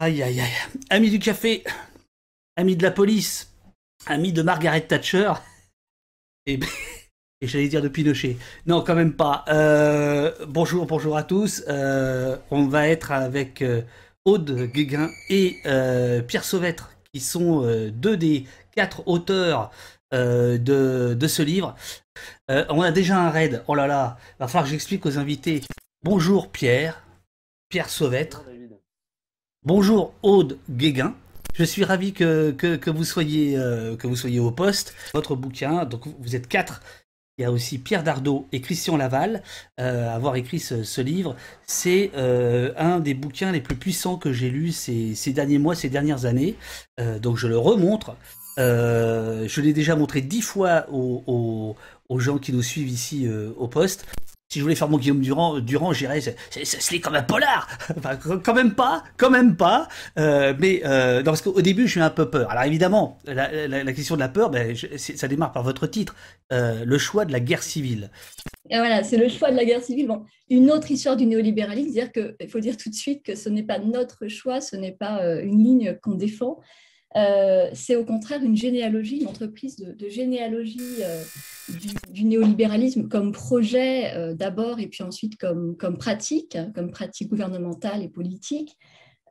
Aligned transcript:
Aïe, 0.00 0.22
aïe, 0.22 0.40
aïe. 0.40 0.52
Ami 0.90 1.10
du 1.10 1.18
café, 1.18 1.64
ami 2.54 2.76
de 2.76 2.84
la 2.84 2.92
police, 2.92 3.52
ami 4.06 4.32
de 4.32 4.42
Margaret 4.42 4.82
Thatcher, 4.82 5.32
et, 6.46 6.60
et 7.40 7.48
j'allais 7.48 7.66
dire 7.66 7.82
de 7.82 7.88
Pinochet. 7.88 8.36
Non, 8.66 8.84
quand 8.84 8.94
même 8.94 9.14
pas. 9.14 9.44
Euh, 9.48 10.32
bonjour, 10.46 10.86
bonjour 10.86 11.16
à 11.16 11.24
tous. 11.24 11.64
Euh, 11.66 12.36
on 12.52 12.66
va 12.66 12.86
être 12.86 13.10
avec 13.10 13.60
euh, 13.60 13.82
Aude 14.24 14.70
Guéguin 14.72 15.10
et 15.30 15.56
Pierre 16.28 16.44
Sauvêtre, 16.44 16.92
qui 17.12 17.18
sont 17.18 17.66
deux 17.90 18.16
des 18.16 18.46
quatre 18.76 19.02
auteurs 19.08 19.72
de, 20.12 21.14
de, 21.14 21.26
ce 21.26 21.42
livre. 21.42 21.74
on 22.48 22.82
a 22.82 22.92
déjà 22.92 23.18
un 23.18 23.30
raid. 23.30 23.64
Oh 23.66 23.74
là 23.74 23.88
là, 23.88 24.16
va 24.38 24.46
falloir 24.46 24.64
que 24.64 24.70
j'explique 24.70 25.06
aux 25.06 25.18
invités. 25.18 25.62
Bonjour 26.04 26.52
Pierre, 26.52 27.02
Pierre 27.68 27.90
Sauvêtre. 27.90 28.44
Aude 29.66 30.58
Guéguin. 30.70 31.14
Je 31.54 31.64
suis 31.64 31.84
ravi 31.84 32.12
que, 32.12 32.52
que, 32.52 32.90
vous 32.90 33.04
soyez, 33.04 33.58
au 34.40 34.50
poste. 34.50 34.94
Votre 35.14 35.36
bouquin, 35.36 35.84
donc 35.84 36.02
vous 36.20 36.36
êtes 36.36 36.48
quatre 36.48 36.80
il 37.38 37.42
y 37.42 37.44
a 37.44 37.52
aussi 37.52 37.78
Pierre 37.78 38.02
Dardot 38.02 38.48
et 38.50 38.60
Christian 38.60 38.96
Laval, 38.96 39.42
euh, 39.78 40.12
avoir 40.12 40.34
écrit 40.34 40.58
ce, 40.58 41.00
livre. 41.00 41.36
C'est 41.66 42.10
euh, 42.16 42.72
un 42.76 42.98
des 42.98 43.14
bouquins 43.14 43.52
les 43.52 43.60
plus 43.60 43.76
puissants 43.76 44.16
que 44.16 44.32
j'ai 44.32 44.50
lus 44.50 44.72
ces, 44.72 45.32
derniers 45.32 45.58
mois, 45.58 45.76
ces 45.76 45.88
dernières 45.88 46.24
années. 46.24 46.56
Euh, 46.98 47.20
donc 47.20 47.36
je 47.36 47.46
le 47.46 47.56
remontre. 47.56 48.16
je 48.56 49.60
l'ai 49.60 49.72
déjà 49.72 49.94
montré 49.94 50.20
dix 50.20 50.42
fois 50.42 50.86
aux, 50.90 51.76
gens 52.18 52.38
qui 52.38 52.52
nous 52.52 52.62
suivent 52.62 52.88
ici 52.88 53.28
au 53.56 53.68
poste 53.68 54.04
si 54.50 54.60
je 54.60 54.64
voulais 54.64 54.74
faire 54.74 54.88
mon 54.88 54.96
Guillaume 54.96 55.20
Durand, 55.20 55.60
Durand 55.60 55.92
j'irais, 55.92 56.20
c'est 56.20 56.90
lit 56.90 57.00
comme 57.00 57.14
un 57.14 57.22
polar. 57.22 57.68
Enfin, 57.98 58.16
quand 58.16 58.54
même 58.54 58.74
pas, 58.74 59.02
quand 59.16 59.30
même 59.30 59.56
pas. 59.56 59.88
Euh, 60.18 60.54
mais 60.58 60.82
euh, 60.84 61.22
parce 61.22 61.42
qu'au 61.42 61.60
début, 61.60 61.86
je 61.86 61.92
suis 61.92 62.00
un 62.00 62.10
peu 62.10 62.30
peur. 62.30 62.50
Alors 62.50 62.64
évidemment, 62.64 63.18
la, 63.26 63.92
question 63.92 64.14
de 64.14 64.20
la 64.20 64.28
peur, 64.28 64.50
ben, 64.50 64.74
ça 64.96 65.28
démarre 65.28 65.52
par 65.52 65.62
votre 65.62 65.86
titre, 65.86 66.14
euh, 66.52 66.84
le 66.84 66.98
choix 66.98 67.24
de 67.24 67.32
la 67.32 67.40
guerre 67.40 67.62
civile. 67.62 68.10
Voilà, 68.70 69.02
c'est 69.02 69.16
le 69.16 69.28
choix 69.28 69.50
de 69.50 69.56
la 69.56 69.64
guerre 69.64 69.82
civile. 69.82 70.06
Bon, 70.06 70.24
une 70.48 70.70
autre 70.70 70.90
histoire 70.90 71.16
du 71.16 71.26
néolibéralisme, 71.26 71.90
dire 71.90 72.12
que 72.12 72.36
il 72.40 72.48
faut 72.48 72.60
dire 72.60 72.76
tout 72.76 72.88
de 72.88 72.94
suite 72.94 73.24
que 73.24 73.34
ce 73.34 73.48
n'est 73.48 73.62
pas 73.62 73.78
notre 73.78 74.28
choix, 74.28 74.60
ce 74.60 74.76
n'est 74.76 74.92
pas 74.92 75.22
une 75.42 75.62
ligne 75.62 75.98
qu'on 76.02 76.14
défend. 76.14 76.60
Euh, 77.16 77.70
c'est 77.72 77.96
au 77.96 78.04
contraire 78.04 78.42
une 78.42 78.56
généalogie, 78.56 79.18
une 79.18 79.28
entreprise 79.28 79.76
de, 79.76 80.08
généalogie 80.08 81.02
euh, 81.02 81.22
du, 82.10 82.24
néolibéralisme 82.24 83.08
comme 83.08 83.32
projet 83.32 84.14
euh, 84.14 84.34
d'abord 84.34 84.78
et 84.78 84.88
puis 84.88 85.02
ensuite 85.02 85.38
comme, 85.38 85.76
pratique, 85.98 86.56
hein, 86.56 86.70
comme 86.74 86.90
pratique 86.90 87.28
gouvernementale 87.28 88.02
et 88.02 88.08
politique, 88.08 88.76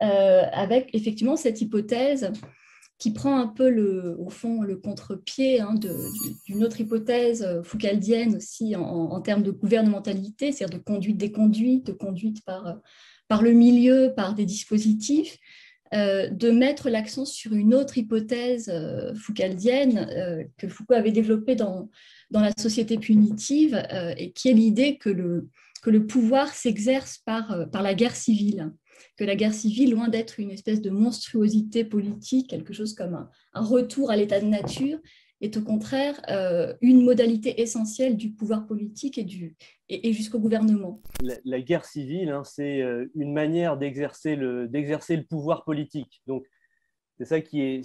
avec 0.00 0.90
effectivement 0.92 1.36
cette 1.36 1.60
hypothèse 1.60 2.30
qui 2.98 3.12
prend 3.12 3.36
un 3.36 3.48
peu 3.48 3.68
le, 3.68 4.16
au 4.20 4.30
fond 4.30 4.62
le 4.62 4.76
contre-pied 4.76 5.60
hein, 5.60 5.74
d'une 6.46 6.62
autre 6.62 6.80
hypothèse 6.80 7.62
foucaldienne 7.64 8.36
aussi 8.36 8.76
en, 8.76 9.20
termes 9.20 9.42
de 9.42 9.50
gouvernementalité, 9.50 10.52
c'est-à-dire 10.52 10.78
de 10.78 10.84
conduite 10.84 11.16
des 11.16 11.32
conduites, 11.32 11.86
de 11.86 11.92
conduite 11.92 12.44
par 12.44 13.42
le 13.42 13.52
milieu, 13.52 14.12
par 14.16 14.34
des 14.34 14.46
dispositifs. 14.46 15.36
Euh, 15.94 16.28
de 16.28 16.50
mettre 16.50 16.90
l'accent 16.90 17.24
sur 17.24 17.54
une 17.54 17.74
autre 17.74 17.96
hypothèse 17.96 18.68
euh, 18.68 19.14
foucaldienne 19.14 20.06
euh, 20.10 20.44
que 20.58 20.68
Foucault 20.68 20.92
avait 20.92 21.12
développée 21.12 21.54
dans, 21.54 21.88
dans 22.30 22.40
la 22.40 22.52
société 22.58 22.98
punitive, 22.98 23.82
et 24.18 24.32
qui 24.32 24.50
est 24.50 24.52
l'idée 24.52 24.98
que 24.98 25.08
le, 25.08 25.48
que 25.82 25.88
le 25.88 26.06
pouvoir 26.06 26.48
s'exerce 26.48 27.18
par, 27.18 27.70
par 27.70 27.82
la 27.82 27.94
guerre 27.94 28.16
civile, 28.16 28.70
que 29.16 29.24
la 29.24 29.34
guerre 29.34 29.54
civile, 29.54 29.92
loin 29.92 30.08
d'être 30.08 30.40
une 30.40 30.50
espèce 30.50 30.82
de 30.82 30.90
monstruosité 30.90 31.84
politique, 31.84 32.50
quelque 32.50 32.74
chose 32.74 32.92
comme 32.94 33.26
un 33.54 33.64
retour 33.64 34.10
à 34.10 34.16
l'état 34.16 34.40
de 34.40 34.46
nature, 34.46 34.98
est 35.40 35.56
au 35.56 35.62
contraire 35.62 36.20
euh, 36.28 36.74
une 36.80 37.04
modalité 37.04 37.60
essentielle 37.60 38.16
du 38.16 38.30
pouvoir 38.30 38.66
politique 38.66 39.18
et, 39.18 39.26
et, 39.88 40.12
jusqu'au 40.12 40.40
gouvernement. 40.40 41.00
La, 41.44 41.60
guerre 41.60 41.84
civile, 41.84 42.30
hein, 42.30 42.42
c'est 42.44 42.82
euh, 42.82 43.10
une 43.14 43.32
manière 43.32 43.76
d'exercer 43.76 44.34
le, 44.34 44.66
le 44.66 45.22
pouvoir 45.22 45.64
politique. 45.64 46.22
Donc, 46.26 46.44
c'est 47.18 47.24
ça 47.24 47.40
qui 47.40 47.60
est, 47.60 47.82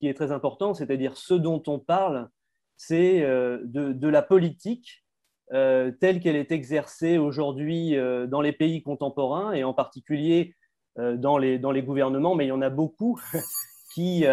qui 0.00 0.08
est 0.08 0.14
très 0.14 0.32
important, 0.32 0.74
c'est-à-dire 0.74 1.16
ce 1.16 1.34
dont 1.34 1.62
on 1.66 1.78
parle, 1.78 2.28
c'est 2.76 3.22
euh, 3.22 3.60
de, 3.64 3.92
de, 3.92 4.08
la 4.08 4.22
politique 4.22 5.04
telle 5.50 6.20
qu'elle 6.20 6.36
est 6.36 6.52
exercée 6.52 7.16
aujourd'hui 7.16 7.96
dans 8.28 8.42
les 8.42 8.52
pays 8.52 8.82
contemporains 8.82 9.54
et 9.54 9.64
en 9.64 9.72
particulier 9.72 10.54
dans, 10.98 11.38
les, 11.38 11.58
dans 11.58 11.70
les 11.70 11.82
gouvernements, 11.82 12.34
mais 12.34 12.44
il 12.44 12.48
y 12.48 12.52
en 12.52 12.60
a 12.60 12.68
beaucoup 12.68 13.18
qui 13.94 14.26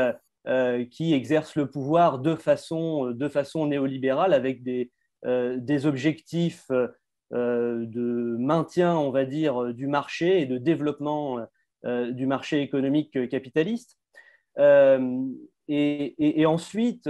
qui 0.91 1.13
exercent 1.13 1.55
le 1.55 1.69
pouvoir 1.69 2.19
de 2.19 2.35
façon, 2.35 3.11
de 3.11 3.27
façon 3.27 3.65
néolibérale 3.67 4.33
avec 4.33 4.63
des, 4.63 4.91
euh, 5.25 5.85
objectifs 5.85 6.69
euh, 7.33 7.85
de 7.85 8.35
maintien, 8.37 8.95
on 8.95 9.09
va 9.09 9.25
dire, 9.25 9.73
du 9.73 9.87
marché 9.87 10.41
et 10.41 10.45
de 10.45 10.57
développement 10.57 11.39
du 11.83 12.25
marché 12.25 12.61
économique 12.61 13.29
capitaliste. 13.29 13.99
Et, 15.67 16.45
ensuite, 16.45 17.09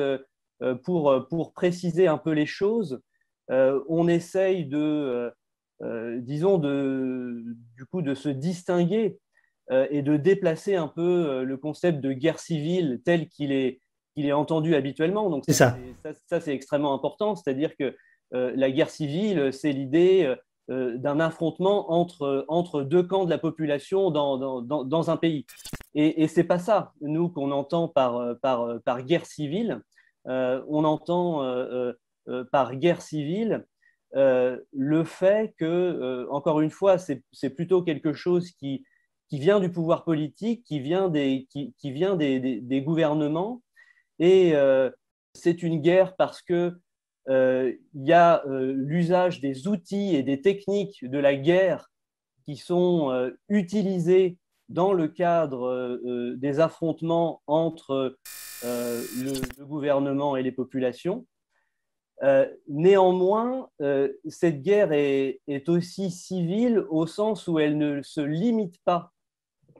pour, 0.84 1.53
préciser 1.53 2.07
un 2.07 2.17
peu 2.17 2.31
les 2.31 2.46
choses, 2.46 3.02
on 3.50 4.07
essaye 4.09 4.66
de, 4.66 5.31
disons, 6.19 6.57
de, 6.57 7.56
se 8.16 8.29
distinguer 8.29 9.17
euh, 9.17 9.25
et 9.72 10.03
de 10.03 10.16
déplacer 10.16 10.76
un 10.76 10.88
peu 10.88 11.02
euh, 11.02 11.44
le 11.44 11.58
concept 11.58 12.00
de 12.00 12.14
guerre 12.14 12.38
civile 12.40 13.02
tel 13.03 13.28
qu'il 13.28 13.52
est, 13.52 13.80
est 14.16 14.31
entendu 14.31 14.76
habituellement. 14.76 15.30
Donc 15.31 15.44
ça, 15.48 15.76
ça. 16.28 16.40
c'est 16.40 16.53
extrêmement 16.53 16.94
important, 16.94 17.36
c'est-à-dire 17.36 17.76
que 17.76 17.96
euh, 18.34 18.53
la 18.56 18.70
guerre 18.70 18.92
civile, 18.92 19.52
c'est 19.52 19.72
l'idée 19.72 20.34
d'un 20.68 21.20
affrontement 21.20 21.92
entre, 21.92 22.44
entre 22.48 22.81
deux 22.81 23.03
camps 23.03 23.26
de 23.26 23.30
la 23.30 23.38
population 23.38 24.09
dans, 24.09 24.62
dans, 24.62 24.84
dans, 24.84 25.09
un 25.12 25.18
pays. 25.18 25.46
Et, 25.94 26.24
et 26.24 26.28
c'est 26.28 26.44
pas 26.44 26.58
ça, 26.58 26.92
nous, 27.02 27.30
qu'on 27.30 27.52
entend 27.52 27.88
par, 27.88 28.36
par, 28.42 28.82
par, 28.84 29.03
guerre 29.03 29.28
civile. 29.28 29.82
on 30.26 30.84
entend 30.84 31.44
par 32.52 32.76
guerre 32.78 33.03
civile 33.03 33.64
le 34.12 35.03
fait 35.03 35.53
que, 35.56 36.28
encore 36.32 36.62
une 36.62 36.72
fois, 36.72 36.97
c'est 36.97 37.50
plutôt 37.52 37.84
quelque 37.84 38.14
chose 38.14 38.50
qui, 38.50 38.84
qui 39.28 39.40
vient 39.40 39.59
du 39.59 39.72
pouvoir 39.72 40.03
politique, 40.03 40.63
qui 40.63 40.80
vient 40.80 41.09
des, 41.09 41.47
qui, 41.50 41.91
vient 41.91 42.16
des, 42.16 42.81
gouvernements. 42.86 43.62
Et 44.19 44.56
euh, 44.56 44.90
c'est 45.34 45.63
une 45.63 45.81
guerre 45.81 46.16
parce 46.16 46.41
que 46.41 46.78
euh, 47.28 47.74
il 47.94 48.06
y 48.06 48.14
a 48.14 48.46
euh, 48.46 48.74
l'usage 48.75 49.41
des 49.41 49.68
outils 49.68 50.16
et 50.16 50.24
des 50.24 50.41
techniques 50.41 51.03
de 51.03 51.18
la 51.18 51.35
guerre 51.35 51.91
qui 52.46 52.56
sont 52.56 53.31
utilisés 53.50 54.38
dans 54.69 54.94
le 54.94 55.08
cadre 55.08 56.00
des 56.35 56.59
affrontements 56.59 57.41
entre 57.47 58.18
le, 58.64 59.64
gouvernement 59.64 60.35
et 60.35 60.44
les 60.44 60.52
populations. 60.52 61.25
néanmoins, 62.68 63.68
cette 64.28 64.62
guerre 64.62 64.91
est, 64.91 65.40
aussi 65.69 66.12
civile 66.12 66.85
au 66.91 67.08
sens 67.08 67.47
où 67.47 67.58
elle 67.58 67.80
ne 67.80 68.03
se 68.03 68.22
limite 68.22 68.78
pas 68.85 69.15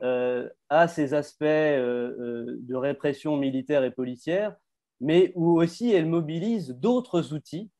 euh, 0.02 0.46
à 0.68 0.88
ces 0.88 1.14
aspects 1.14 1.42
euh, 1.44 2.14
euh, 2.20 2.58
de 2.60 2.74
répression 2.74 3.38
militaire 3.38 3.82
et 3.82 3.90
policière, 3.90 4.54
mais 5.00 5.32
où 5.34 5.58
aussi 5.58 5.90
elle 5.90 6.04
mobilise 6.04 6.68
d'autres 6.70 7.32
outils 7.32 7.70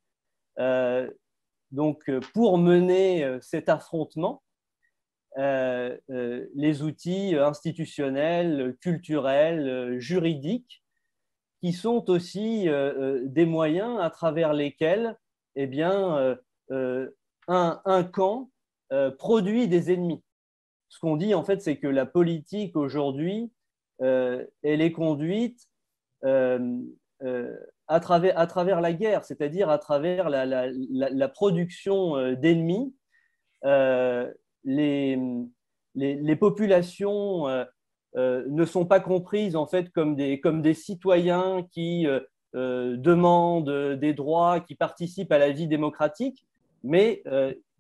donc, 1.73 2.11
pour 2.33 2.57
mener 2.57 3.39
cet 3.43 3.69
affrontement, 3.69 4.43
les 5.37 6.83
outils 6.83 7.35
institutionnels, 7.37 8.75
culturels, 8.81 9.99
juridiques, 9.99 10.83
qui 11.61 11.75
sont 11.75 12.09
aussi 12.09 12.69
des 13.25 13.45
moyens 13.45 14.01
à 14.01 14.09
travers 14.09 14.55
lesquels 14.55 15.19
eh 15.57 15.69
un, 17.49 18.05
camp 18.05 18.51
produit 19.19 19.69
des 19.69 19.93
ennemis 19.93 20.23
ce 20.97 21.01
qu'on 21.01 21.19
dit, 21.19 21.35
en 21.35 21.45
fait, 21.45 21.61
c'est 21.61 21.77
que 21.77 21.89
la 21.89 22.07
politique 22.07 22.75
aujourd'hui, 22.75 23.53
euh, 24.01 24.47
elle 24.63 24.81
est 24.81 24.93
conduite 24.93 25.61
euh, 26.25 26.81
euh, 27.23 27.55
à, 27.87 28.01
travers, 28.01 28.81
la 28.81 28.95
guerre, 28.95 29.23
c'est-à-dire 29.27 29.69
à 29.69 29.77
travers 29.77 30.31
la, 30.31 31.29
production 31.29 32.33
d'ennemis. 32.33 32.95
Les, 34.65 35.17
populations 36.41 37.45
ne 38.15 38.65
sont 38.65 38.87
pas 38.87 39.01
comprises 39.01 39.55
en 39.55 39.67
fait 39.67 39.91
comme 39.91 40.17
des, 40.17 40.41
comme 40.41 40.63
des 40.63 40.73
citoyens 40.73 41.63
qui 41.73 42.07
demandent 42.55 43.99
des 44.01 44.15
droits, 44.15 44.61
qui 44.61 44.75
participent 44.75 45.33
à 45.33 45.39
la 45.39 45.51
vie 45.51 45.69
démocratique, 45.69 46.47
mais 46.83 47.23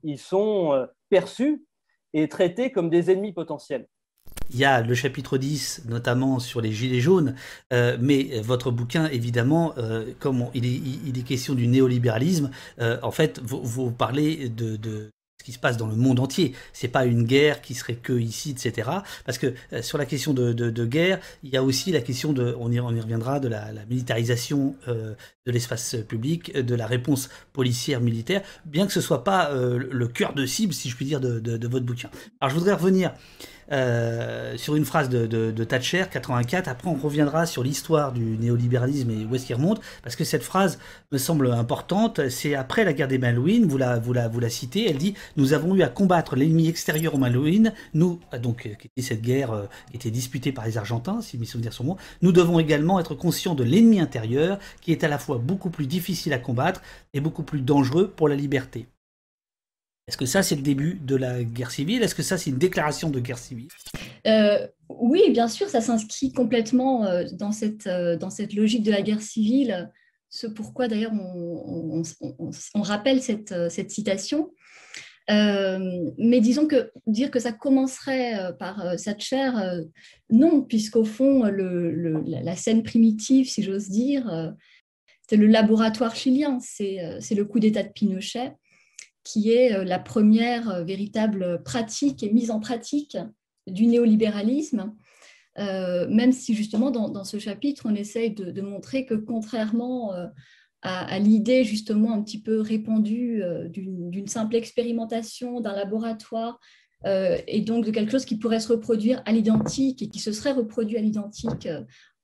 ils 0.02 0.18
sont 0.18 0.86
perçus 1.08 1.64
et 2.12 2.28
traités 2.28 2.72
comme 2.72 2.90
des 2.90 3.10
ennemis 3.10 3.32
potentiels. 3.32 3.86
il 4.50 4.58
y 4.58 4.64
a 4.64 4.80
le 4.82 4.94
chapitre 4.94 5.38
10, 5.38 5.84
notamment 5.88 6.38
sur 6.38 6.60
les 6.60 6.72
gilets 6.72 7.00
jaunes, 7.00 7.34
mais 7.72 8.40
votre 8.40 8.70
bouquin, 8.70 9.08
évidemment, 9.08 9.74
comme 10.20 10.46
il, 10.54 11.18
est, 11.18 11.22
question 11.22 11.54
du 11.54 11.66
néolibéralisme, 11.66 12.50
en 12.80 13.10
fait, 13.10 13.40
vous, 13.42 13.90
parlez 13.90 14.48
de 14.48 15.10
qui 15.46 15.52
se 15.52 15.60
passe 15.60 15.76
dans 15.76 15.86
le 15.86 15.94
monde 15.94 16.18
entier. 16.18 16.54
C'est 16.72 16.88
pas 16.88 17.04
une 17.06 17.22
guerre 17.22 17.60
qui 17.60 17.74
serait 17.74 17.94
que 17.94 18.12
ici, 18.12 18.50
etc. 18.50 18.90
Parce 19.24 19.38
que 19.38 19.54
euh, 19.72 19.80
sur 19.80 19.96
la 19.96 20.04
question 20.04 20.34
de, 20.34 20.84
guerre, 20.84 21.20
il 21.44 21.50
y 21.50 21.56
a 21.56 21.62
aussi 21.62 21.92
la 21.92 22.00
question 22.00 22.32
de, 22.32 22.56
on 22.58 22.72
y, 22.72 22.80
reviendra, 22.80 23.38
de 23.38 23.46
la, 23.46 23.70
militarisation 23.88 24.74
euh, 24.88 25.14
de 25.46 25.52
l'espace 25.52 25.94
public, 26.08 26.52
de 26.52 26.74
la 26.74 26.88
réponse 26.88 27.28
policière 27.52 28.00
militaire, 28.00 28.42
bien 28.64 28.88
que 28.88 28.92
ce 28.92 29.00
soit 29.00 29.22
pas 29.22 29.52
euh, 29.52 29.78
le 29.88 30.08
cœur 30.08 30.34
de 30.34 30.44
cible, 30.46 30.74
si 30.74 30.90
je 30.90 30.96
puis 30.96 31.06
dire, 31.06 31.20
de, 31.20 31.38
de 31.38 31.68
votre 31.68 31.86
bouquin. 31.86 32.10
Alors 32.40 32.50
je 32.50 32.58
voudrais 32.58 32.74
revenir 32.74 33.12
euh, 33.72 34.56
sur 34.56 34.76
une 34.76 34.84
phrase 34.84 35.08
de, 35.08 35.64
Thatcher, 35.64 36.04
84. 36.10 36.68
Après, 36.68 36.88
on 36.88 36.94
reviendra 36.94 37.46
sur 37.46 37.62
l'histoire 37.62 38.12
du 38.12 38.36
néolibéralisme 38.38 39.10
et 39.10 39.24
où 39.24 39.34
est-ce 39.34 39.46
qu'il 39.46 39.56
remonte, 39.56 39.80
parce 40.02 40.16
que 40.16 40.24
cette 40.24 40.42
phrase 40.42 40.78
me 41.12 41.18
semble 41.18 41.50
importante. 41.52 42.28
C'est 42.28 42.54
après 42.54 42.84
la 42.84 42.92
guerre 42.92 43.08
des 43.08 43.18
Malouines, 43.18 43.66
vous 43.66 43.78
la, 43.78 43.98
vous, 43.98 44.12
la, 44.12 44.28
vous 44.28 44.40
la 44.40 44.50
citez, 44.50 44.88
elle 44.88 44.98
dit 44.98 45.14
Nous 45.36 45.52
avons 45.52 45.74
eu 45.74 45.82
à 45.82 45.88
combattre 45.88 46.36
l'ennemi 46.36 46.68
extérieur 46.68 47.14
aux 47.14 47.18
Malouines, 47.18 47.72
nous, 47.94 48.20
euh, 48.34 48.38
donc, 48.38 48.66
euh, 48.66 48.74
qui 48.74 49.02
cette 49.02 49.22
guerre 49.22 49.68
qui 49.90 49.96
était 49.96 50.10
disputée 50.10 50.52
par 50.52 50.66
les 50.66 50.78
Argentins, 50.78 51.20
si 51.20 51.38
mes 51.38 51.46
souvenirs 51.46 51.72
sont 51.72 51.84
bons. 51.84 51.96
Nous 52.22 52.32
devons 52.32 52.58
également 52.58 52.98
être 52.98 53.14
conscients 53.14 53.54
de 53.54 53.62
l'ennemi 53.62 54.00
intérieur, 54.00 54.58
qui 54.80 54.92
est 54.92 55.04
à 55.04 55.08
la 55.08 55.18
fois 55.18 55.38
beaucoup 55.38 55.70
plus 55.70 55.86
difficile 55.86 56.32
à 56.32 56.38
combattre 56.38 56.82
et 57.14 57.20
beaucoup 57.20 57.42
plus 57.42 57.60
dangereux 57.60 58.08
pour 58.08 58.28
la 58.28 58.34
liberté. 58.34 58.88
Est-ce 60.08 60.16
que 60.16 60.26
ça, 60.26 60.44
c'est 60.44 60.54
le 60.54 60.62
début 60.62 61.00
de 61.02 61.16
la 61.16 61.42
guerre 61.42 61.72
civile? 61.72 62.04
Est-ce 62.04 62.14
que 62.14 62.22
ça, 62.22 62.38
c'est 62.38 62.50
une 62.50 62.58
déclaration 62.58 63.10
de 63.10 63.18
guerre 63.18 63.38
civile? 63.38 63.66
Euh, 64.28 64.64
Oui, 64.88 65.30
bien 65.30 65.48
sûr, 65.48 65.68
ça 65.68 65.80
s'inscrit 65.80 66.32
complètement 66.32 67.04
euh, 67.06 67.24
dans, 67.32 67.50
cette, 67.50 67.88
euh, 67.88 68.16
dans 68.16 68.30
cette 68.30 68.54
logique 68.54 68.84
de 68.84 68.92
la 68.92 69.02
guerre 69.02 69.20
civile. 69.20 69.90
Ce 70.30 70.46
pourquoi, 70.46 70.86
d'ailleurs, 70.86 71.12
on, 71.12 72.02
rappelle 72.82 73.20
cette, 73.20 73.52
cette 73.68 73.90
citation. 73.90 74.52
mais 75.28 76.40
disons 76.40 76.68
que 76.68 76.92
dire 77.08 77.32
que 77.32 77.40
ça 77.40 77.52
commencerait 77.52 78.52
par 78.58 78.96
Thatcher, 79.02 79.50
non, 80.30 80.62
puisqu'au 80.62 81.04
fond, 81.04 81.44
le, 81.44 82.22
la 82.26 82.56
scène 82.56 82.82
primitive, 82.82 83.48
si 83.48 83.62
j'ose 83.62 83.88
dire, 83.88 84.52
c'est 85.28 85.36
le 85.36 85.46
laboratoire 85.46 86.14
chilien, 86.14 86.58
c'est 86.60 87.34
le 87.34 87.44
coup 87.44 87.60
d'État 87.60 87.82
de 87.82 87.88
Pinochet 87.88 88.52
qui 89.26 89.50
est 89.50 89.74
euh, 89.74 89.84
la 89.84 89.98
première 89.98 90.70
euh, 90.70 90.84
véritable 90.84 91.62
pratique 91.64 92.22
et 92.22 92.32
mise 92.32 92.50
en 92.52 92.60
pratique 92.60 93.18
du 93.66 93.86
néolibéralisme, 93.86 94.94
euh, 95.58 96.06
même 96.08 96.30
si 96.30 96.54
justement 96.54 96.92
dans, 96.92 97.24
ce 97.24 97.38
chapitre, 97.38 97.82
on 97.86 97.94
essaye 97.94 98.30
de, 98.30 98.60
montrer 98.60 99.04
que 99.04 99.14
contrairement 99.14 100.12
à, 100.82 101.18
l'idée 101.18 101.64
justement 101.64 102.12
un 102.12 102.22
petit 102.22 102.40
peu 102.40 102.60
répandue 102.60 103.42
d'une 103.70 104.28
simple 104.28 104.54
expérimentation 104.54 105.60
d'un 105.60 105.74
laboratoire 105.74 106.60
et 107.04 107.62
donc 107.62 107.86
de 107.86 107.90
quelque 107.90 108.12
chose 108.12 108.26
qui 108.26 108.38
pourrait 108.38 108.60
se 108.60 108.68
reproduire 108.68 109.20
à 109.24 109.32
l'identique 109.32 110.02
et 110.02 110.08
qui 110.08 110.20
se 110.20 110.30
serait 110.30 110.52
reproduit 110.52 110.98
à 110.98 111.00
l'identique 111.00 111.66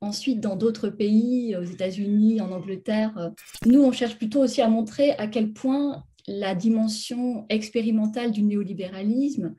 ensuite 0.00 0.38
dans 0.38 0.54
d'autres 0.54 0.90
pays, 0.90 1.56
aux 1.56 1.64
États-Unis, 1.64 2.40
en 2.40 2.52
Angleterre. 2.52 3.32
Nous, 3.66 3.82
on 3.82 3.90
cherche 3.90 4.16
plutôt 4.16 4.44
aussi 4.44 4.60
à 4.60 4.68
montrer 4.68 5.12
à 5.12 5.26
quel 5.26 5.52
point 5.52 6.04
la 6.26 6.54
dimension 6.54 7.46
expérimentale 7.48 8.30
du 8.30 8.42
néolibéralisme, 8.42 9.54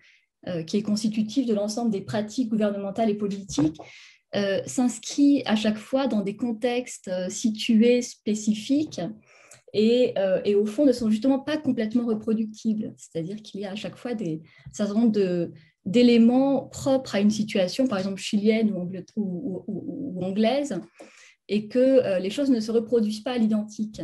euh, 0.48 0.63
qui 0.63 0.77
est 0.77 0.81
constitutive 0.81 1.48
de 1.48 1.54
l'ensemble 1.54 1.92
des 1.92 2.01
pratiques 2.01 2.50
gouvernementales 2.50 3.10
et 3.10 3.15
politiques, 3.15 3.77
euh, 4.36 4.62
s'inscrit 4.65 5.44
à 5.45 5.56
chaque 5.56 5.77
fois 5.77 6.07
dans 6.07 6.21
des 6.21 6.36
contextes 6.36 7.07
euh, 7.07 7.30
situés, 7.30 8.01
spécifiques, 8.01 9.01
et, 9.75 10.13
au 10.56 10.68
fond 10.68 10.86
ne 10.86 10.92
sont 10.92 11.10
justement 11.10 11.39
pas 11.39 11.57
complètement 11.57 12.06
reproductibles. 12.06 12.94
C'est-à-dire 12.95 13.38
qu'il 13.38 13.62
y 13.62 13.65
a 13.65 13.71
à 13.71 13.75
chaque 13.75 13.95
fois 13.95 14.13
des 14.13 14.44
certain 14.71 14.94
nombre 14.94 15.51
d'éléments 15.83 16.68
propres 16.68 17.15
à 17.15 17.21
une 17.21 17.31
situation, 17.31 17.88
par 17.88 17.98
exemple 17.98 18.21
chilienne 18.21 18.71
ou 19.15 20.19
anglaise, 20.21 20.80
et 21.48 21.68
que 21.69 22.19
les 22.19 22.30
choses 22.30 22.51
ne 22.51 22.60
se 22.60 22.71
reproduisent 22.71 23.21
pas 23.21 23.31
à 23.31 23.38
l'identique 23.39 24.04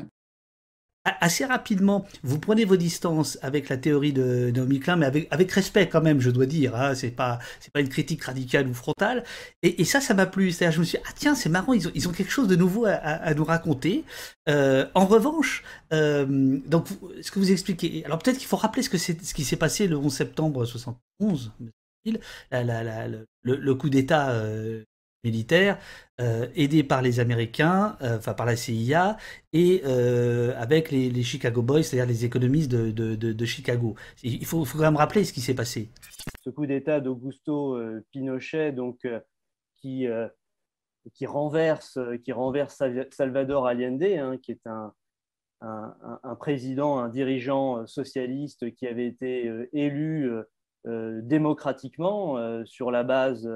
assez 1.05 1.45
rapidement, 1.45 2.05
vous 2.23 2.39
prenez 2.39 2.65
vos 2.65 2.77
distances 2.77 3.37
avec 3.41 3.69
la 3.69 3.77
théorie 3.77 4.13
de 4.13 4.51
Naomi 4.53 4.79
Klein, 4.79 4.97
mais 4.97 5.27
avec, 5.31 5.51
respect 5.51 5.87
quand 5.87 6.01
même, 6.01 6.19
je 6.19 6.29
dois 6.29 6.45
dire. 6.45 6.75
Hein, 6.75 6.95
c'est 6.95 7.11
pas 7.11 7.39
pas 7.73 7.81
une 7.81 7.89
critique 7.89 8.23
radicale 8.23 8.67
ou 8.67 8.73
frontale. 8.73 9.23
Et, 9.63 9.83
ça, 9.85 10.01
ça 10.01 10.13
m'a 10.13 10.25
plu. 10.25 10.51
C'est-à-dire, 10.51 10.75
je 10.75 10.79
me 10.79 10.85
suis 10.85 10.97
dit, 10.97 11.03
ah 11.07 11.13
tiens, 11.15 11.35
c'est 11.35 11.49
marrant, 11.49 11.73
ils 11.73 12.07
ont, 12.07 12.11
quelque 12.11 12.31
chose 12.31 12.47
de 12.47 12.55
nouveau 12.55 12.85
à, 12.85 13.33
nous 13.33 13.45
raconter. 13.45 14.03
Euh, 14.49 14.87
en 14.93 15.05
revanche, 15.05 15.63
euh, 15.93 16.25
donc 16.65 16.87
ce 17.21 17.31
que 17.31 17.39
vous 17.39 17.51
expliquez. 17.51 18.03
Alors 18.05 18.19
peut-être 18.19 18.37
qu'il 18.37 18.47
faut 18.47 18.57
rappeler 18.57 18.83
ce 18.83 18.89
qui 18.89 19.43
s'est 19.43 19.57
passé 19.57 19.87
le 19.87 19.97
11 19.97 20.13
septembre 20.13 20.65
71, 20.65 21.53
la, 22.51 22.63
la, 22.63 22.83
la, 22.83 23.07
le, 23.07 23.25
le, 23.43 23.75
coup 23.75 23.89
d'État 23.89 24.31
euh, 24.31 24.83
militaire, 25.23 25.79
euh, 26.21 26.47
aidé 26.55 26.83
par 26.83 27.01
les 27.01 27.19
Américains, 27.19 27.97
euh, 28.01 28.17
enfin 28.17 28.33
par 28.33 28.45
la 28.45 28.55
CIA, 28.55 29.17
et 29.53 29.81
euh, 29.85 30.53
avec 30.57 30.91
les, 30.91 31.23
Chicago 31.23 31.61
Boys, 31.61 31.83
c'est-à-dire 31.83 32.07
les 32.07 32.25
économistes 32.25 32.71
de, 32.71 32.91
de, 33.15 33.45
Chicago. 33.45 33.95
Il 34.23 34.45
faut, 34.45 34.63
faut, 34.65 34.77
quand 34.77 34.85
même 34.85 34.95
rappeler 34.95 35.23
ce 35.23 35.33
qui 35.33 35.41
s'est 35.41 35.55
passé. 35.55 35.89
Ce 36.43 36.49
coup 36.49 36.65
d'État 36.65 36.99
d'Augusto 36.99 37.77
Pinochet, 38.11 38.71
donc, 38.71 39.07
qui, 39.77 40.07
qui, 41.13 41.25
renverse, 41.25 41.99
qui 42.23 42.31
renverse 42.31 42.81
Salvador 43.11 43.67
Allende, 43.67 44.03
hein, 44.03 44.37
qui 44.41 44.51
est 44.51 44.67
un, 44.67 44.93
un, 45.61 46.35
président, 46.35 46.99
un 46.99 47.09
dirigeant 47.09 47.85
socialiste 47.87 48.73
qui 48.75 48.87
avait 48.87 49.07
été 49.07 49.51
élu 49.73 50.31
démocratiquement 50.85 52.63
sur 52.65 52.91
la 52.91 53.03
base 53.03 53.49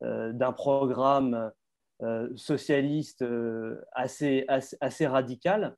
d'un 0.00 0.52
programme 0.52 1.50
euh, 2.00 2.28
socialiste 2.36 3.22
euh, 3.22 3.82
assez, 3.92 4.46
radical. 5.06 5.76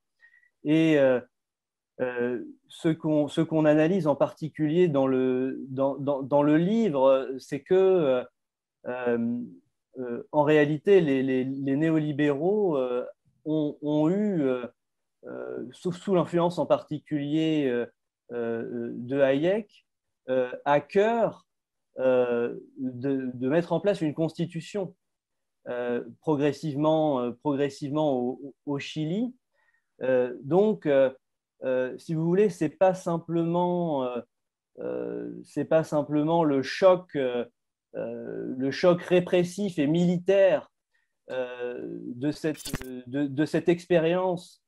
Et 0.65 0.99
ce 2.69 3.41
qu'on 3.43 3.65
analyse 3.65 4.07
en 4.07 4.17
particulier 4.17 4.89
dans 4.89 5.07
le, 5.07 5.65
dans, 5.69 5.97
dans, 5.97 6.43
le 6.43 6.59
livre, 6.59 7.37
c'est 7.39 7.63
que 7.63 8.23
en 8.87 10.43
réalité, 10.43 11.01
les, 11.01 11.47
néolibéraux 11.47 12.79
ont, 13.47 13.79
ont, 13.81 14.11
eu, 14.11 14.47
sous, 15.73 15.93
sous 15.93 16.15
l'influence 16.15 16.59
en 16.59 16.67
particulier 16.67 17.87
de 18.31 19.21
Hayek, 19.21 19.87
à 20.67 20.81
cœur 20.81 21.47
euh, 21.99 22.55
de, 22.79 23.49
mettre 23.49 23.73
en 23.73 23.81
place 23.81 24.01
une 24.01 24.15
constitution 24.15 24.95
euh, 25.69 26.03
progressivement, 26.21 27.21
euh, 27.21 27.33
progressivement 27.43 28.39
au, 28.65 28.79
Chili. 28.79 29.35
donc, 30.43 30.89
si 31.99 32.15
vous 32.15 32.25
voulez, 32.25 32.49
c'est 32.49 32.71
pas 32.71 32.95
simplement, 32.95 34.09
pas 34.77 35.85
simplement 35.85 36.45
le 36.45 36.63
choc, 36.63 37.19
le 37.93 38.71
choc 38.71 39.03
répressif 39.03 39.79
et 39.79 39.87
militaire 39.87 40.71
de 41.29 42.31
cette, 42.31 42.63
de, 43.09 43.45
cette 43.45 43.69
expérience 43.69 44.63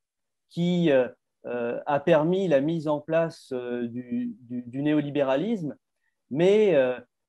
qui 0.51 0.91
a 0.91 2.01
permis 2.01 2.49
la 2.49 2.61
mise 2.61 2.89
en 2.89 3.01
place 3.01 3.53
du, 3.53 4.35
néolibéralisme, 4.51 5.77
mais 6.31 6.75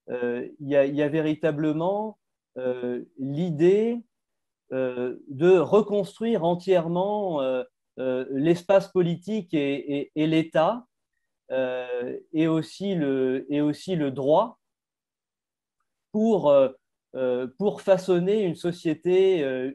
il 0.09 0.53
y, 0.59 0.75
a 0.75 1.07
véritablement 1.07 2.17
euh, 2.57 3.03
l'idée 3.17 3.99
euh, 4.71 5.17
de 5.27 5.57
reconstruire 5.57 6.43
entièrement 6.43 7.41
l'espace 7.97 8.87
politique 8.87 9.53
et, 9.53 10.11
l'État, 10.15 10.87
et, 11.51 12.47
aussi 12.47 12.95
le, 12.95 14.09
droit 14.09 14.59
pour, 16.11 16.51
façonner 17.81 18.41
une 18.43 18.55
société, 18.55 19.73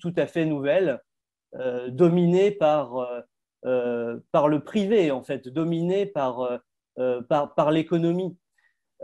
tout 0.00 0.14
à 0.16 0.26
fait 0.26 0.44
nouvelle, 0.44 1.02
dominée 1.88 2.52
par, 2.52 3.24
le 3.64 4.58
privé, 4.58 5.10
en 5.10 5.24
fait, 5.24 5.48
dominée 5.48 6.06
par 6.06 6.60
l'économie. 7.72 8.36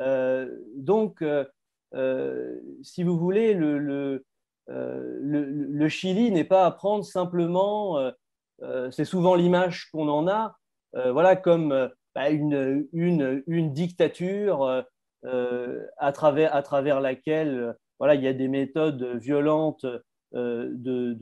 Euh, 0.00 0.48
donc, 0.76 1.22
euh, 1.22 1.44
euh, 1.94 2.58
si 2.82 3.02
vous 3.02 3.18
voulez, 3.18 3.54
le, 3.54 4.24
Chili 5.88 6.30
n'est 6.30 6.44
pas 6.44 6.66
à 6.66 6.70
prendre 6.70 7.04
simplement, 7.04 7.98
c'est 8.90 9.04
souvent 9.04 9.34
l'image 9.34 9.90
qu'on 9.90 10.08
en 10.08 10.28
a, 10.28 10.56
voilà, 10.94 11.36
comme 11.36 11.90
bah, 12.14 12.30
une, 12.30 13.72
dictature 13.72 14.84
à, 15.98 16.12
travers, 16.12 17.00
laquelle 17.00 17.76
voilà, 17.98 18.14
il 18.14 18.22
y 18.22 18.28
a 18.28 18.32
des 18.32 18.48
méthodes 18.48 19.18
violentes 19.18 19.84
de, 20.32 21.16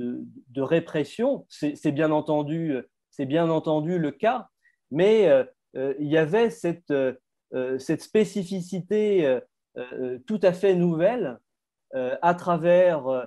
de, 0.49 0.63
répression. 0.63 1.47
C'est 1.49 1.93
bien, 1.93 2.13
entendu, 2.13 2.77
bien 3.19 3.51
entendu 3.51 3.99
le 3.99 4.13
cas, 4.13 4.49
mais 4.93 5.29
il 5.75 6.07
y 6.07 6.19
avait 6.19 6.51
cette, 6.51 6.93
cette 7.79 8.03
spécificité 8.03 9.39
tout 10.27 10.41
à 10.43 10.53
fait 10.53 10.75
nouvelle 10.75 11.39
à 11.93 12.35
travers 12.35 13.27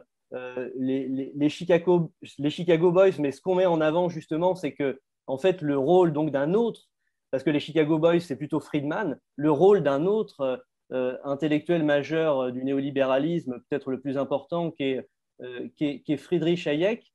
les, 0.76 1.50
Chicago, 1.50 2.12
les 2.38 2.50
Chicago 2.50 2.92
Boys, 2.92 3.20
mais 3.20 3.32
ce 3.32 3.42
qu'on 3.42 3.56
met 3.56 3.66
en 3.66 3.82
avant 3.82 4.10
justement, 4.10 4.56
c'est 4.56 4.74
que 4.74 5.02
en 5.28 5.38
fait 5.38 5.62
le 5.62 5.78
rôle 5.78 6.14
donc 6.14 6.32
d'un 6.32 6.54
autre, 6.54 6.90
parce 7.32 7.44
que 7.44 7.50
les 7.50 7.60
Chicago 7.60 8.00
Boys 8.00 8.20
c'est 8.20 8.38
plutôt 8.38 8.60
Friedman, 8.60 9.20
le 9.36 9.52
rôle 9.52 9.84
d'un 9.84 10.06
autre 10.06 10.64
euh, 10.94 11.18
intellectuel 11.24 11.84
majeur 11.84 12.40
euh, 12.40 12.52
du 12.52 12.64
néolibéralisme, 12.64 13.60
peut-être 13.68 13.90
le 13.90 14.00
plus 14.00 14.16
important, 14.16 14.70
qui 14.70 14.84
est, 14.84 15.10
euh, 15.42 15.68
qui 15.76 16.04
est, 16.08 16.18
Friedrich 16.18 16.68
Hayek, 16.68 17.12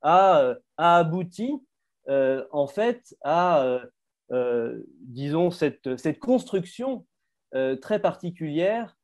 a, 0.00 0.54
a 0.76 0.96
abouti 0.96 1.52
en 2.08 2.66
fait 2.66 3.14
à, 3.22 3.80
disons, 5.00 5.50
cette, 5.50 5.96
cette 5.96 6.18
construction 6.18 7.06
très 7.82 8.00
particulière 8.00 8.96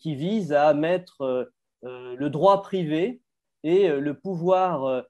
qui 0.00 0.16
vise 0.16 0.52
à 0.52 0.74
mettre 0.74 1.50
le 1.82 2.28
droit 2.28 2.62
privé 2.62 3.20
et 3.62 3.88
le 3.88 4.14
pouvoir 4.14 5.04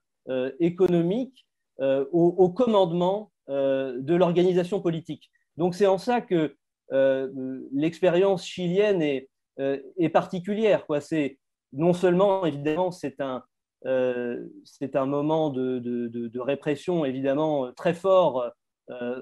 économique 0.59 1.47
au, 1.79 2.49
commandement 2.49 3.31
de 3.47 4.15
l'organisation 4.15 4.79
politique. 4.79 5.31
Donc 5.57 5.73
c'est 5.73 5.87
en 5.87 5.97
ça 5.97 6.21
que 6.21 6.55
euh, 6.93 7.67
l'expérience 7.73 8.45
chilienne 8.45 9.01
est, 9.01 9.29
euh, 9.59 9.79
est 9.97 10.09
particulière. 10.09 10.85
C'est 11.01 11.37
non 11.73 11.93
seulement, 11.93 12.45
évidemment, 12.45 12.91
c'est 12.91 13.19
un, 13.19 13.43
euh, 13.85 14.47
un 14.93 15.05
moment 15.05 15.49
de, 15.49 15.79
de, 15.79 16.39
répression 16.39 17.03
évidemment 17.05 17.71
très 17.73 17.93
fort 17.93 18.49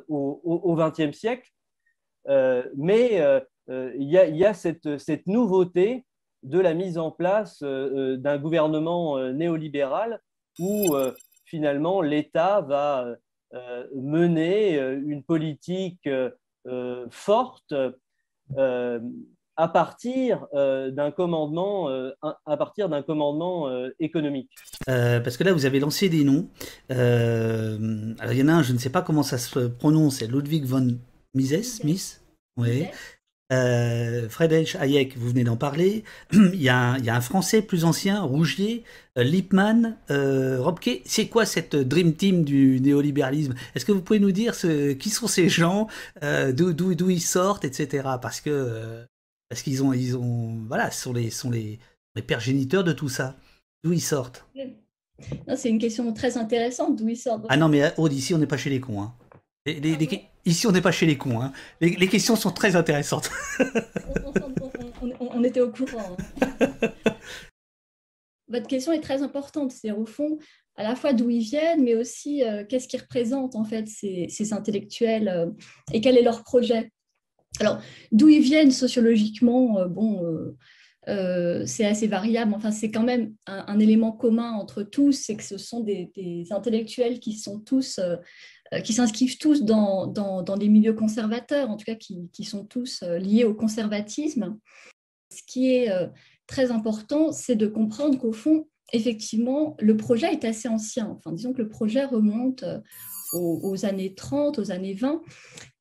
au 0.07 0.75
XXe 0.77 1.17
siècle, 1.17 1.50
mais 2.75 3.22
il 3.67 4.10
y, 4.10 4.17
a, 4.17 4.27
il 4.27 4.36
y 4.36 4.45
a 4.45 4.53
cette, 4.53 4.98
cette, 4.98 5.27
nouveauté 5.27 6.05
de 6.43 6.60
la 6.60 6.74
mise 6.74 6.98
en 6.98 7.12
place 7.12 7.62
d'un 7.63 8.38
gouvernement 8.38 9.19
néolibéral 9.31 10.22
où 10.60 10.95
finalement 11.45 12.01
l'État 12.01 12.62
va 12.62 13.07
mener 13.93 14.77
une 14.77 15.24
politique 15.24 16.07
euh, 16.67 17.05
forte 17.12 17.75
euh, 18.57 19.00
à 19.58 19.68
partir 19.68 20.48
euh, 20.54 20.92
d'un 20.92 21.12
commandement, 21.12 21.90
à 22.46 22.58
partir 22.58 22.90
d'un 22.90 23.02
commandement 23.02 23.70
économique. 24.00 24.50
parce 24.86 25.38
que 25.38 25.44
là, 25.44 25.54
vous 25.54 25.66
avez 25.66 25.80
lancé 25.80 26.10
des 26.10 26.24
noms. 26.24 26.48
alors, 26.90 28.34
il 28.34 28.38
y 28.38 28.44
en 28.44 28.48
a 28.48 28.54
un, 28.54 28.64
je 28.64 28.74
ne 28.74 28.78
sais 28.78 28.90
pas 28.92 29.02
comment 29.02 29.24
ça 29.24 29.38
se 29.38 29.68
prononce, 29.68 30.18
c'est 30.18 30.28
Ludwig 30.28 30.66
von 30.66 30.98
Mises, 31.34 31.78
Smith. 31.78 32.22
Oui. 32.58 32.86
Euh, 33.54 34.28
Friedrich 34.28 34.76
Hayek, 34.76 35.18
vous 35.18 35.30
venez 35.30 35.44
d'en 35.44 35.58
parler. 35.58 36.04
il, 36.34 36.62
y 36.62 36.70
a 36.70 36.94
un, 36.94 37.22
Français 37.22 37.62
plus 37.62 37.86
ancien, 37.86 38.22
Rougier, 38.22 38.84
euh, 39.18 39.24
Lippmann, 39.24 39.98
euh, 40.10 40.62
Robke. 40.62 41.02
C'est 41.06 41.28
quoi 41.28 41.46
cette 41.46 41.76
dream 41.76 42.16
team 42.16 42.44
du 42.44 42.80
néolibéralisme? 42.82 43.54
Est-ce 43.76 43.86
que 43.86 43.92
vous 43.92 44.02
pouvez 44.02 44.20
nous 44.20 44.32
dire 44.32 44.56
ce, 44.56 44.94
qui 44.94 45.10
sont 45.10 45.28
ces 45.28 45.48
gens, 45.50 45.88
euh, 46.24 46.52
d'où 46.54 47.10
ils 47.10 47.22
sortent, 47.22 47.66
etc. 47.66 48.08
Parce 48.22 48.42
que 48.42 49.06
parce 49.50 49.62
qu'ils 49.62 49.84
ont 49.84 49.94
ils 49.94 50.16
ont 50.18 50.66
voilà, 50.68 50.92
sont 50.92 51.14
les 51.14 51.30
sont 51.30 51.52
les, 51.52 51.80
les 52.16 52.22
pères 52.22 52.40
géniteurs 52.40 52.84
de 52.84 52.94
tout 52.94 53.10
ça. 53.10 53.36
D'où 53.84 53.94
ils 53.94 54.02
sortent 54.02 54.48
C'est 55.56 55.70
une 55.70 55.80
question 55.80 56.12
très 56.14 56.38
intéressante. 56.38 56.98
D'où 56.98 57.08
ils 57.08 57.18
sortent 57.18 57.46
Ah 57.50 57.58
non, 57.58 57.70
mais 57.70 57.94
Aude, 57.98 58.14
ici 58.14 58.34
on 58.34 58.38
n'est 58.38 58.48
pas 58.48 58.58
chez 58.58 58.70
les 58.70 58.80
cons. 58.80 59.02
Hein. 59.02 59.16
Les, 59.66 59.98
ah 60.12 60.16
Ici, 60.46 60.68
on 60.68 60.72
n'est 60.72 60.82
pas 60.82 60.92
chez 60.92 61.08
les 61.08 61.18
cons. 61.18 61.42
Hein. 61.42 61.52
Les, 61.82 62.08
questions 62.08 62.36
sont 62.36 62.52
très 62.52 62.75
intéressantes. 62.75 63.32
on, 65.20 65.44
était 65.44 65.62
au 65.62 65.72
courant. 65.72 66.16
Hein. 66.42 66.78
Votre 68.48 68.68
question 68.68 68.92
est 68.92 69.02
très 69.02 69.24
importante. 69.24 69.72
C'est 69.72 69.92
au 69.92 70.06
fond 70.06 70.38
à 70.75 70.84
la 70.84 70.96
fois 70.96 71.14
d'où 71.14 71.32
ils 71.32 71.42
viennent, 71.42 71.84
mais 71.84 71.96
aussi 71.96 72.44
euh, 72.44 72.64
qu'est-ce 72.68 72.88
qu'ils 72.88 73.00
représentent 73.00 73.56
en 73.56 73.64
fait 73.64 73.88
ces, 73.88 74.54
intellectuels 74.54 75.30
euh, 75.30 75.48
et 75.92 76.02
quel 76.02 76.16
est 76.18 76.22
leur 76.22 76.44
projet. 76.44 76.92
Alors, 77.60 77.80
d'où 78.12 78.30
ils 78.30 78.42
viennent 78.42 78.72
sociologiquement, 78.72 79.80
euh, 79.80 79.88
bon, 79.88 80.22
c'est 81.66 81.86
assez 81.86 82.08
variable. 82.08 82.54
Enfin, 82.56 82.72
c'est 82.72 82.90
quand 82.90 83.04
même 83.04 83.34
un, 83.46 83.80
élément 83.80 84.12
commun 84.12 84.54
entre 84.54 84.82
tous, 84.82 85.12
c'est 85.12 85.36
que 85.36 85.44
ce 85.44 85.58
sont 85.58 85.82
des, 85.82 86.12
intellectuels 86.52 87.20
qui 87.20 87.34
sont 87.34 87.60
tous 87.60 88.00
euh, 88.74 88.80
qui 88.80 88.94
s'inscrivent 88.94 89.38
tous 89.38 89.64
dans, 89.64 90.08
des 90.58 90.70
milieux 90.70 90.94
conservateurs, 90.94 91.70
en 91.70 91.78
tout 91.78 91.86
cas 91.86 91.96
qui, 91.96 92.44
sont 92.44 92.66
tous 92.66 93.04
euh, 93.04 93.20
liés 93.20 93.44
au 93.44 93.54
conservatisme. 93.54 94.58
Ce 95.32 95.42
qui 95.46 95.72
est 95.72 95.92
euh, 95.92 96.08
très 96.48 96.72
important, 96.72 97.32
c'est 97.32 97.56
de 97.56 97.68
comprendre 97.68 98.18
qu'au 98.18 98.34
fond, 98.34 98.68
effectivement, 98.94 99.75
le 99.80 99.98
projet 99.98 100.32
est 100.32 100.46
assez 100.46 100.68
ancien. 100.68 101.18
Enfin, 101.18 101.32
disons 101.34 101.54
que 101.54 101.62
le 101.62 101.70
projet 101.70 102.06
remonte 102.06 102.63
aux, 103.34 103.86
années 103.86 104.13
30, 104.13 104.60
aux 104.60 104.72
années 104.72 104.94
20, 104.94 105.22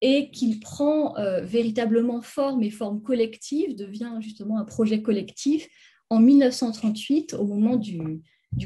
et 0.01 0.31
qu'il 0.31 0.59
prend 0.61 1.15
véritablement 1.43 2.21
forme 2.21 2.63
et 2.63 2.71
forme 2.71 3.03
collective, 3.03 3.77
devient 3.77 4.17
justement 4.21 4.59
un 4.59 4.65
projet 4.65 5.03
collectif 5.03 5.69
en 6.11 6.21
1938, 6.21 7.35
au 7.35 7.45
moment 7.45 7.77
du, 7.77 8.23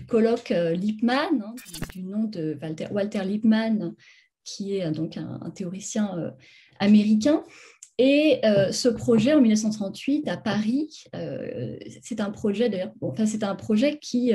colloque 0.07 0.51
euh, 0.51 0.75
Lippmann, 0.75 1.43
hein, 1.43 1.55
du, 1.93 2.03
nom 2.03 2.25
de 2.25 2.59
Walter, 2.91 3.25
Lippmann, 3.25 3.95
qui 4.45 4.77
est 4.77 4.87
euh, 4.87 4.91
donc 4.91 5.17
un, 5.17 5.51
théoricien 5.51 6.17
euh, 6.19 6.31
américain. 6.79 7.45
Et 8.01 8.41
ce 8.71 8.89
projet 8.89 9.35
en 9.35 9.41
1938 9.41 10.29
à 10.29 10.37
Paris, 10.37 11.03
c'est 12.01 12.21
un 12.21 12.31
projet 12.31 12.71
enfin, 13.01 13.27
c'est 13.27 13.43
un 13.43 13.57
projet 13.57 13.99
qui, 13.99 14.33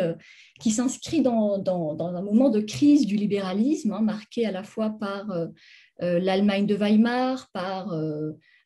qui 0.60 0.70
s'inscrit 0.70 1.22
dans, 1.22 1.60
dans, 1.60 1.98
un 1.98 2.22
moment 2.22 2.50
de 2.50 2.60
crise 2.60 3.05
du 3.05 3.15
libéralisme, 3.15 3.93
hein, 3.93 4.01
marqué 4.01 4.46
à 4.46 4.51
la 4.51 4.63
fois 4.63 4.89
par 5.00 5.27
l'Allemagne 6.01 6.65
de 6.65 6.75
Weimar, 6.75 7.50
par 7.53 7.96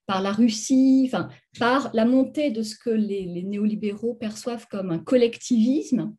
par 0.07 0.21
la 0.21 0.31
Russie, 0.31 1.03
enfin, 1.05 1.29
par 1.59 1.91
la 1.93 2.05
montée 2.05 2.49
de 2.49 2.63
ce 2.63 2.75
que 2.75 2.89
les, 2.89 3.43
néolibéraux 3.43 4.15
perçoivent 4.15 4.65
comme 4.71 4.89
un 4.89 4.99
collectivisme, 4.99 6.15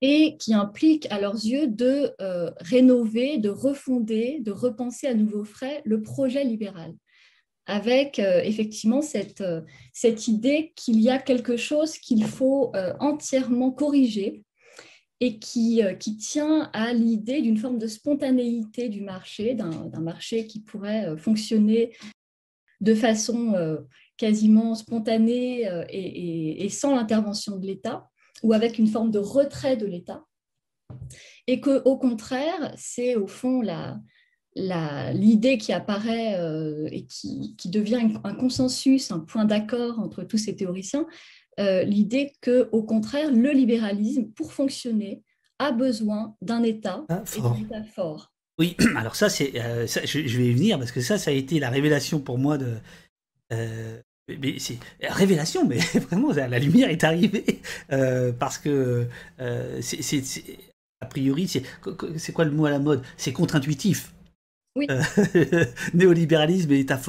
et 0.00 0.36
qui 0.38 0.52
implique 0.52 1.06
à 1.12 1.20
leurs 1.20 1.36
yeux 1.36 1.68
de 1.68 2.10
euh, 2.20 2.50
rénover, 2.56 3.38
de 3.38 3.50
refonder, 3.50 4.40
de 4.40 4.50
repenser 4.50 5.06
à 5.06 5.14
nouveau 5.14 5.44
frais 5.44 5.80
le 5.84 6.02
projet 6.02 6.42
libéral, 6.42 6.92
avec 7.66 8.18
euh, 8.18 8.40
effectivement 8.42 9.02
cette, 9.02 9.40
euh, 9.40 9.60
cette 9.92 10.28
idée 10.28 10.72
qu'il 10.76 11.00
y 11.00 11.10
a 11.10 11.18
quelque 11.18 11.56
chose 11.56 11.98
qu'il 11.98 12.24
faut 12.24 12.72
entièrement 13.00 13.70
corriger 13.70 14.42
et 15.20 15.38
qui, 15.38 15.80
qui 16.00 16.16
tient 16.16 16.68
à 16.72 16.92
l'idée 16.92 17.42
d'une 17.42 17.56
forme 17.56 17.78
de 17.78 17.86
spontanéité 17.86 18.88
du 18.88 19.02
marché, 19.02 19.54
d'un 19.54 20.00
marché 20.00 20.48
qui 20.48 20.60
pourrait 20.60 21.16
fonctionner 21.16 21.96
de 22.80 22.92
façon 22.92 23.54
quasiment 24.16 24.74
spontanée 24.74 25.68
et 25.90 26.68
sans 26.70 26.96
l'intervention 26.96 27.56
de 27.56 27.66
l'État 27.66 28.10
ou 28.42 28.52
avec 28.52 28.78
une 28.78 28.88
forme 28.88 29.12
de 29.12 29.20
retrait 29.20 29.76
de 29.76 29.86
l'État, 29.86 30.24
et 31.46 31.60
que 31.60 31.82
au 31.84 31.96
contraire, 31.96 32.74
c'est 32.76 33.16
au 33.16 33.26
fond 33.26 33.62
la, 33.62 33.98
l'idée 34.54 35.58
qui 35.58 35.72
apparaît 35.72 36.34
euh, 36.38 36.88
et 36.90 37.04
qui, 37.04 37.54
devient 37.66 38.08
un 38.24 38.34
consensus, 38.34 39.10
un 39.10 39.20
point 39.20 39.44
d'accord 39.44 39.98
entre 39.98 40.24
tous 40.24 40.38
ces 40.38 40.54
théoriciens, 40.56 41.06
euh, 41.60 41.84
l'idée 41.84 42.32
que 42.40 42.68
au 42.72 42.82
contraire, 42.82 43.30
le 43.30 43.50
libéralisme, 43.50 44.26
pour 44.32 44.52
fonctionner, 44.52 45.22
a 45.58 45.72
besoin 45.72 46.34
d'un 46.42 46.62
État 46.62 47.04
ah, 47.08 47.22
fort. 47.24 47.56
et 47.56 47.60
d'un 47.60 47.66
État 47.66 47.84
fort. 47.84 48.32
Oui, 48.58 48.76
alors 48.96 49.16
ça, 49.16 49.28
c'est, 49.28 49.52
euh, 49.60 49.86
je, 49.86 50.38
vais 50.38 50.46
y 50.46 50.52
venir 50.52 50.78
parce 50.78 50.92
que 50.92 51.00
ça, 51.00 51.18
ça 51.18 51.30
a 51.30 51.34
été 51.34 51.58
la 51.58 51.70
révélation 51.70 52.20
pour 52.20 52.38
moi 52.38 52.58
de, 52.58 52.74
mais 54.28 54.58
c'est 54.58 54.78
révélation, 55.00 55.66
mais 55.66 55.78
vraiment 56.10 56.32
la 56.32 56.58
lumière 56.58 56.90
est 56.90 57.04
arrivée 57.04 57.60
euh, 57.92 58.32
parce 58.32 58.58
que 58.58 59.06
euh, 59.40 59.80
c'est 59.80 60.22
a 61.00 61.06
priori 61.06 61.48
c'est 61.48 62.32
quoi 62.32 62.44
le 62.44 62.52
mot 62.52 62.66
à 62.66 62.70
la 62.70 62.78
mode? 62.78 63.02
C'est 63.16 63.32
contre-intuitif. 63.32 64.12
Oui. 64.76 64.86
Euh, 64.90 65.64
néolibéralisme 65.94 66.72
et 66.72 66.80
État. 66.80 67.00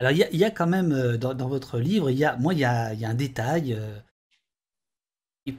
Alors 0.00 0.12
il 0.12 0.36
y, 0.36 0.44
a 0.44 0.50
quand 0.50 0.66
même 0.66 1.16
dans, 1.16 1.48
votre 1.48 1.78
livre, 1.78 2.10
y 2.10 2.24
a 2.24 2.36
moi 2.36 2.54
il 2.54 2.60
y 2.60 2.64
a, 2.64 2.92
un 3.02 3.14
détail 3.14 3.78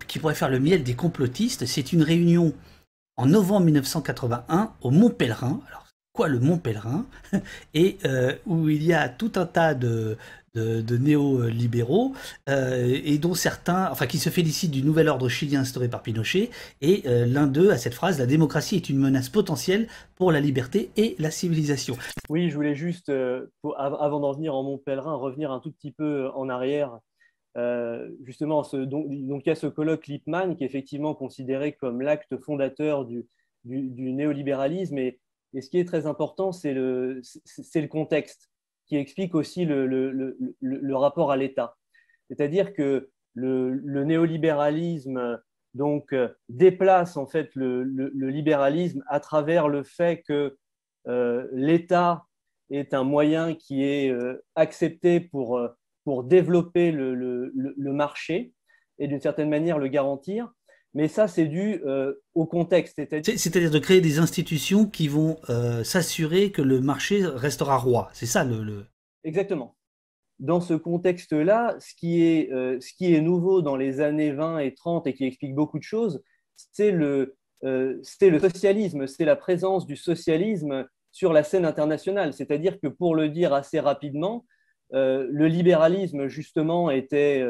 qui 0.07 0.19
pourrait 0.19 0.35
faire 0.35 0.49
le 0.49 0.59
miel 0.59 0.83
des 0.83 0.95
complotistes. 0.95 1.65
C'est 1.65 1.93
une 1.93 2.01
réunion 2.01 2.53
en 3.17 3.27
novembre 3.27 3.65
1981 3.65 4.73
au 4.81 4.91
Mont 4.91 5.11
Pèlerin. 5.11 5.61
Alors 5.67 5.87
quoi 6.11 6.27
le 6.27 6.39
Mont 6.39 6.57
Pèlerin, 6.57 7.05
et 7.73 7.99
où 8.47 8.67
il 8.67 8.83
y 8.83 8.93
a 8.93 9.09
tout 9.09 9.31
un 9.35 9.45
tas 9.45 9.75
de, 9.75 10.17
de, 10.53 10.97
néo-libéraux, 10.97 12.13
euh, 12.49 12.99
et 13.03 13.17
dont 13.17 13.33
certains, 13.33 13.89
enfin 13.91 14.05
qui 14.05 14.17
se 14.17 14.29
félicitent 14.29 14.71
du 14.71 14.83
nouvel 14.83 15.07
ordre 15.07 15.29
chilien 15.29 15.61
instauré 15.61 15.87
par 15.87 16.03
Pinochet, 16.03 16.49
et 16.81 17.03
euh, 17.05 17.25
l'un 17.25 17.47
d'eux 17.47 17.71
a 17.71 17.77
cette 17.77 17.93
phrase, 17.93 18.19
la 18.19 18.25
démocratie 18.25 18.75
est 18.75 18.89
une 18.89 18.97
menace 18.97 19.29
potentielle 19.29 19.87
pour 20.15 20.31
la 20.31 20.39
liberté 20.39 20.91
et 20.97 21.15
la 21.19 21.31
civilisation. 21.31 21.95
Oui, 22.29 22.49
je 22.49 22.55
voulais 22.55 22.75
juste, 22.75 23.09
euh, 23.09 23.47
avant 23.77 24.19
d'en 24.19 24.33
venir 24.33 24.53
en 24.53 24.63
mon 24.63 24.77
pèlerin, 24.77 25.15
revenir 25.15 25.51
un 25.51 25.59
tout 25.59 25.71
petit 25.71 25.91
peu 25.91 26.29
en 26.35 26.49
arrière. 26.49 26.99
justement, 28.23 28.63
ce, 28.63 28.77
donc, 28.77 29.05
il 29.09 29.43
y 29.45 29.51
a 29.51 29.55
ce 29.55 29.67
colloque 29.67 30.07
Lippmann 30.07 30.55
qui 30.55 30.63
est 30.63 30.67
effectivement 30.67 31.15
considéré 31.15 31.73
comme 31.73 32.01
l'acte 32.01 32.37
fondateur 32.37 33.05
du, 33.05 33.25
néolibéralisme, 33.63 34.97
et, 34.97 35.19
ce 35.53 35.69
qui 35.69 35.79
est 35.79 35.85
très 35.85 36.05
important, 36.05 36.51
c'est 36.51 36.73
le 36.73 37.21
contexte 37.87 38.51
qui 38.91 38.97
explique 38.97 39.35
aussi 39.35 39.63
le, 39.63 40.95
rapport 40.95 41.31
à 41.31 41.37
l'État. 41.37 41.77
C'est-à-dire 42.27 42.73
que 42.73 43.09
le, 43.35 44.03
néolibéralisme 44.03 45.41
donc, 45.73 46.13
déplace 46.49 47.15
en 47.15 47.25
fait 47.25 47.55
le, 47.55 47.83
libéralisme 48.13 49.01
à 49.07 49.21
travers 49.21 49.69
le 49.69 49.83
fait 49.83 50.23
que 50.27 50.57
euh, 51.07 51.47
l'État 51.53 52.25
est 52.69 52.93
un 52.93 53.05
moyen 53.05 53.55
qui 53.55 53.85
est 53.85 54.09
euh, 54.09 54.43
accepté 54.55 55.21
pour, 55.21 55.57
euh, 55.57 55.69
pour 56.03 56.25
développer 56.25 56.91
le, 56.91 57.49
marché 57.77 58.51
et 58.99 59.07
d'une 59.07 59.21
certaine 59.21 59.49
manière 59.49 59.77
le 59.77 59.87
garantir. 59.87 60.51
Mais 60.93 61.07
ça, 61.07 61.27
c'est 61.27 61.45
dû 61.45 61.81
au 62.33 62.45
contexte. 62.45 62.95
C'est-à-dire 62.97 63.71
de 63.71 63.79
créer 63.79 64.01
des 64.01 64.19
institutions 64.19 64.85
qui 64.85 65.07
vont 65.07 65.37
s'assurer 65.83 66.51
que 66.51 66.61
le 66.61 66.81
marché 66.81 67.25
restera 67.25 67.77
roi. 67.77 68.09
C'est 68.13 68.25
ça 68.25 68.43
le, 68.43 68.85
Exactement. 69.23 69.75
Dans 70.39 70.61
ce 70.61 70.73
contexte-là, 70.73 71.75
ce, 71.79 71.93
qui 71.93 72.23
est, 72.23 72.51
euh, 72.51 72.79
ce 72.79 72.93
qui 72.93 73.13
est 73.13 73.21
nouveau 73.21 73.61
dans 73.61 73.75
les 73.75 74.01
années 74.01 74.31
20 74.31 74.59
et 74.59 74.73
30 74.73 75.05
et 75.05 75.13
qui 75.13 75.25
explique 75.25 75.53
beaucoup 75.53 75.77
de 75.77 75.83
choses, 75.83 76.23
c'est 76.55 76.91
le, 76.91 77.37
euh, 77.63 78.01
le 78.21 78.39
socialisme, 78.39 79.05
c'est 79.05 79.25
la 79.25 79.35
présence 79.35 79.85
du 79.85 79.95
socialisme 79.95 80.87
sur 81.11 81.31
la 81.33 81.43
scène 81.43 81.65
internationale. 81.65 82.33
C'est-à-dire 82.33 82.79
que, 82.79 82.87
pour 82.87 83.15
le 83.15 83.29
dire 83.29 83.53
assez 83.53 83.79
rapidement, 83.79 84.45
euh, 84.93 85.27
le 85.29 85.47
libéralisme, 85.47 86.27
justement, 86.27 86.89
était, 86.89 87.45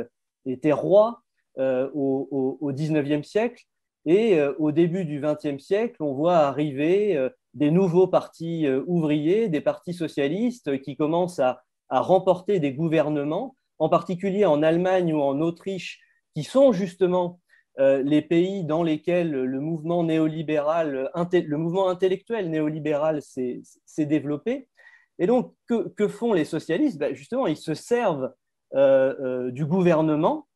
était 0.46 0.74
roi 0.74 1.24
au, 1.94 2.58
au, 2.60 2.72
19e 2.72 3.24
siècle. 3.24 3.64
Et 4.06 4.42
au 4.58 4.72
début 4.72 5.06
du 5.06 5.22
20e 5.22 5.60
siècle, 5.60 5.98
on 6.02 6.14
voit 6.14 6.38
arriver 6.38 7.30
des 7.54 7.72
nouveaux 7.72 8.08
partis 8.08 8.66
euh, 8.66 8.84
ouvriers, 8.88 9.50
des 9.50 9.62
partis 9.62 9.94
socialistes 9.94 10.82
qui 10.82 10.96
commencent 10.96 11.40
à, 11.40 11.64
remporter 11.90 12.62
des 12.62 12.72
gouvernements, 12.72 13.58
en 13.78 13.90
particulier 13.90 14.46
en 14.46 14.64
Allemagne 14.64 15.14
ou 15.14 15.20
en 15.20 15.42
Autriche, 15.42 16.00
qui 16.34 16.46
sont 16.46 16.72
justement 16.72 17.42
euh, 17.80 18.02
les 18.02 18.22
pays 18.22 18.64
dans 18.64 18.82
lesquels 18.82 19.32
le 19.32 19.60
mouvement 19.60 20.06
néolibéral, 20.06 21.12
le 21.14 21.58
mouvement 21.58 21.90
intellectuel 21.90 22.50
néolibéral 22.50 23.22
s'est 23.22 24.06
développé. 24.06 24.70
Et 25.20 25.28
donc, 25.28 25.54
que, 25.68 26.08
font 26.08 26.32
les 26.32 26.46
socialistes? 26.46 26.98
Ben, 26.98 27.14
Justement, 27.14 27.46
ils 27.46 27.58
se 27.58 27.74
servent 27.74 28.32
euh, 28.74 29.52
du 29.52 29.66
gouvernement 29.66 30.48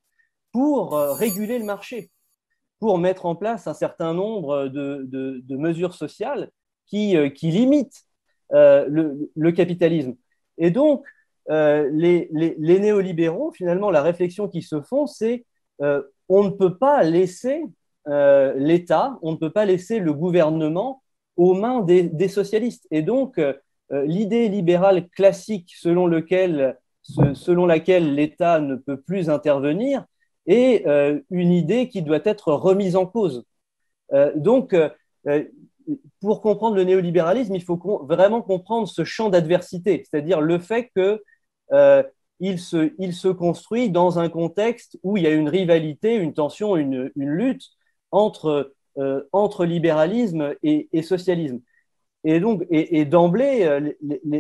pour 0.56 0.98
réguler 0.98 1.60
le 1.60 1.66
marché, 1.66 2.12
pour 2.80 2.98
mettre 2.98 3.26
en 3.26 3.36
place 3.36 3.68
un 3.68 3.74
certain 3.74 4.14
nombre 4.14 4.70
de 4.70 5.56
mesures 5.58 5.94
sociales 5.94 6.50
qui, 6.86 7.18
euh, 7.18 7.30
qui 7.30 7.52
limite 7.52 8.06
euh, 8.54 8.86
le, 8.88 9.32
le, 9.36 9.52
capitalisme. 9.52 10.16
Et 10.58 10.72
donc, 10.72 11.06
euh, 11.50 11.90
les, 11.92 12.30
les, 12.32 12.80
néolibéraux, 12.80 13.52
finalement, 13.52 13.92
la 13.92 14.02
réflexion 14.02 14.48
qui 14.48 14.62
se 14.62 14.82
font, 14.82 15.08
c'est 15.08 15.46
on 16.30 16.44
ne 16.44 16.50
peut 16.52 16.78
pas 16.78 17.04
laisser 17.04 17.66
l'État, 18.08 19.20
on 19.22 19.34
ne 19.34 19.38
peut 19.38 19.50
pas 19.50 19.66
laisser 19.66 20.00
le 20.00 20.14
gouvernement 20.14 21.04
aux 21.36 21.54
mains 21.54 21.82
des, 21.82 22.04
des 22.04 22.30
socialistes. 22.30 22.88
Et 22.92 23.02
donc, 23.02 23.42
l'idée 23.92 24.48
libérale 24.48 25.10
classique 25.10 25.74
selon, 25.76 26.08
lequel, 26.08 26.78
selon 27.02 27.66
laquelle 27.66 28.16
l'État 28.16 28.62
ne 28.62 28.76
peut 28.76 29.02
plus 29.02 29.30
intervenir 29.30 30.06
est 30.48 30.86
une 31.32 31.52
idée 31.52 31.90
qui 31.90 32.02
doit 32.02 32.22
être 32.24 32.54
remise 32.54 32.96
en 32.96 33.06
cause. 33.06 33.46
donc, 34.36 34.76
pour 36.22 36.42
comprendre 36.42 36.76
le 36.76 36.84
néolibéralisme, 36.84 37.56
il 37.56 37.64
faut 37.64 37.80
vraiment 38.08 38.42
comprendre 38.42 38.88
ce 38.88 39.04
champ 39.04 39.30
d'adversité, 39.30 40.04
c'est-à-dire 40.10 40.42
le 40.42 40.60
fait 40.60 40.90
qu'il 40.96 41.20
euh, 41.74 42.04
se, 42.58 43.28
construit 43.32 43.90
dans 43.90 44.20
un 44.20 44.30
contexte 44.30 44.98
où 45.04 45.18
il 45.18 45.24
y 45.24 45.28
a 45.28 45.32
une 45.32 45.50
rivalité, 45.50 46.16
une 46.16 46.34
tension, 46.34 46.76
une, 46.76 47.12
lutte 47.16 47.64
entre, 48.12 48.74
euh, 48.98 49.24
entre 49.32 49.66
libéralisme 49.66 50.56
et, 50.64 51.02
socialisme. 51.04 51.60
Et 52.24 52.40
donc, 52.40 52.66
et, 52.72 53.06
d'emblée, 53.06 53.64
euh, 53.64 53.92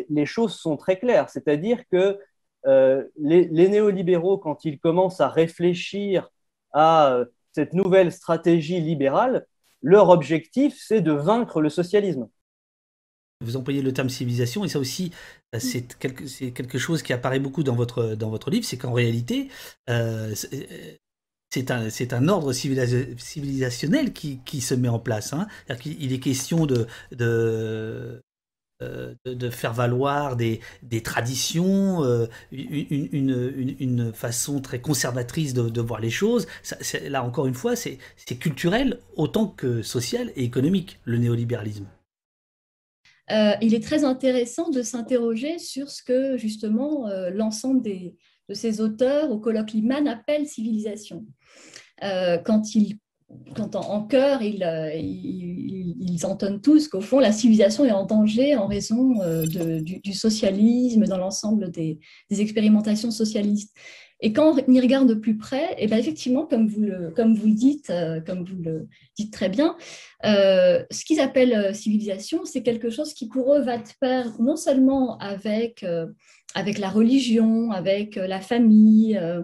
les, 0.09 0.25
choses 0.25 0.55
sont 0.55 0.77
très 0.77 0.97
claires, 0.97 1.29
c'est-à-dire 1.29 1.83
que 1.91 2.17
les, 2.65 3.47
les, 3.51 3.69
néolibéraux, 3.69 4.38
quand 4.38 4.65
ils 4.65 4.80
commencent 4.80 5.21
à 5.21 5.30
réfléchir 5.30 6.30
à 6.73 7.19
cette 7.54 7.73
nouvelle 7.73 8.12
stratégie 8.12 8.82
libérale, 8.82 9.45
leur 9.82 10.10
objectif, 10.10 10.75
c'est 10.78 11.01
de 11.01 11.12
vaincre 11.12 11.62
le 11.62 11.69
socialisme. 11.69 12.28
Vous 13.41 13.56
employez 13.58 13.82
le 13.82 13.93
terme 13.93 14.10
civilisation, 14.10 14.65
et 14.65 14.67
ça 14.67 14.80
aussi, 14.80 15.12
euh, 15.54 15.60
c'est 15.60 15.97
quelque, 15.99 16.23
quelque, 16.51 16.78
chose 16.78 17.04
qui 17.04 17.13
apparaît 17.13 17.39
beaucoup 17.39 17.63
dans 17.63 17.75
votre, 17.75 18.15
dans 18.15 18.30
votre 18.30 18.49
livre, 18.49 18.65
c'est 18.65 18.78
qu'en 18.78 18.93
réalité, 18.93 19.49
euh, 19.89 20.34
c'est 21.51 21.69
un, 21.69 21.88
un, 22.12 22.28
ordre 22.28 22.54
civilisationnel 22.54 24.13
qui, 24.13 24.39
qui, 24.45 24.62
se 24.62 24.73
met 24.73 24.89
en 24.89 24.99
place. 24.99 25.34
Hein. 25.34 25.47
Il 25.86 26.13
est 26.13 26.19
question 26.19 26.65
de, 26.65 26.88
de, 27.12 28.23
euh, 28.81 29.15
de, 29.25 29.49
faire 29.49 29.71
valoir 29.71 30.35
des, 30.35 30.59
traditions, 31.01 32.03
euh, 32.03 32.27
une, 32.51 34.11
façon 34.13 34.59
très 34.59 34.81
conservatrice 34.81 35.53
de, 35.53 35.81
voir 35.81 36.01
les 36.01 36.09
choses. 36.09 36.45
là, 37.07 37.23
encore 37.23 37.47
une 37.47 37.53
fois, 37.53 37.77
c'est 37.77 37.99
culturel 38.38 38.99
autant 39.15 39.47
que 39.47 39.81
social 39.81 40.33
et 40.35 40.43
économique, 40.43 40.99
le 41.05 41.17
néolibéralisme. 41.19 41.88
Euh, 43.31 43.53
il 43.61 43.73
est 43.73 43.83
très 43.83 44.03
intéressant 44.03 44.69
de 44.69 44.81
s'interroger 44.81 45.57
sur 45.57 45.89
ce 45.89 46.03
que 46.03 46.35
justement 46.35 47.07
l'ensemble 47.33 47.81
de 47.81 48.53
ces 48.53 48.81
auteurs 48.81 49.31
au 49.31 49.39
colloque 49.39 49.71
Liman 49.71 50.05
appellent 50.05 50.47
civilisation. 50.47 51.25
quand 52.01 52.75
ils 52.75 52.97
quand 53.55 53.75
en, 53.75 54.03
chœur, 54.03 54.41
euh, 54.41 54.93
ils, 54.95 56.25
entonnent 56.25 56.61
tous 56.61 56.87
qu'au 56.87 57.01
fond, 57.01 57.19
la 57.19 57.31
civilisation 57.31 57.85
est 57.85 57.91
en 57.91 58.05
danger 58.05 58.55
en 58.55 58.67
raison 58.67 59.21
euh, 59.21 59.45
du, 59.45 60.13
socialisme 60.13 61.05
dans 61.05 61.17
l'ensemble 61.17 61.71
des, 61.71 61.99
expérimentations 62.29 63.11
socialistes. 63.11 63.75
Et 64.21 64.34
quand 64.34 64.56
on 64.56 64.71
y 64.71 64.80
regarde 64.80 65.10
de 65.10 65.13
plus 65.13 65.38
près, 65.38 65.75
effectivement, 65.78 66.45
comme 66.45 66.67
vous 66.67 66.82
le, 66.82 67.51
dites, 67.51 67.89
euh, 67.89 68.21
très 69.32 69.49
bien, 69.49 69.75
ce 70.23 71.06
qu'ils 71.06 71.19
appellent 71.19 71.75
civilisation, 71.75 72.45
c'est 72.45 72.63
quelque 72.63 72.89
chose 72.89 73.13
qui 73.13 73.28
pour 73.28 73.54
eux 73.54 73.62
va 73.62 73.78
de 73.78 73.84
pair 73.99 74.32
non 74.39 74.56
seulement 74.56 75.17
avec 75.17 75.84
avec 76.56 76.80
la 76.80 76.89
religion, 76.89 77.71
avec 77.71 78.17
euh, 78.17 78.25
la 78.28 78.39
famille, 78.39 79.17
euh, 79.17 79.43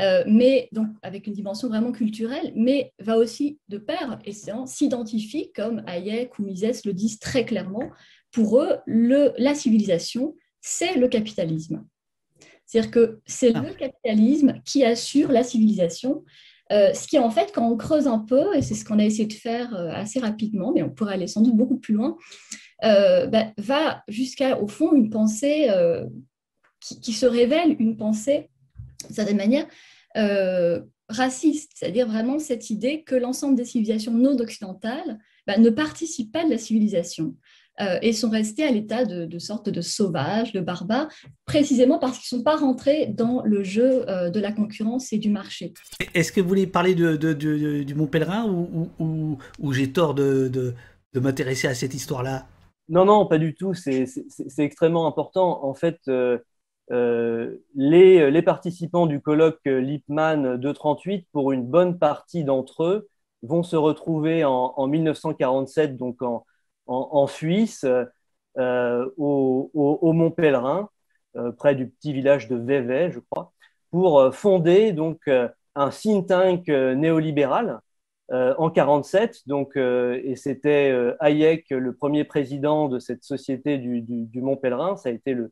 euh, 0.00 0.24
mais 0.26 0.68
donc 0.72 0.88
avec 1.02 1.26
une 1.26 1.34
dimension 1.34 1.68
vraiment 1.68 1.92
culturelle, 1.92 2.52
mais 2.56 2.92
va 2.98 3.18
aussi 3.18 3.60
de 3.68 3.76
pair 3.76 4.18
et 4.24 4.32
s'identifie, 4.32 5.52
comme 5.54 5.84
Hayek 5.86 6.38
ou 6.38 6.42
Mises 6.42 6.84
le 6.84 6.94
disent 6.94 7.18
très 7.18 7.44
clairement, 7.44 7.90
pour 8.32 8.60
eux, 8.60 8.78
la 8.86 9.54
civilisation, 9.54 10.34
c'est 10.60 10.96
le 10.96 11.08
capitalisme. 11.08 11.84
C'est-à-dire 12.68 12.90
que 12.92 13.20
c'est 13.26 13.52
ah. 13.56 13.64
le 13.66 13.74
capitalisme 13.74 14.60
qui 14.64 14.84
assure 14.84 15.32
la 15.32 15.42
civilisation, 15.42 16.24
ce 16.70 17.08
qui 17.08 17.18
en 17.18 17.30
fait, 17.30 17.50
quand 17.52 17.66
on 17.66 17.76
creuse 17.76 18.06
un 18.06 18.18
peu, 18.18 18.54
et 18.54 18.62
c'est 18.62 18.74
ce 18.74 18.84
qu'on 18.84 18.98
a 18.98 19.04
essayé 19.04 19.26
de 19.26 19.32
faire 19.32 19.74
assez 19.74 20.20
rapidement, 20.20 20.70
mais 20.72 20.82
on 20.82 20.90
pourrait 20.90 21.14
aller 21.14 21.26
sans 21.26 21.40
doute 21.40 21.56
beaucoup 21.56 21.78
plus 21.78 21.94
loin, 21.94 22.16
bah, 22.82 23.46
va 23.56 24.04
jusqu'à, 24.06 24.60
au 24.60 24.68
fond, 24.68 24.92
une 24.92 25.08
pensée 25.08 25.70
qui, 26.80 27.12
se 27.12 27.26
révèle 27.26 27.76
une 27.78 27.96
pensée, 27.96 28.50
d'une 29.06 29.14
certaine 29.14 29.36
manière, 29.36 29.66
euh, 30.16 30.80
raciste, 31.08 31.72
c'est-à-dire 31.74 32.06
vraiment 32.06 32.38
cette 32.38 32.70
idée 32.70 33.02
que 33.02 33.14
l'ensemble 33.14 33.56
des 33.56 33.64
civilisations 33.64 34.12
non 34.12 34.38
occidentales 34.38 35.18
bah, 35.46 35.56
ne 35.56 35.70
participent 35.70 36.32
pas 36.32 36.44
de 36.44 36.50
la 36.50 36.58
civilisation. 36.58 37.34
Euh, 37.80 37.98
et 38.02 38.12
sont 38.12 38.30
restés 38.30 38.64
à 38.64 38.72
l'état 38.72 39.04
de, 39.04 39.24
de, 39.24 39.38
sorte 39.38 39.68
de 39.68 39.80
sauvages, 39.80 40.52
de 40.52 40.58
barbares, 40.58 41.08
précisément 41.44 42.00
parce 42.00 42.18
qu'ils 42.18 42.34
ne 42.36 42.40
sont 42.40 42.44
pas 42.44 42.56
rentrés 42.56 43.06
dans 43.06 43.40
le 43.44 43.62
jeu 43.62 44.04
euh, 44.08 44.30
de 44.30 44.40
la 44.40 44.50
concurrence 44.50 45.12
et 45.12 45.18
du 45.18 45.30
marché. 45.30 45.74
Est-ce 46.12 46.32
que 46.32 46.40
vous 46.40 46.48
voulez 46.48 46.66
parler 46.66 46.96
de, 46.96 47.14
du 47.14 47.94
Mont 47.94 48.08
Pèlerin 48.08 48.46
ou, 48.46 48.90
ou, 48.98 49.38
ou 49.60 49.72
j'ai 49.72 49.92
tort 49.92 50.14
de, 50.14 50.74
m'intéresser 51.14 51.68
à 51.68 51.74
cette 51.74 51.94
histoire-là? 51.94 52.46
Non, 52.88 53.04
non, 53.04 53.26
pas 53.26 53.38
du 53.38 53.54
tout. 53.54 53.74
C'est 53.74 54.08
extrêmement 54.58 55.06
important. 55.06 55.64
En 55.64 55.74
fait, 55.74 56.00
euh, 56.08 56.38
euh, 56.90 57.58
les, 57.76 58.28
les, 58.28 58.42
participants 58.42 59.06
du 59.06 59.20
colloque 59.20 59.60
Lippmann 59.66 60.56
238, 60.56 61.28
pour 61.30 61.52
une 61.52 61.64
bonne 61.64 61.96
partie 61.96 62.42
d'entre 62.42 62.82
eux, 62.82 63.08
vont 63.42 63.62
se 63.62 63.76
retrouver 63.76 64.44
en, 64.44 64.74
en 64.76 64.86
1947, 64.88 65.96
donc 65.96 66.22
en, 66.22 66.44
en, 66.88 67.26
Suisse, 67.26 67.86
euh, 68.58 69.10
au, 69.16 70.12
Mont 70.12 70.30
Pèlerin, 70.30 70.88
près 71.56 71.74
du 71.74 71.88
petit 71.88 72.12
village 72.12 72.48
de 72.48 72.56
Vevey, 72.56 73.10
je 73.12 73.20
crois, 73.20 73.52
pour 73.90 74.34
fonder 74.34 74.92
donc 74.92 75.28
un 75.28 75.90
think 75.90 76.26
tank 76.28 76.68
néolibéral 76.68 77.80
euh, 78.30 78.54
en 78.58 78.70
47, 78.70 79.48
donc, 79.48 79.76
euh, 79.76 80.20
et 80.22 80.36
c'était 80.36 80.90
euh, 80.90 81.16
Hayek, 81.20 81.70
le 81.70 81.94
premier 81.94 82.24
président 82.24 82.88
de 82.88 82.98
cette 82.98 83.24
société 83.24 83.78
du, 83.78 84.28
Mont 84.42 84.56
Pèlerin, 84.56 84.96
ça 84.96 85.08
a 85.08 85.12
été 85.12 85.32
le, 85.32 85.50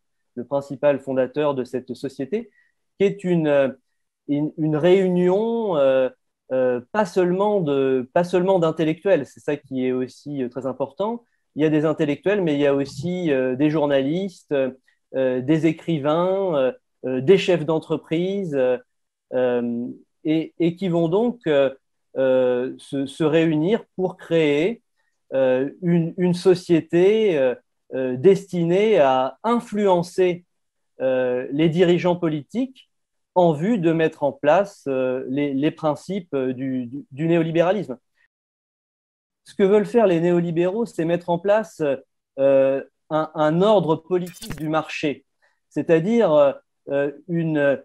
principal 0.49 1.01
fondateur 1.01 1.55
de 1.55 1.65
cette 1.65 1.95
société, 1.95 2.51
qui 2.99 3.07
est 3.07 3.25
une, 3.25 3.75
une 4.29 4.77
réunion 4.77 5.77
pas 6.49 7.05
seulement 7.07 7.61
de 7.61 8.09
pas 8.13 8.25
seulement 8.25 8.59
d'intellectuels, 8.59 9.27
c'est 9.27 9.41
ça 9.41 9.57
qui 9.57 9.87
est 9.87 9.93
aussi 9.93 10.43
très 10.51 10.67
important. 10.67 11.25
Il 11.55 11.63
y 11.63 11.65
a 11.65 11.71
des 11.71 11.85
intellectuels, 11.85 12.43
mais 12.43 12.55
il 12.55 12.61
y 12.61 12.67
a 12.67 12.75
aussi 12.75 13.31
des 13.31 13.71
journalistes, 13.71 14.55
des 15.15 15.67
écrivains, 15.67 16.73
des 17.05 17.39
chefs 17.39 17.65
d'entreprise, 17.65 18.57
et, 19.33 20.77
qui 20.77 20.89
vont 20.89 21.09
donc 21.09 21.41
euh, 22.19 22.75
se, 22.79 23.25
réunir 23.25 23.85
pour 23.95 24.17
créer 24.17 24.81
euh, 25.35 25.71
une, 25.83 26.33
société 26.33 27.39
euh, 27.39 28.17
destinée 28.17 28.99
à 28.99 29.39
influencer 29.45 30.45
les 30.99 31.69
dirigeants 31.69 32.17
politiques 32.17 32.89
en 33.37 33.53
vue 33.53 33.79
de 33.79 33.93
mettre 33.93 34.23
en 34.23 34.33
place 34.33 34.87
les, 34.87 35.71
principes 35.71 36.35
du, 36.35 36.91
néolibéralisme. 37.13 37.99
Ce 39.45 39.55
que 39.55 39.63
veulent 39.63 39.87
faire 39.87 40.07
les 40.07 40.21
néolibéraux, 40.21 40.87
c'est 40.87 41.05
mettre 41.05 41.31
en 41.31 41.39
place 41.39 41.83
un, 42.39 43.63
ordre 43.63 43.97
politique 43.97 44.57
du 44.57 44.69
marché, 44.69 45.25
c'est-à-dire 45.69 46.59
une, 47.29 47.77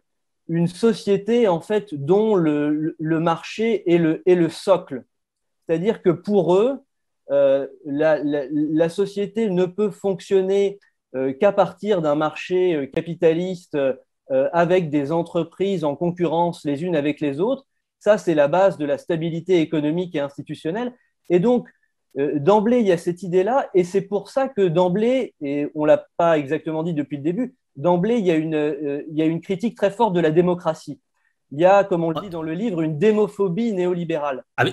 société 0.67 1.47
en 1.47 1.61
fait 1.61 1.93
dont 1.93 2.35
le, 2.35 2.95
marché 2.99 3.83
est 3.93 3.97
le, 4.35 4.49
socle. 4.49 5.03
C'est-à-dire 5.67 6.01
que 6.01 6.09
pour 6.09 6.55
eux, 6.55 6.79
euh, 7.29 7.67
la, 7.85 8.89
société 8.89 9.49
ne 9.49 9.65
peut 9.65 9.91
fonctionner 9.91 10.79
euh, 11.15 11.33
qu'à 11.33 11.51
partir 11.51 12.01
d'un 12.01 12.15
marché 12.15 12.75
euh, 12.75 12.85
capitaliste 12.87 13.77
avec 14.53 14.89
des 14.89 15.11
entreprises 15.11 15.83
en 15.83 15.95
concurrence 15.95 16.63
les 16.65 16.83
unes 16.83 16.95
avec 16.95 17.19
les 17.19 17.39
autres. 17.39 17.65
Ça, 17.99 18.17
c'est 18.17 18.33
la 18.33 18.47
base 18.47 18.77
de 18.77 18.85
la 18.85 18.97
stabilité 18.97 19.59
économique 19.59 20.15
et 20.15 20.19
institutionnelle. 20.19 20.93
Et 21.29 21.39
donc, 21.39 21.67
d'emblée, 22.15 22.79
il 22.79 22.87
y 22.87 22.91
a 22.91 22.97
cette 22.97 23.23
idée-là, 23.23 23.69
et 23.73 23.83
c'est 23.83 24.01
pour 24.01 24.29
ça 24.29 24.47
que 24.47 24.67
d'emblée, 24.67 25.33
et 25.41 25.67
on 25.75 25.85
l'a 25.85 26.05
pas 26.17 26.37
exactement 26.37 26.83
dit 26.83 26.93
depuis 26.93 27.17
le 27.17 27.23
début, 27.23 27.55
d'emblée, 27.75 28.17
il, 28.17 28.25
y 28.25 28.31
a 28.31 28.35
une, 28.35 28.55
euh, 28.55 29.03
il 29.09 29.17
y 29.17 29.21
a 29.21 29.25
une 29.25 29.41
critique 29.41 29.75
très 29.75 29.91
forte 29.91 30.13
de 30.13 30.19
la 30.19 30.31
démocratie. 30.31 30.99
Il 31.51 31.59
y 31.59 31.65
a, 31.65 31.83
comme 31.83 32.03
on 32.03 32.11
le 32.11 32.21
dit 32.21 32.29
dans 32.29 32.43
le 32.43 32.53
livre, 32.53 32.81
une 32.81 32.97
démophobie 32.97 33.73
néolibérale. 33.73 34.43
Ah, 34.57 34.63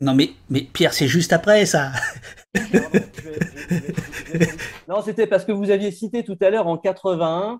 non, 0.00 0.14
mais, 0.14 0.30
mais 0.50 0.60
Pierre, 0.60 0.92
c'est 0.92 1.08
juste 1.08 1.32
après 1.32 1.64
ça. 1.64 1.92
non, 4.88 5.00
c'était 5.02 5.26
parce 5.26 5.44
que 5.44 5.52
vous 5.52 5.70
aviez 5.70 5.90
cité 5.90 6.22
tout 6.22 6.36
à 6.40 6.50
l'heure 6.50 6.66
en 6.66 6.76
81 6.76 7.52
euh, 7.52 7.56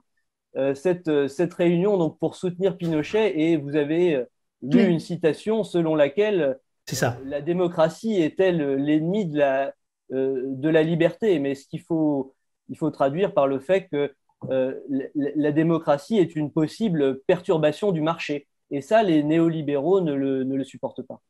cette, 0.74 1.08
euh, 1.08 1.28
cette 1.28 1.54
réunion 1.54 1.96
donc, 1.96 2.18
pour 2.18 2.34
soutenir 2.34 2.76
Pinochet 2.76 3.38
et 3.38 3.56
vous 3.56 3.76
avez 3.76 4.24
lu 4.62 4.84
une 4.84 5.00
citation 5.00 5.64
selon 5.64 5.94
laquelle 5.94 6.58
ça. 6.86 7.18
la 7.24 7.40
démocratie 7.40 8.14
est 8.14 8.38
l'ennemi 8.40 9.26
de 9.26 9.38
la, 9.38 9.74
de 10.10 10.68
la 10.68 10.82
liberté? 10.82 11.38
Mais 11.38 11.54
ce 11.54 11.66
qu'il 11.68 11.80
faut, 11.80 12.34
il 12.68 12.76
faut 12.76 12.90
traduire 12.90 13.34
par 13.34 13.46
le 13.46 13.60
fait 13.60 13.88
que 13.90 14.12
euh, 14.50 14.74
la, 15.14 15.52
démocratie 15.52 16.18
est 16.18 16.36
une 16.36 16.52
possible 16.52 17.20
perturbation 17.26 17.92
du 17.92 18.00
marché. 18.00 18.46
Et 18.70 18.80
ça, 18.80 19.02
les 19.02 19.22
néolibéraux 19.22 20.00
ne 20.00 20.12
le, 20.12 20.64
supportent 20.64 21.02
pas. 21.02 21.20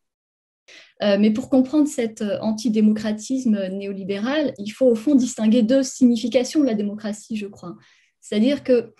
Euh, 1.02 1.16
mais 1.18 1.30
pour 1.30 1.48
comprendre 1.48 1.86
cet 1.86 2.22
euh, 2.22 2.38
antidémocratisme 2.40 3.68
néolibéral, 3.68 4.52
il 4.58 4.70
faut 4.70 4.86
au 4.86 4.94
fond 4.94 5.14
distinguer 5.14 5.62
deux 5.62 5.82
significations 5.82 6.60
de 6.60 6.66
la 6.66 6.74
démocratie, 6.74 7.36
je 7.36 7.46
crois. 7.46 7.76
C'est-à-dire 8.20 8.64
que 8.64 8.92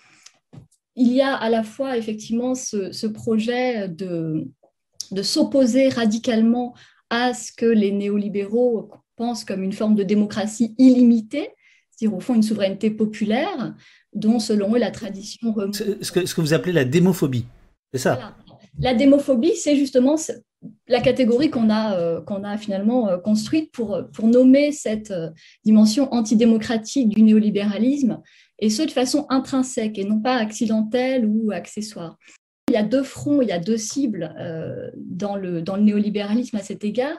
il 0.97 1.13
y 1.13 1.21
a 1.21 1.35
à 1.35 1.49
la 1.51 1.63
fois 1.63 1.97
effectivement 1.97 2.55
ce, 2.55 3.07
projet 3.07 3.89
de, 3.89 4.49
de 5.11 5.23
s'opposer 5.23 5.89
radicalement 5.89 6.75
à 7.11 7.35
ce 7.35 7.53
que 7.53 7.67
les 7.67 7.93
néolibéraux 7.93 8.91
pensent 9.17 9.45
comme 9.45 9.63
une 9.63 9.73
forme 9.73 9.95
de 9.95 10.03
démocratie 10.03 10.75
illimitée, 10.79 11.51
c'est-à-dire 11.91 12.17
au 12.17 12.21
fond 12.21 12.35
une 12.35 12.43
souveraineté 12.43 12.91
populaire 12.91 13.75
dont 14.13 14.39
selon 14.39 14.75
eux 14.75 14.79
la 14.79 14.91
tradition 14.91 15.53
remonte. 15.53 15.75
Ce 15.75 16.13
que, 16.13 16.27
ce 16.27 16.35
que 16.35 16.41
vous 16.41 16.55
appelez 16.55 16.73
la 16.73 16.85
démophobie, 16.85 17.47
c'est 17.93 18.01
ça? 18.01 18.35
La 18.79 18.95
démophobie, 18.95 19.57
c'est 19.57 19.77
justement 19.77 20.17
la 20.89 21.01
catégorie 21.01 21.51
qu'on 21.51 21.71
a, 21.71 21.97
euh, 21.99 22.21
qu'on 22.21 22.45
a 22.45 22.59
finalement 22.59 23.09
euh, 23.09 23.17
construite 23.17 23.73
pour, 23.73 23.99
pour 24.13 24.27
nommer 24.27 24.73
cette 24.73 25.11
euh, 25.11 25.31
dimension 25.65 26.13
antidémocratique 26.13 27.09
du 27.09 27.23
néolibéralisme, 27.23 28.21
et 28.59 28.71
ce 28.71 28.83
de 28.83 28.91
façon 28.91 29.27
intrinsèque 29.29 29.99
et 29.99 30.05
non 30.05 30.21
pas 30.21 30.37
accidentelle 30.37 31.27
ou 31.27 31.51
accessoire. 31.51 32.19
Il 32.69 32.75
y 32.75 32.79
a 32.79 32.83
deux 32.83 33.03
fronts, 33.05 33.43
il 33.43 33.49
y 33.49 33.53
a 33.53 33.61
deux 33.61 33.77
cibles 33.77 34.35
dans, 34.97 35.37
le, 35.37 35.63
dans 35.63 35.77
le 35.77 35.83
néolibéralisme 35.83 36.57
à 36.57 36.63
cet 36.63 36.83
égard. 36.83 37.17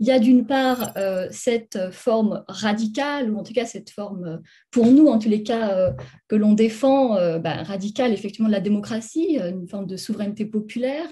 Il 0.00 0.06
y 0.06 0.10
a 0.10 0.18
d'une 0.18 0.46
part 0.46 0.94
euh, 0.96 1.28
cette 1.30 1.90
forme 1.92 2.42
radicale, 2.48 3.30
ou 3.30 3.38
en 3.38 3.42
tout 3.42 3.52
cas 3.52 3.66
cette 3.66 3.90
forme, 3.90 4.24
euh, 4.24 4.36
pour 4.70 4.86
nous 4.86 5.08
en 5.08 5.18
tous 5.18 5.28
les 5.28 5.42
cas, 5.42 5.76
euh, 5.76 5.92
que 6.26 6.36
l'on 6.36 6.54
défend, 6.54 7.16
ben, 7.38 7.62
radicale 7.62 8.12
effectivement 8.12 8.48
de 8.48 8.54
la 8.54 8.60
démocratie, 8.60 9.38
une 9.38 9.68
forme 9.68 9.86
de 9.86 9.98
souveraineté 9.98 10.46
populaire, 10.46 11.08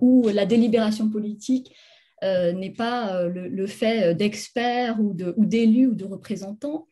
où 0.00 0.28
la 0.28 0.46
délibération 0.46 1.10
politique 1.10 1.74
n'est 2.22 2.72
pas 2.76 3.24
le, 3.24 3.66
fait 3.66 4.14
d'experts 4.14 4.98
ou 5.00 5.14
d'élus 5.44 5.88
ou, 5.88 5.94
de 5.94 6.04
représentants, 6.06 6.86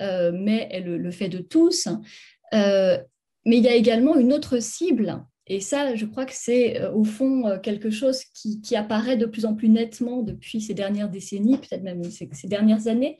mais 0.00 0.68
est 0.70 0.80
le, 0.80 1.10
fait 1.10 1.28
de 1.28 1.38
tous. 1.38 1.88
mais 2.52 2.98
il 3.46 3.62
y 3.62 3.68
a 3.68 3.74
également 3.74 4.16
une 4.16 4.32
autre 4.32 4.60
cible 4.60 5.24
et 5.46 5.60
ça, 5.60 5.94
je 5.94 6.06
crois 6.06 6.24
que 6.24 6.32
c'est 6.34 6.80
euh, 6.80 6.92
au 6.92 7.04
fond 7.04 7.46
euh, 7.46 7.58
quelque 7.58 7.90
chose 7.90 8.24
qui, 8.24 8.76
apparaît 8.76 9.16
de 9.16 9.26
plus 9.26 9.44
en 9.44 9.54
plus 9.54 9.68
nettement 9.68 10.22
depuis 10.22 10.60
ces 10.60 10.74
dernières 10.74 11.10
décennies, 11.10 11.58
peut-être 11.58 11.82
même 11.82 12.02
ces, 12.04 12.28
dernières 12.44 12.88
années, 12.88 13.18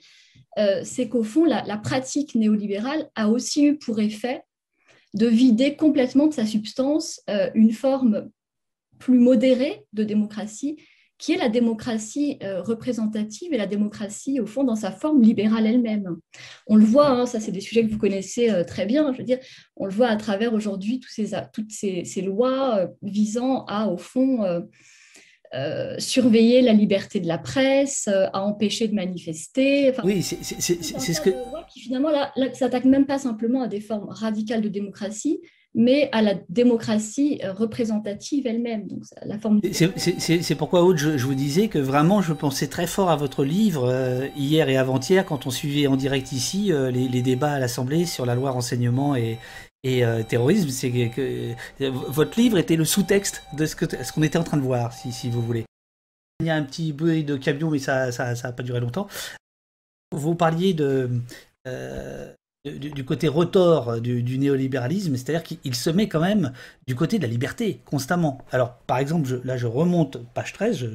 euh, 0.59 0.81
c'est 0.85 1.09
qu'au 1.09 1.23
fond, 1.23 1.45
la, 1.45 1.63
la, 1.65 1.77
pratique 1.77 2.35
néolibérale 2.35 3.11
a 3.15 3.29
aussi 3.29 3.67
eu 3.67 3.77
pour 3.77 4.01
effet 4.01 4.43
de 5.13 5.27
vider 5.27 5.77
complètement 5.77 6.27
de 6.27 6.33
sa 6.33 6.45
substance 6.45 7.21
une 7.55 7.71
forme 7.71 8.31
plus 8.99 9.19
modérée 9.19 9.85
de 9.93 10.03
démocratie 10.03 10.77
qui 11.19 11.33
est 11.33 11.37
la 11.37 11.49
démocratie 11.49 12.39
euh, 12.43 12.61
représentative 12.63 13.53
et 13.53 13.57
la 13.57 13.67
démocratie, 13.67 14.41
au 14.41 14.47
fond, 14.47 14.65
dans 14.65 14.77
sa 14.77 14.91
forme 14.91 15.23
libérale 15.23 15.67
elle-même. 15.67 16.17
On 16.67 16.77
le 16.77 16.85
voit, 16.85 17.09
hein, 17.09 17.27
ça 17.27 17.41
c'est 17.41 17.53
des 17.53 17.61
sujets 17.61 17.87
que 17.87 17.93
vous 17.93 17.99
connaissez 17.99 18.51
euh, 18.51 18.65
très 18.65 18.85
bien, 18.85 19.13
je 19.13 19.19
veux 19.19 19.25
dire, 19.25 19.39
on 19.77 19.87
le 19.87 19.93
voit 19.93 20.09
à 20.09 20.17
travers 20.17 20.53
aujourd'hui 20.55 21.01
toutes 21.53 21.71
ces, 21.71 22.23
lois 22.23 22.79
euh, 22.79 22.87
visant 23.03 23.65
à, 23.67 23.89
au 23.89 23.97
fond, 23.97 24.45
surveiller 25.99 26.63
la 26.63 26.73
liberté 26.73 27.21
de 27.21 27.29
la 27.29 27.39
presse, 27.39 28.09
à 28.09 28.43
empêcher 28.43 28.89
de 28.89 28.95
manifester. 28.95 29.93
oui, 30.03 30.21
c'est 30.21 30.43
ce 30.43 31.21
que... 31.21 31.31
Qui 31.73 31.81
finalement, 31.81 32.11
là, 32.11 32.33
là 32.35 32.53
s'attaque 32.53 32.85
même 32.85 33.07
pas 33.07 33.19
simplement 33.19 33.63
à 33.63 33.69
des 33.69 33.81
formes 33.81 34.09
radicales 34.09 34.63
de 34.63 34.69
démocratie, 34.69 35.41
mais 35.75 36.09
à 36.13 36.23
la 36.23 36.35
démocratie 36.49 37.41
euh, 37.43 37.53
représentative 37.53 38.47
elle-même. 38.47 38.87
Donc, 38.87 39.03
la 39.25 39.39
forme. 39.39 39.61
C'est 39.73 40.55
pourquoi, 40.55 40.85
Aude, 40.85 40.97
je, 40.97 41.27
vous 41.27 41.35
disais 41.35 41.69
que 41.69 41.79
vraiment, 41.79 42.23
je 42.23 42.33
pensais 42.33 42.69
très 42.69 42.87
fort 42.87 43.11
à 43.11 43.17
votre 43.17 43.45
livre 43.45 43.89
euh, 43.89 44.29
hier 44.37 44.69
et 44.69 44.77
avant-hier 44.77 45.27
quand 45.27 45.47
on 45.47 45.51
suivait 45.51 45.87
en 45.87 45.97
direct 45.97 46.33
ici 46.33 46.73
euh, 46.73 46.91
les, 46.91 47.23
débats 47.23 47.53
à 47.53 47.59
l'Assemblée 47.59 48.07
sur 48.07 48.25
la 48.25 48.35
loi 48.35 48.51
renseignement 48.51 49.17
et, 49.17 49.39
terrorisme. 50.29 50.69
Votre 52.09 52.41
livre 52.41 52.57
était 52.57 52.77
le 52.77 52.87
sous-texte 52.87 53.43
de 53.55 53.67
ce 53.67 54.13
qu'on 54.13 54.23
était 54.23 54.39
en 54.39 54.45
train 54.45 54.57
de 54.57 54.63
voir, 54.63 54.93
si, 54.93 55.29
vous 55.29 55.43
voulez. 55.43 55.65
Il 56.41 56.47
y 56.47 56.51
a 56.51 56.55
un 56.55 56.63
petit 56.63 56.93
bruit 56.93 57.23
de 57.23 57.37
camion, 57.37 57.71
mais 57.71 57.79
ça 57.79 58.11
n'a 58.11 58.53
pas 58.53 58.63
duré 58.63 58.81
longtemps. 58.81 59.09
Vous 60.11 60.35
parliez 60.35 60.73
de, 60.73 61.11
du, 62.65 63.05
côté 63.05 63.29
retors 63.29 64.01
du, 64.01 64.39
néolibéralisme, 64.39 65.17
c'est-à-dire 65.17 65.43
qu'il 65.43 65.75
se 65.75 65.91
met 65.91 66.09
quand 66.09 66.21
même 66.21 66.53
du 66.87 66.95
côté 66.95 67.19
de 67.19 67.23
la 67.23 67.29
liberté 67.29 67.81
constamment. 67.85 68.39
Alors, 68.53 68.75
par 68.87 68.99
exemple, 68.99 69.41
là, 69.45 69.57
je 69.57 69.67
remonte 69.67 70.19
page 70.33 70.53
13, 70.55 70.87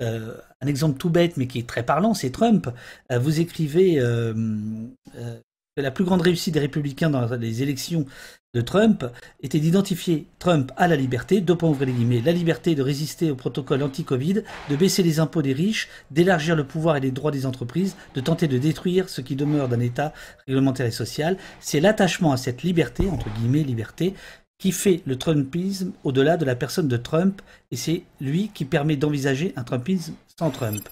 un 0.00 0.66
exemple 0.66 0.98
tout 0.98 1.10
bête, 1.10 1.36
mais 1.36 1.46
qui 1.46 1.58
est 1.58 1.66
très 1.66 1.84
parlant, 1.84 2.12
c'est 2.12 2.30
Trump. 2.30 2.68
vous 3.10 3.40
écrivez 3.40 3.96
que 3.96 5.82
la 5.82 5.90
plus 5.90 6.04
grande 6.04 6.22
réussite 6.22 6.54
des 6.54 6.60
républicains 6.60 7.10
dans 7.10 7.26
les 7.36 7.62
élections 7.62 8.06
de 8.56 8.62
Trump 8.62 9.04
était 9.42 9.60
d'identifier 9.60 10.26
Trump 10.38 10.72
à 10.78 10.88
la 10.88 10.96
liberté, 10.96 11.42
deux 11.42 11.56
points 11.56 11.76
les 11.78 11.92
guillemets, 11.92 12.22
la 12.24 12.32
liberté 12.32 12.74
de 12.74 12.80
résister 12.80 13.30
au 13.30 13.34
protocole 13.34 13.82
anti-Covid, 13.82 14.44
de 14.70 14.76
baisser 14.76 15.02
les 15.02 15.20
impôts 15.20 15.42
des 15.42 15.52
riches, 15.52 15.90
d'élargir 16.10 16.56
le 16.56 16.64
pouvoir 16.64 16.96
et 16.96 17.00
les 17.00 17.10
droits 17.10 17.30
des 17.30 17.44
entreprises, 17.44 17.96
de 18.14 18.20
tenter 18.22 18.48
de 18.48 18.56
détruire 18.56 19.10
ce 19.10 19.20
qui 19.20 19.36
demeure 19.36 19.68
d'un 19.68 19.80
État 19.80 20.14
réglementaire 20.46 20.86
et 20.86 20.90
social. 20.90 21.36
C'est 21.60 21.80
l'attachement 21.80 22.32
à 22.32 22.38
cette 22.38 22.62
liberté, 22.62 23.10
entre 23.10 23.28
guillemets 23.34 23.62
liberté, 23.62 24.14
qui 24.58 24.72
fait 24.72 25.02
le 25.04 25.16
Trumpisme 25.16 25.92
au-delà 26.02 26.38
de 26.38 26.46
la 26.46 26.56
personne 26.56 26.88
de 26.88 26.96
Trump, 26.96 27.42
et 27.70 27.76
c'est 27.76 28.04
lui 28.22 28.50
qui 28.54 28.64
permet 28.64 28.96
d'envisager 28.96 29.52
un 29.56 29.64
Trumpisme 29.64 30.14
sans 30.38 30.48
Trump. 30.48 30.88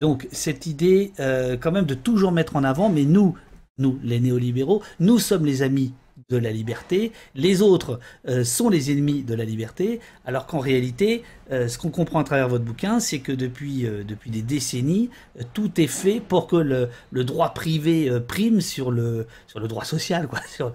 Donc 0.00 0.26
cette 0.32 0.66
idée 0.66 1.12
euh, 1.20 1.56
quand 1.56 1.70
même 1.70 1.86
de 1.86 1.94
toujours 1.94 2.32
mettre 2.32 2.56
en 2.56 2.64
avant, 2.64 2.88
mais 2.88 3.04
nous, 3.04 3.36
nous 3.78 4.00
les 4.02 4.18
néolibéraux, 4.18 4.82
nous 4.98 5.20
sommes 5.20 5.46
les 5.46 5.62
amis 5.62 5.92
de 6.28 6.36
la 6.36 6.50
liberté, 6.50 7.12
les 7.34 7.62
autres 7.62 8.00
euh, 8.28 8.44
sont 8.44 8.68
les 8.68 8.90
ennemis 8.90 9.22
de 9.22 9.34
la 9.34 9.44
liberté, 9.44 10.00
alors 10.24 10.46
qu'en 10.46 10.58
réalité, 10.58 11.22
euh, 11.50 11.68
ce 11.68 11.78
qu'on 11.78 11.90
comprend 11.90 12.20
à 12.20 12.24
travers 12.24 12.48
votre 12.48 12.64
bouquin, 12.64 13.00
c'est 13.00 13.20
que 13.20 13.32
depuis, 13.32 13.86
euh, 13.86 14.04
depuis 14.04 14.30
des 14.30 14.42
décennies, 14.42 15.10
tout 15.54 15.80
est 15.80 15.86
fait 15.86 16.20
pour 16.20 16.46
que 16.46 16.56
le, 16.56 16.88
le 17.10 17.24
droit 17.24 17.54
privé 17.54 18.10
prime 18.26 18.60
sur 18.60 18.90
le, 18.90 19.26
sur 19.46 19.60
le 19.60 19.68
droit 19.68 19.84
social, 19.84 20.28
quoi, 20.28 20.40
sur, 20.48 20.72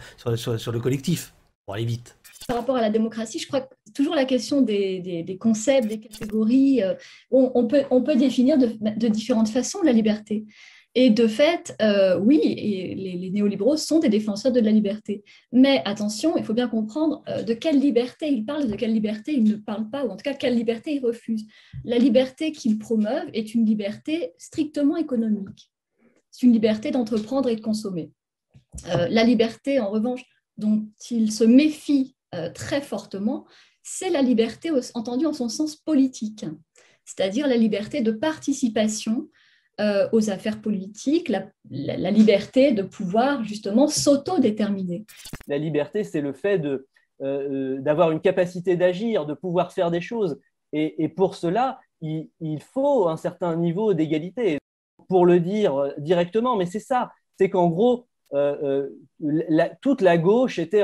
sur, 0.60 0.72
le 0.72 0.80
collectif, 0.80 1.34
pour 1.66 1.76
aller 1.76 1.86
vite. 1.86 2.18
Par 2.48 2.58
rapport 2.58 2.76
à 2.76 2.82
la 2.82 2.90
démocratie, 2.90 3.40
je 3.40 3.48
crois 3.48 3.62
que 3.62 3.74
toujours 3.94 4.14
la 4.14 4.26
question 4.26 4.62
des, 4.62 5.24
des, 5.26 5.38
concepts, 5.38 5.88
des 5.88 6.00
catégories, 6.00 6.82
on, 7.32 7.66
peut, 7.66 7.84
on 7.90 8.04
peut 8.04 8.16
définir 8.16 8.58
de 8.60 9.08
différentes 9.08 9.50
façons 9.50 9.82
la 9.82 9.94
liberté. 9.94 10.46
Et 10.98 11.10
de 11.10 11.28
fait, 11.28 11.76
euh, 11.82 12.18
oui, 12.18 12.40
les, 12.42 13.30
néolibéraux 13.30 13.76
sont 13.76 14.00
des 14.00 14.08
défenseurs 14.08 14.54
de 14.54 14.62
la 14.62 14.72
liberté. 14.72 15.26
Mais 15.52 15.82
attention, 15.84 16.38
il 16.38 16.46
faut 16.46 16.54
bien 16.54 16.70
comprendre 16.70 17.22
euh, 17.28 17.44
de 17.44 17.54
quelle 17.54 17.80
liberté 17.82 18.30
ils 18.30 18.46
parlent, 18.46 18.68
de 18.72 18.76
quelle 18.78 18.94
liberté 18.94 19.34
ils 19.34 19.44
ne 19.44 19.58
parlent 19.58 19.90
pas, 19.90 20.06
ou 20.06 20.10
en 20.10 20.16
tout 20.16 20.24
cas 20.24 20.34
quelle 20.34 20.56
liberté 20.56 20.96
ils 20.96 21.06
refusent. 21.06 21.46
La 21.84 21.98
liberté 21.98 22.54
qu'ils 22.54 22.80
promeuvent 22.80 23.30
est 23.34 23.54
une 23.54 23.66
liberté 23.66 24.32
strictement 24.38 24.96
économique. 24.96 25.70
C'est 26.32 26.46
une 26.46 26.54
liberté 26.54 26.92
d'entreprendre 26.92 27.50
et 27.50 27.58
de 27.58 27.62
consommer. 27.62 28.12
Euh, 28.88 29.10
la 29.10 29.24
liberté, 29.24 29.82
en 29.82 29.90
revanche, 29.90 30.24
dont 30.58 30.88
ils 31.12 31.32
se 31.32 31.44
méfient 31.44 32.16
très 32.54 32.82
fortement, 32.82 33.46
c'est 33.82 34.10
la 34.10 34.22
liberté 34.22 34.72
entendue 34.94 35.26
en 35.26 35.32
son 35.32 35.48
sens 35.48 35.78
politique, 35.78 36.46
c'est-à-dire 37.06 37.48
la 37.48 37.56
liberté 37.56 38.02
de 38.02 38.12
participation 38.12 39.30
euh, 39.82 40.08
aux 40.14 40.30
affaires 40.30 40.62
politiques, 40.62 41.28
la, 41.28 41.50
liberté 42.10 42.72
de 42.72 42.82
pouvoir 42.82 43.44
justement 43.44 43.90
s'auto-déterminer. 43.90 45.06
La 45.48 45.58
liberté, 45.58 46.06
c'est 46.06 46.22
le 46.22 46.32
fait 46.32 46.60
de, 46.60 46.88
euh, 47.22 47.82
d'avoir 47.82 48.12
une 48.12 48.22
capacité 48.22 48.78
d'agir, 48.78 49.26
de 49.26 49.34
pouvoir 49.34 49.74
faire 49.74 49.92
des 49.92 50.00
choses. 50.00 50.40
Et, 50.72 51.10
pour 51.10 51.36
cela, 51.36 51.82
il, 52.00 52.30
faut 52.62 53.10
un 53.10 53.18
certain 53.18 53.58
niveau 53.58 53.94
d'égalité. 53.94 54.60
Pour 55.10 55.26
le 55.26 55.42
dire 55.42 55.94
directement, 55.98 56.56
mais 56.56 56.66
c'est 56.66 56.80
ça, 56.80 57.12
c'est 57.38 57.50
qu'en 57.50 57.68
gros, 57.68 58.08
euh, 58.34 58.88
toute 59.82 60.00
la 60.00 60.18
gauche 60.18 60.58
était, 60.58 60.84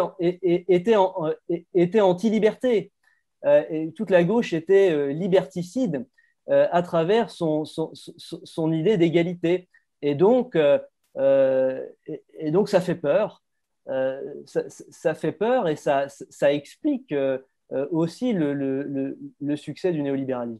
anti-liberté. 2.01 2.91
toute 3.95 4.10
la 4.10 4.23
gauche 4.25 4.51
était 4.51 5.13
liberticide. 5.13 6.06
Euh, 6.49 6.67
à 6.71 6.82
travers 6.82 7.30
son, 7.30 7.65
son, 7.65 8.73
idée 8.73 8.97
d'égalité. 8.97 9.69
Et 10.01 10.15
donc, 10.15 10.56
euh, 10.56 10.80
euh, 11.17 11.86
et, 12.39 12.49
donc, 12.49 12.67
ça 12.67 12.82
fait 12.82 12.95
peur. 12.95 13.43
Ça, 14.45 15.13
fait 15.13 15.34
peur 15.34 15.67
et 15.67 15.75
ça, 15.75 16.08
ça 16.08 16.51
explique 16.51 17.13
aussi 17.91 18.34
le, 18.34 18.54
le, 18.54 19.17
le, 19.39 19.56
succès 19.56 19.91
du 19.91 20.01
néolibéralisme. 20.01 20.60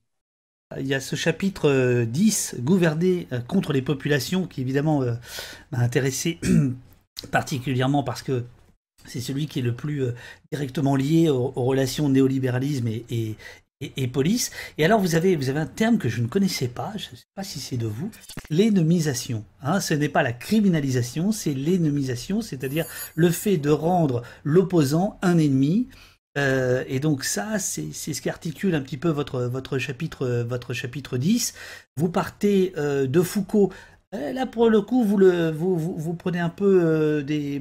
Il 0.78 0.88
y 0.88 0.94
a 0.94 1.00
ce 1.00 1.16
chapitre 1.16 2.04
10, 2.04 2.58
Gouverner 2.60 3.28
contre 3.48 3.74
les 3.74 3.82
populations, 3.82 4.48
qui 4.48 4.62
évidemment 4.62 5.02
m'a 5.72 5.80
intéressé 5.80 6.40
particulièrement 7.32 8.04
parce 8.04 8.22
que 8.22 8.44
c'est 9.06 9.22
celui 9.22 9.48
qui 9.48 9.60
est 9.60 9.64
le 9.64 9.76
plus 9.76 10.04
directement 10.52 10.96
lié 10.96 11.30
aux, 11.30 11.52
relations 11.52 12.10
néolibéralisme 12.10 12.88
et, 12.88 13.36
et, 13.82 14.08
police. 14.08 14.52
Et 14.78 14.86
alors 14.86 15.00
vous 15.00 15.16
avez, 15.16 15.36
vous 15.36 15.50
avez 15.50 15.60
un 15.60 15.66
terme 15.66 15.98
que 15.98 16.10
je 16.10 16.22
ne 16.22 16.28
connaissais 16.28 16.68
pas, 16.68 16.94
je 16.96 17.12
ne 17.12 17.16
sais 17.16 17.26
pas 17.36 17.44
si 17.44 17.60
c'est 17.60 17.78
de 17.78 17.88
vous, 17.88 18.12
l'énomisation. 18.50 19.44
Hein, 19.62 19.80
ce 19.80 19.94
n'est 19.94 20.10
pas 20.10 20.24
la 20.24 20.34
criminalisation, 20.34 21.32
c'est 21.32 21.54
l'énomisation, 21.54 22.42
c'est-à-dire 22.42 22.86
le 23.16 23.30
fait 23.30 23.58
de 23.58 23.70
rendre 23.70 24.24
l'opposant 24.44 25.18
un 25.22 25.38
ennemi. 25.38 25.88
Euh, 26.38 26.84
et 26.88 27.00
donc 27.00 27.24
ça, 27.24 27.60
c'est 27.60 27.92
ce 27.92 28.22
qui 28.22 28.30
articule 28.30 28.76
un 28.76 28.82
petit 28.82 28.98
peu 28.98 29.10
votre, 29.10 29.42
votre, 29.44 29.78
chapitre, 29.78 30.28
votre 30.48 30.74
chapitre 30.74 31.18
10. 31.18 31.54
Vous 31.98 32.10
partez 32.10 32.74
euh, 32.78 33.08
de 33.08 33.22
Foucault. 33.22 33.72
Euh, 34.14 34.32
là, 34.34 34.46
pour 34.46 34.70
le 34.70 34.82
coup, 34.82 35.04
vous, 35.04 35.18
le, 35.18 35.52
vous, 35.52 35.78
vous, 35.78 35.98
vous 35.98 36.14
prenez 36.14 36.40
un 36.40 36.50
peu 36.50 37.24
des, 37.24 37.60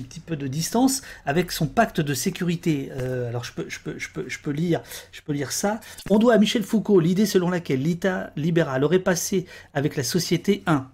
un 0.00 0.02
petit 0.02 0.20
peu 0.20 0.36
de 0.36 0.48
distance 0.48 1.02
avec 1.24 1.52
son 1.52 1.66
pacte 1.66 2.00
de 2.00 2.14
sécurité. 2.14 2.90
Euh, 2.92 3.28
alors 3.28 3.44
je 3.44 3.52
peux, 3.52 3.66
je, 3.68 3.78
peux, 3.78 3.98
je, 3.98 4.10
peux, 4.10 4.28
je, 4.28 4.38
peux 4.40 4.50
lire, 4.50 4.82
je 5.12 5.22
peux 5.22 5.32
lire 5.32 5.52
ça. 5.52 5.80
On 6.10 6.18
doit 6.18 6.34
à 6.34 6.38
Michel 6.38 6.64
Foucault 6.64 6.98
l'idée 6.98 7.26
selon 7.26 7.48
laquelle 7.48 7.82
l'État 7.82 8.32
libéral 8.36 8.82
aurait 8.82 8.98
passé 8.98 9.46
avec 9.72 9.96
la 9.96 10.02
société 10.02 10.62
1. 10.66 10.90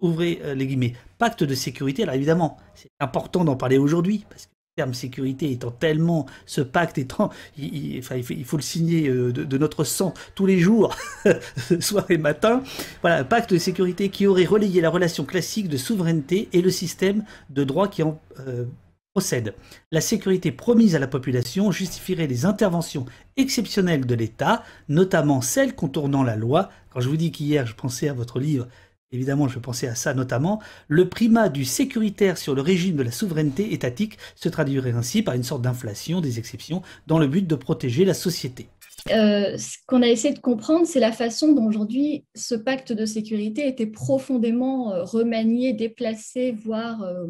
Ouvrez 0.00 0.40
euh, 0.42 0.54
les 0.54 0.66
guillemets. 0.66 0.94
Pacte 1.18 1.44
de 1.44 1.54
sécurité. 1.54 2.02
Alors 2.02 2.16
évidemment, 2.16 2.58
c'est 2.74 2.90
important 2.98 3.44
d'en 3.44 3.56
parler 3.56 3.78
aujourd'hui 3.78 4.26
parce 4.28 4.46
que 4.46 4.55
terme 4.76 4.92
sécurité 4.92 5.50
étant 5.50 5.70
tellement, 5.70 6.26
ce 6.44 6.60
pacte 6.60 6.98
étant, 6.98 7.30
il, 7.56 8.02
faut, 8.02 8.58
le 8.58 8.62
signer 8.62 9.08
euh, 9.08 9.32
de, 9.32 9.56
notre 9.56 9.84
sang 9.84 10.12
tous 10.34 10.44
les 10.44 10.58
jours, 10.58 10.94
soir 11.80 12.04
et 12.10 12.18
matin. 12.18 12.62
Voilà, 13.00 13.16
un 13.16 13.24
pacte 13.24 13.54
de 13.54 13.58
sécurité 13.58 14.10
qui 14.10 14.26
aurait 14.26 14.44
relayé 14.44 14.82
la 14.82 14.90
relation 14.90 15.24
classique 15.24 15.70
de 15.70 15.78
souveraineté 15.78 16.50
et 16.52 16.60
le 16.60 16.70
système 16.70 17.24
de 17.48 17.64
droit 17.64 17.88
qui 17.88 18.02
en 18.02 18.20
euh, 18.46 18.66
procède. 19.14 19.54
La 19.92 20.02
sécurité 20.02 20.52
promise 20.52 20.94
à 20.94 20.98
la 20.98 21.06
population 21.06 21.72
justifierait 21.72 22.26
les 22.26 22.44
interventions 22.44 23.06
exceptionnelles 23.38 24.04
de 24.04 24.14
l'État, 24.14 24.62
notamment 24.90 25.40
celles 25.40 25.74
contournant 25.74 26.22
la 26.22 26.36
loi. 26.36 26.68
Quand 26.90 27.00
je 27.00 27.08
vous 27.08 27.16
dis 27.16 27.32
qu'hier 27.32 27.66
je 27.66 27.74
pensais 27.74 28.10
à 28.10 28.12
votre 28.12 28.40
livre 28.40 28.68
Évidemment, 29.12 29.46
je 29.46 29.58
pensais 29.58 29.86
à 29.86 29.94
ça 29.94 30.14
notamment. 30.14 30.60
Le 30.88 31.08
primat 31.08 31.48
du 31.48 31.64
sécuritaire 31.64 32.38
sur 32.38 32.54
le 32.54 32.62
régime 32.62 32.96
de 32.96 33.02
la 33.02 33.12
souveraineté 33.12 33.72
étatique 33.72 34.18
se 34.34 34.48
traduirait 34.48 34.92
ainsi 34.92 35.22
par 35.22 35.34
une 35.34 35.44
sorte 35.44 35.62
d'inflation 35.62 36.20
des 36.20 36.38
exceptions 36.38 36.82
dans 37.06 37.18
le 37.18 37.28
but 37.28 37.46
de 37.46 37.54
protéger 37.54 38.04
la 38.04 38.14
société. 38.14 38.68
Euh, 39.12 39.56
ce 39.56 39.76
qu'on 39.86 40.02
a 40.02 40.08
essayé 40.08 40.34
de 40.34 40.40
comprendre, 40.40 40.86
c'est 40.86 41.00
la 41.00 41.12
façon 41.12 41.52
dont 41.52 41.66
aujourd'hui 41.66 42.24
ce 42.34 42.56
pacte 42.56 42.92
de 42.92 43.06
sécurité 43.06 43.68
était 43.68 43.86
profondément 43.86 44.92
euh, 44.92 45.04
remanié, 45.04 45.72
déplacé, 45.72 46.50
voire 46.50 47.02
euh, 47.02 47.26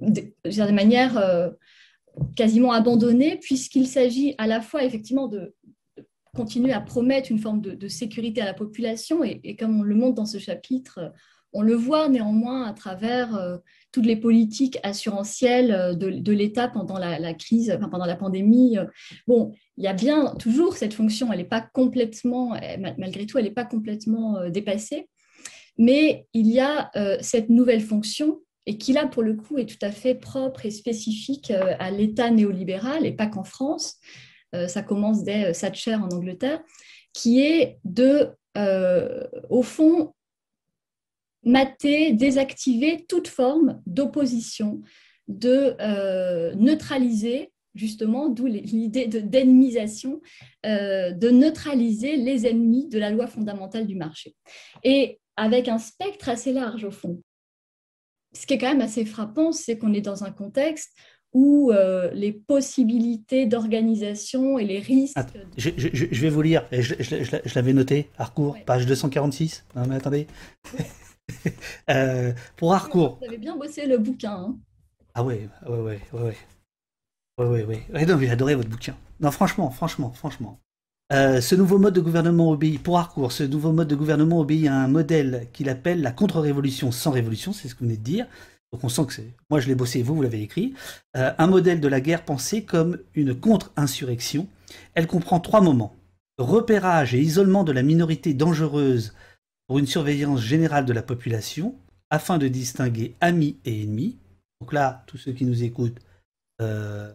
de, 0.00 0.22
de, 0.44 0.72
manière 0.72 1.52
quasiment 2.34 2.72
abandonnée, 2.72 3.36
puisqu'il 3.36 3.86
s'agit 3.86 4.34
à 4.38 4.48
la 4.48 4.60
fois 4.60 4.82
effectivement 4.82 5.28
de 5.28 5.54
continuer 6.34 6.72
à 6.72 6.80
promettre 6.80 7.30
une 7.30 7.38
forme 7.38 7.60
de, 7.60 7.88
sécurité 7.88 8.40
à 8.40 8.44
la 8.44 8.54
population. 8.54 9.24
Et, 9.24 9.56
comme 9.56 9.80
on 9.80 9.82
le 9.82 9.94
montre 9.94 10.14
dans 10.14 10.26
ce 10.26 10.38
chapitre, 10.38 11.12
on 11.52 11.62
le 11.62 11.74
voit 11.74 12.08
néanmoins 12.08 12.64
à 12.64 12.72
travers 12.72 13.34
euh, 13.34 13.56
toutes 13.90 14.06
les 14.06 14.16
politiques 14.16 14.78
assurantielles 14.82 15.72
euh, 15.72 15.94
de, 15.94 16.32
l'État 16.32 16.68
pendant 16.68 16.98
la, 16.98 17.34
crise, 17.34 17.78
pendant 17.90 18.06
la 18.06 18.16
pandémie. 18.16 18.76
Bon, 19.26 19.52
il 19.76 19.84
y 19.84 19.88
a 19.88 19.94
bien 19.94 20.34
toujours 20.38 20.76
cette 20.76 20.94
fonction, 20.94 21.32
elle 21.32 21.38
n'est 21.38 21.44
pas 21.44 21.62
complètement, 21.62 22.56
malgré 22.98 23.26
tout, 23.26 23.38
elle 23.38 23.44
n'est 23.44 23.50
pas 23.50 23.64
complètement 23.64 24.38
euh, 24.38 24.50
dépassée. 24.50 25.08
Mais 25.78 26.26
il 26.34 26.48
y 26.48 26.58
a 26.58 26.90
cette 27.20 27.50
nouvelle 27.50 27.80
fonction 27.80 28.40
et 28.66 28.78
qui 28.78 28.92
là, 28.92 29.06
pour 29.06 29.22
le 29.22 29.34
coup, 29.34 29.58
est 29.58 29.66
tout 29.66 29.78
à 29.80 29.92
fait 29.92 30.16
propre 30.16 30.66
et 30.66 30.72
spécifique 30.72 31.52
à 31.52 31.92
l'État 31.92 32.32
néolibéral 32.32 33.06
et 33.06 33.12
pas 33.12 33.28
qu'en 33.28 33.44
France, 33.44 33.94
ça 34.52 34.82
commence 34.82 35.24
dès 35.24 35.46
euh, 35.46 35.52
Thatcher 35.52 35.94
en 35.94 36.08
Angleterre, 36.08 36.62
qui 37.12 37.40
est 37.40 37.78
de, 37.84 38.30
euh, 38.56 39.24
au 39.50 39.62
fond, 39.62 40.14
mater, 41.42 42.12
désactiver 42.12 43.04
toute 43.08 43.28
forme 43.28 43.80
d'opposition, 43.86 44.82
de 45.28 45.76
neutraliser 46.56 47.52
justement, 47.74 48.28
d'où 48.28 48.46
l'idée 48.46 49.06
d'ennemisation, 49.06 50.20
de 50.64 51.30
neutraliser 51.30 52.16
les 52.16 52.46
ennemis 52.46 52.88
de 52.88 52.98
la 52.98 53.10
loi 53.10 53.28
fondamentale 53.28 53.86
du 53.86 53.94
marché. 53.94 54.34
Et 54.82 55.20
avec 55.36 55.68
un 55.68 55.78
spectre 55.78 56.28
assez 56.28 56.52
large, 56.52 56.84
au 56.84 56.90
fond. 56.90 57.22
Ce 58.34 58.46
qui 58.46 58.54
est 58.54 58.58
quand 58.58 58.70
même 58.70 58.80
assez 58.80 59.04
frappant, 59.04 59.52
c'est 59.52 59.78
qu'on 59.78 59.94
est 59.94 60.00
dans 60.00 60.24
un 60.24 60.32
contexte 60.32 60.92
où 61.32 61.72
les 62.12 62.32
possibilités 62.32 63.46
d'organisation 63.46 64.58
et 64.58 64.64
les 64.64 64.80
risques. 64.80 65.16
je, 65.56 66.20
vais 66.20 66.30
vous 66.30 66.42
lire, 66.42 66.64
je, 66.72 67.54
l'avais 67.54 67.72
noté, 67.72 68.10
Harcourt, 68.18 68.56
page 68.64 68.86
246. 68.86 69.64
Non, 69.76 69.86
mais 69.86 69.96
attendez. 69.96 70.26
pour 72.56 72.74
Harcourt. 72.74 73.18
Vous 73.20 73.26
avez 73.26 73.38
bien 73.38 73.56
bossé 73.56 73.86
le 73.86 73.98
bouquin. 73.98 74.32
Hein. 74.32 74.58
Ah 75.14 75.22
ouais, 75.22 75.48
ouais, 75.68 75.76
ouais, 75.76 76.00
ouais. 76.12 76.20
ouais. 76.22 76.36
Oui, 77.38 77.62
oui, 77.68 77.78
oui. 77.94 78.06
non, 78.06 78.18
j'ai 78.18 78.30
adoré 78.30 78.54
votre 78.56 78.68
bouquin. 78.68 78.96
Non, 79.20 79.30
franchement, 79.30 79.70
franchement, 79.70 80.12
franchement. 80.12 80.60
Euh, 81.12 81.40
ce 81.40 81.54
nouveau 81.54 81.78
mode 81.78 81.94
de 81.94 82.00
gouvernement 82.00 82.50
obéit, 82.50 82.82
pour 82.82 82.98
Harcourt, 82.98 83.32
ce 83.32 83.44
nouveau 83.44 83.72
mode 83.72 83.88
de 83.88 83.94
gouvernement 83.94 84.40
obéit 84.40 84.66
à 84.66 84.74
un 84.74 84.88
modèle 84.88 85.48
qu'il 85.52 85.68
appelle 85.70 86.02
la 86.02 86.10
contre-révolution 86.10 86.90
sans 86.92 87.12
révolution, 87.12 87.52
c'est 87.52 87.68
ce 87.68 87.74
que 87.74 87.80
vous 87.80 87.86
venez 87.86 87.96
de 87.96 88.02
dire. 88.02 88.26
Donc 88.72 88.84
on 88.84 88.88
sent 88.88 89.06
que 89.06 89.12
c'est. 89.12 89.32
Moi 89.50 89.60
je 89.60 89.68
l'ai 89.68 89.74
bossé, 89.74 90.02
vous, 90.02 90.14
vous 90.14 90.22
l'avez 90.22 90.42
écrit. 90.42 90.74
Euh, 91.16 91.32
un 91.38 91.46
modèle 91.46 91.80
de 91.80 91.88
la 91.88 92.00
guerre 92.00 92.24
pensé 92.24 92.64
comme 92.64 92.98
une 93.14 93.34
contre-insurrection. 93.34 94.46
Elle 94.94 95.06
comprend 95.06 95.40
trois 95.40 95.60
moments 95.60 95.94
repérage 96.38 97.14
et 97.14 97.20
isolement 97.20 97.64
de 97.64 97.72
la 97.72 97.82
minorité 97.82 98.32
dangereuse 98.32 99.14
pour 99.66 99.78
une 99.78 99.86
surveillance 99.86 100.40
générale 100.40 100.86
de 100.86 100.92
la 100.92 101.02
population, 101.02 101.74
afin 102.10 102.38
de 102.38 102.48
distinguer 102.48 103.14
amis 103.20 103.58
et 103.64 103.82
ennemis. 103.82 104.16
Donc 104.60 104.72
là, 104.72 105.02
tous 105.06 105.18
ceux 105.18 105.32
qui 105.32 105.44
nous 105.44 105.62
écoutent, 105.62 105.98
euh, 106.62 107.12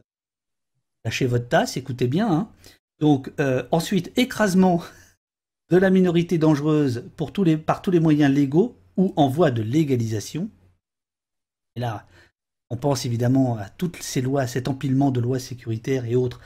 lâchez 1.04 1.26
votre 1.26 1.48
tasse, 1.48 1.78
écoutez 1.78 2.08
bien. 2.08 2.32
Hein. 2.32 2.50
Donc 3.00 3.32
euh, 3.40 3.64
ensuite, 3.72 4.12
écrasement 4.18 4.84
de 5.72 5.78
la 5.78 5.90
minorité 5.90 6.38
dangereuse 6.38 7.06
par 7.18 7.32
tous 7.82 7.92
les 7.92 8.00
moyens 8.00 8.32
légaux 8.32 8.76
ou 8.98 9.14
en 9.16 9.28
voie 9.28 9.50
de 9.50 9.64
légalisation. 9.64 10.50
Et 11.76 11.80
là, 11.80 12.06
on 12.70 12.78
pense 12.78 13.06
évidemment 13.06 13.58
à 13.58 13.70
toutes 13.70 14.02
ces 14.02 14.22
lois, 14.22 14.42
à 14.42 14.48
cet 14.48 14.68
empilement 14.68 15.12
de 15.12 15.20
lois 15.20 15.40
sécuritaires 15.40 16.06
et 16.06 16.16
autres, 16.16 16.40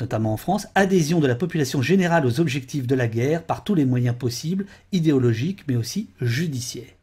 notamment 0.00 0.32
en 0.32 0.36
France, 0.36 0.66
adhésion 0.74 1.20
de 1.20 1.26
la 1.26 1.34
population 1.34 1.82
générale 1.82 2.26
aux 2.26 2.40
objectifs 2.40 2.86
de 2.86 2.94
la 2.94 3.06
guerre 3.06 3.44
par 3.44 3.64
tous 3.64 3.74
les 3.74 3.84
moyens 3.84 4.16
possibles, 4.16 4.66
idéologiques 4.92 5.66
mais 5.68 5.76
aussi 5.76 6.10
judiciaires. 6.20 6.94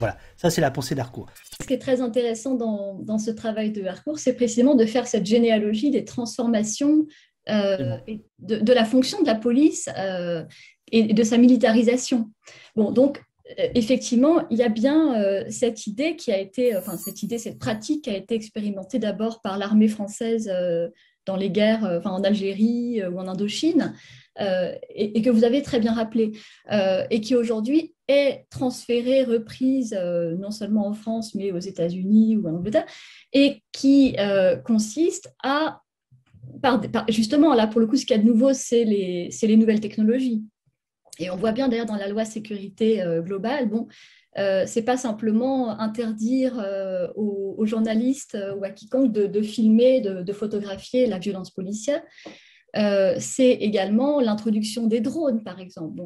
Voilà, 0.00 0.18
ça 0.36 0.50
c'est 0.50 0.60
la 0.60 0.72
pensée 0.72 0.96
d'Harcourt. 0.96 1.30
Ce 1.60 1.66
qui 1.66 1.74
est 1.74 1.78
très 1.78 2.00
intéressant 2.00 2.54
dans, 2.56 3.18
ce 3.18 3.30
travail 3.30 3.70
de 3.70 3.84
Harcourt, 3.84 4.18
c'est 4.18 4.32
précisément 4.32 4.74
de 4.74 4.84
faire 4.84 5.06
cette 5.06 5.26
généalogie 5.26 5.90
des 5.90 6.04
transformations 6.04 7.06
euh, 7.48 7.98
de, 8.40 8.72
la 8.72 8.84
fonction 8.84 9.20
de 9.22 9.26
la 9.26 9.36
police 9.36 9.88
euh, 9.96 10.44
et 10.90 11.14
de 11.14 11.22
sa 11.22 11.38
militarisation. 11.38 12.30
Bon, 12.74 12.90
donc 12.90 13.22
effectivement, 13.74 14.46
il 14.50 14.58
y 14.58 14.62
a 14.62 14.68
bien 14.68 15.44
cette 15.50 15.86
idée 15.86 16.16
qui 16.16 16.32
a 16.32 16.38
été, 16.38 16.76
enfin 16.76 16.96
cette 16.96 17.22
idée, 17.22 17.38
cette 17.38 17.58
pratique 17.58 18.04
qui 18.04 18.10
a 18.10 18.16
été 18.16 18.34
expérimentée 18.34 18.98
d'abord 18.98 19.40
par 19.40 19.58
l'armée 19.58 19.88
française 19.88 20.52
dans 21.26 21.36
les 21.36 21.50
guerres, 21.50 21.84
enfin 21.84 22.10
en 22.10 22.24
Algérie 22.24 23.02
ou 23.04 23.18
en 23.18 23.28
Indochine, 23.28 23.94
euh, 24.40 24.72
et, 24.94 25.20
que 25.20 25.28
vous 25.28 25.44
avez 25.44 25.60
très 25.62 25.78
bien 25.78 25.92
rappelé, 25.92 26.32
euh, 26.72 27.04
et 27.10 27.20
qui 27.20 27.34
aujourd'hui 27.36 27.94
est 28.08 28.46
transférée, 28.48 29.24
reprise 29.24 29.94
euh, 29.96 30.36
non 30.36 30.50
seulement 30.50 30.86
en 30.86 30.94
France, 30.94 31.34
mais 31.34 31.52
aux 31.52 31.58
États-Unis 31.58 32.38
ou 32.38 32.48
en 32.48 32.54
Angleterre, 32.54 32.86
et 33.32 33.62
qui 33.72 34.16
consiste 34.64 35.32
à, 35.42 35.82
justement, 37.08 37.54
là 37.54 37.66
pour 37.66 37.80
le 37.80 37.86
coup, 37.86 37.96
ce 37.96 38.06
qu'il 38.06 38.16
y 38.16 38.20
a 38.20 38.22
de 38.22 38.28
nouveau, 38.28 38.52
c'est 38.52 38.84
les, 38.84 39.28
les, 39.42 39.56
nouvelles 39.56 39.80
technologies. 39.80 40.42
Et 41.18 41.30
on 41.30 41.36
voit 41.36 41.52
bien 41.52 41.68
d'ailleurs 41.68 41.86
dans 41.86 41.96
la 41.96 42.08
loi 42.08 42.24
sécurité 42.24 43.04
globale, 43.20 43.68
bon, 43.68 43.86
euh, 44.38 44.64
c'est 44.66 44.82
pas 44.82 44.96
simplement 44.96 45.78
interdire 45.78 46.64
aux, 47.16 47.66
journalistes 47.66 48.36
ou 48.58 48.64
à 48.64 48.70
quiconque 48.70 49.12
de, 49.12 49.42
filmer, 49.42 50.00
de, 50.00 50.22
de, 50.22 50.32
photographier 50.32 51.06
la 51.06 51.18
violence 51.18 51.50
policière, 51.50 52.02
euh, 52.76 53.16
c'est 53.18 53.50
également 53.50 54.20
l'introduction 54.20 54.86
des 54.86 55.00
drones, 55.00 55.42
par 55.42 55.60
exemple. 55.60 55.96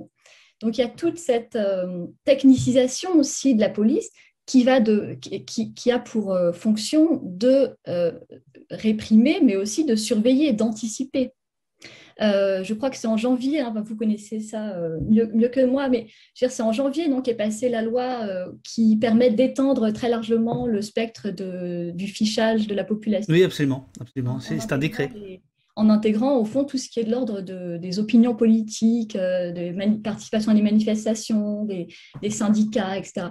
Donc 0.61 0.79
il 0.79 0.81
y 0.81 0.85
a 0.85 0.89
toute 0.89 1.19
cette 1.19 1.57
euh, 1.57 2.07
technicisation 2.25 3.17
aussi 3.17 3.55
de 3.55 3.61
la 3.61 3.69
police 3.69 4.11
qui, 4.47 4.65
de, 4.65 5.19
a 5.91 5.99
pour 5.99 6.33
euh, 6.33 6.53
fonction 6.53 7.21
de 7.23 7.77
réprimer, 8.71 9.41
mais 9.43 9.57
aussi 9.57 9.85
de 9.85 9.97
surveiller, 9.97 10.53
d'anticiper. 10.53 11.33
Je 12.21 12.75
crois 12.75 12.91
que 12.91 12.97
c'est 12.97 13.07
en 13.07 13.17
janvier, 13.17 13.61
hein, 13.61 13.73
vous 13.85 13.97
connaissez 13.97 14.41
ça 14.41 14.77
mieux, 15.09 15.49
que 15.49 15.65
moi, 15.65 15.89
mais 15.89 16.07
c'est 16.35 16.63
en 16.63 16.73
janvier 16.73 17.09
donc, 17.09 17.29
est 17.29 17.35
passée 17.35 17.69
la 17.69 17.83
loi 17.83 18.27
qui 18.63 18.97
permet 18.97 19.31
d'étendre 19.31 19.91
très 19.91 20.09
largement 20.09 20.67
le 20.67 20.83
spectre 20.83 21.31
de, 21.31 21.91
du 21.95 22.07
fichage 22.07 22.67
de 22.67 22.75
la 22.75 22.85
population. 22.85 23.33
Oui, 23.33 23.45
absolument. 23.45 23.89
absolument. 24.01 24.41
C'est 24.41 24.73
un 24.73 24.79
décret 24.79 25.11
en 25.77 25.91
intégrant 25.91 26.39
au 26.39 26.45
fond 26.45 26.65
tout 26.65 26.79
ce 26.79 26.89
qui 26.89 27.01
est 27.01 27.05
de 27.05 27.11
l'ordre 27.11 27.43
des 27.43 27.99
opinions 27.99 28.35
politiques, 28.35 29.15
euh, 29.15 29.53
de 29.53 30.03
participation 30.03 30.51
à 30.51 30.55
des 30.55 30.63
manifestations, 30.63 31.67
des, 31.67 31.89
syndicats, 32.31 32.97
etc. 32.97 33.29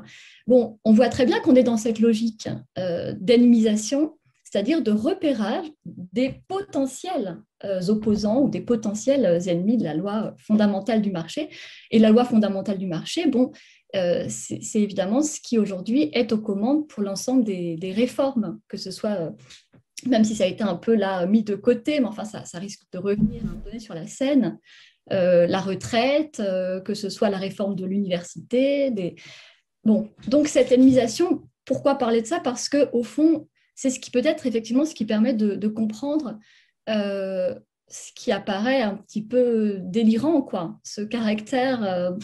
Bon, 0.48 0.80
on 0.86 0.93
voit 0.93 1.10
très 1.10 1.26
bien 1.26 1.39
qu'on 1.39 1.56
est 1.56 1.63
dans 1.63 1.78
cette 1.78 2.00
logique 2.00 2.48
euh, 2.78 3.13
d'animisation, 3.19 4.13
c'est-à-dire 4.55 4.81
de 4.81 4.91
repérage 4.91 5.65
des 5.85 6.41
potentiels 6.47 7.41
euh, 7.65 7.81
opposants 7.89 8.39
ou 8.39 8.49
des 8.49 8.61
potentiels 8.61 9.25
ennemis 9.49 9.75
de 9.75 9.83
la 9.83 9.95
loi 9.95 10.33
fondamentale 10.37 11.01
du 11.01 11.11
marché. 11.11 11.49
Et 11.91 11.99
la 11.99 12.09
loi 12.09 12.23
fondamentale 12.23 12.77
du 12.77 12.87
marché, 12.87 13.27
bon, 13.27 13.51
c'est 13.93 14.59
évidemment 14.75 15.21
ce 15.21 15.41
qui 15.41 15.57
aujourd'hui 15.57 16.09
est 16.13 16.31
aux 16.33 16.37
commandes 16.37 16.87
pour 16.87 17.03
l'ensemble 17.03 17.43
des, 17.43 17.93
réformes, 17.95 18.59
que 18.67 18.77
ce 18.77 18.91
soit 18.91 19.33
même 20.05 20.23
si 20.23 20.35
ça 20.35 20.45
a 20.45 20.47
été 20.47 20.63
un 20.63 20.75
peu 20.75 20.95
là 20.95 21.25
mis 21.25 21.43
de 21.43 21.55
côté, 21.55 21.99
mais 21.99 22.07
enfin 22.07 22.23
ça, 22.25 22.59
risque 22.59 22.83
de 22.93 22.97
revenir 22.97 23.41
un 23.43 23.57
peu 23.69 23.77
sur 23.79 23.93
la 23.93 24.07
scène. 24.07 24.57
Euh, 25.11 25.45
la 25.47 25.59
retraite, 25.59 26.39
euh, 26.39 26.79
que 26.81 26.93
ce 26.93 27.09
soit 27.09 27.29
la 27.29 27.37
réforme 27.37 27.75
de 27.75 27.85
l'université. 27.85 28.89
Des... 28.89 29.15
Bon, 29.83 30.09
donc 30.27 30.47
cette 30.47 30.71
ennemisation, 30.71 31.43
pourquoi 31.63 31.95
parler 31.95 32.21
de 32.21 32.27
ça? 32.27 32.39
Parce 32.39 32.69
que 32.69 32.89
au 32.91 33.03
fond, 33.03 33.47
c'est 33.75 33.89
ce 33.89 33.99
qui 33.99 34.11
peut 34.11 34.25
être 34.25 34.45
effectivement 34.45 34.85
ce 34.85 34.95
qui 34.95 35.05
permet 35.05 35.33
de, 35.33 35.67
comprendre 35.67 36.39
euh, 36.89 37.53
ce 37.88 38.11
qui 38.15 38.31
apparaît 38.31 38.81
un 38.81 38.95
petit 38.95 39.23
peu 39.23 39.77
délirant, 39.81 40.41
quoi, 40.41 40.79
ce 40.83 41.01
caractère 41.01 42.15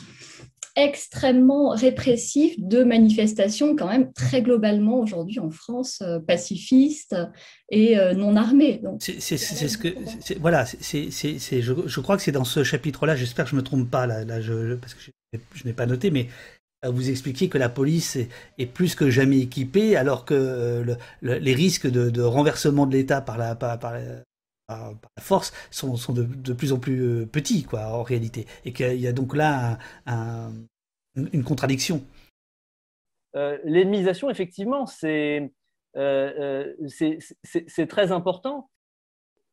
extrêmement 0.75 1.69
répressif 1.69 2.55
de 2.57 2.83
manifestations 2.83 3.75
quand 3.75 3.87
même 3.87 4.13
très 4.13 4.41
globalement 4.41 4.99
aujourd'hui 4.99 5.39
en 5.39 5.49
France 5.49 6.01
euh, 6.01 6.19
pacifistes 6.19 7.15
et 7.69 7.97
euh, 7.97 8.13
non 8.13 8.35
armées. 8.35 8.81
C'est 8.99 9.19
ce 9.19 9.77
que 9.77 9.89
voilà, 10.39 10.65
c'est 10.65 11.09
je, 11.11 11.73
je, 11.85 11.99
crois 11.99 12.15
que 12.15 12.23
c'est 12.23 12.31
dans 12.31 12.45
ce 12.45 12.63
chapitre-là. 12.63 13.15
J'espère 13.15 13.45
que 13.45 13.51
je 13.51 13.55
me 13.55 13.63
trompe 13.63 13.89
pas 13.89 14.07
là, 14.07 14.23
là 14.23 14.39
je, 14.39 14.75
parce 14.75 14.93
que 14.93 15.01
je, 15.53 15.65
n'ai 15.65 15.73
pas 15.73 15.85
noté, 15.85 16.09
mais 16.09 16.27
euh, 16.27 16.60
vous 16.83 17.09
expliquiez 17.09 17.49
que 17.49 17.57
la 17.57 17.69
police 17.69 18.17
est, 18.57 18.65
plus 18.65 18.95
que 18.95 19.09
jamais 19.09 19.39
équipée, 19.39 19.95
alors 19.95 20.25
que 20.25 20.85
les 21.21 21.53
risques 21.53 21.87
de, 21.87 22.21
renversement 22.21 22.85
de 22.85 22.93
l'État 22.93 23.21
par 23.21 23.37
la, 23.37 23.57
force 25.19 25.53
sont, 25.69 25.95
de, 26.13 26.53
plus 26.53 26.73
en 26.73 26.79
plus 26.79 27.27
petits, 27.27 27.63
quoi, 27.63 27.87
en 27.87 28.03
réalité. 28.03 28.47
Et 28.65 28.73
qu'il 28.73 28.99
y 28.99 29.07
a 29.07 29.13
donc 29.13 29.35
là 29.35 29.77
un, 30.05 30.51
une 31.15 31.43
contradiction. 31.43 32.03
Euh, 33.35 33.57
L'ennemisation, 33.63 34.29
effectivement, 34.29 34.85
euh, 35.03 35.47
euh, 35.97 36.73
c'est 37.43 37.87
très 37.87 38.11
important. 38.11 38.69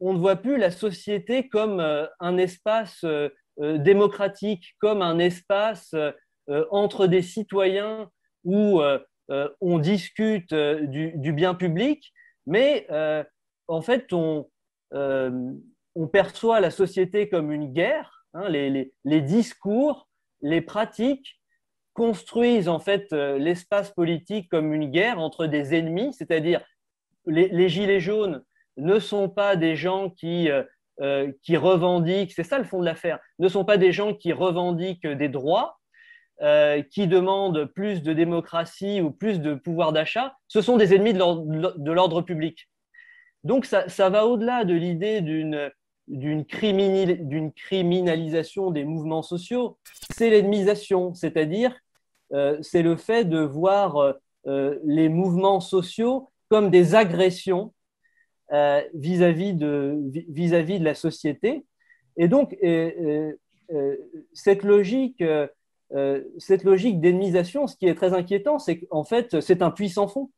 On 0.00 0.12
ne 0.12 0.18
voit 0.18 0.36
plus 0.36 0.58
la 0.58 0.70
société 0.70 1.48
comme 1.48 1.80
euh, 1.80 2.06
un 2.20 2.38
espace 2.38 3.04
démocratique, 3.60 4.76
comme 4.78 5.02
un 5.02 5.18
espace 5.18 5.92
entre 6.70 7.06
des 7.06 7.22
citoyens 7.22 8.10
où 8.44 8.80
on 9.60 9.78
discute 9.78 10.54
du, 10.54 11.32
bien 11.32 11.54
public, 11.54 12.12
mais 12.46 12.86
en 13.66 13.82
fait, 13.82 14.12
on, 14.12 14.48
perçoit 16.12 16.60
la 16.60 16.70
société 16.70 17.28
comme 17.28 17.52
une 17.52 17.72
guerre. 17.72 18.24
Hein, 18.34 18.48
les, 18.48 19.20
discours, 19.20 20.08
les 20.42 20.60
pratiques 20.60 21.38
construisent 21.98 22.68
en 22.68 22.78
fait 22.78 23.12
euh, 23.12 23.38
l'espace 23.38 23.90
politique 23.90 24.48
comme 24.50 24.72
une 24.72 24.88
guerre 24.88 25.18
entre 25.18 25.46
des 25.46 25.74
ennemis, 25.74 26.14
c'est-à-dire 26.14 26.64
les, 27.26 27.68
gilets 27.68 27.98
jaunes 27.98 28.44
ne 28.76 29.00
sont 29.00 29.28
pas 29.28 29.56
des 29.56 29.74
gens 29.74 30.12
euh, 30.22 30.62
euh, 31.00 31.32
qui 31.42 31.56
revendiquent, 31.56 32.32
c'est 32.32 32.44
ça 32.44 32.58
le 32.58 32.64
fond 32.64 32.78
de 32.78 32.84
l'affaire, 32.84 33.18
ne 33.40 33.48
sont 33.48 33.64
pas 33.64 33.78
des 33.78 33.90
gens 33.90 34.14
qui 34.14 34.32
revendiquent 34.32 35.08
des 35.08 35.28
droits, 35.28 35.80
qui 36.90 37.08
demandent 37.08 37.64
plus 37.64 38.02
de 38.02 38.12
démocratie 38.12 39.00
ou 39.00 39.10
plus 39.10 39.40
de 39.40 39.54
pouvoir 39.54 39.92
d'achat, 39.92 40.36
ce 40.46 40.60
sont 40.60 40.76
des 40.76 40.94
ennemis 40.94 41.12
de 41.12 41.92
l'ordre 41.92 42.22
public. 42.22 42.68
Donc 43.44 43.64
ça, 43.64 44.10
va 44.10 44.26
au-delà 44.26 44.64
de 44.64 44.74
l'idée 44.74 45.20
d'une 45.20 46.44
criminalisation 47.52 48.70
des 48.70 48.84
mouvements 48.84 49.22
sociaux, 49.22 49.78
c'est 50.10 50.30
l'ennemisation, 50.30 51.14
c'est-à-dire 51.14 51.74
euh, 52.32 52.58
c'est 52.62 52.82
le 52.82 52.96
fait 52.96 53.24
de 53.24 53.40
voir 53.40 53.96
euh, 53.96 54.12
euh, 54.46 54.78
les 54.84 55.08
mouvements 55.08 55.60
sociaux 55.60 56.30
comme 56.48 56.70
des 56.70 56.94
agressions 56.94 57.72
vis-à-vis 58.94 59.52
de, 59.52 59.98
vis 60.30 60.52
-vis 60.52 60.78
de 60.78 60.84
la 60.84 60.94
société. 60.94 61.66
Et 62.16 62.28
donc, 62.28 62.56
cette 64.32 64.62
logique 64.62 65.22
cette 66.38 66.64
logique 66.64 67.00
d'ennemisation, 67.00 67.66
ce 67.66 67.76
qui 67.76 67.86
est 67.86 67.94
très 67.94 68.12
inquiétant, 68.12 68.58
c'est 68.58 68.78
qu'en 68.80 69.04
fait, 69.04 69.40
c'est 69.40 69.62
un 69.62 69.70
puits 69.70 69.90
sans 69.90 70.08
fond. 70.08 70.30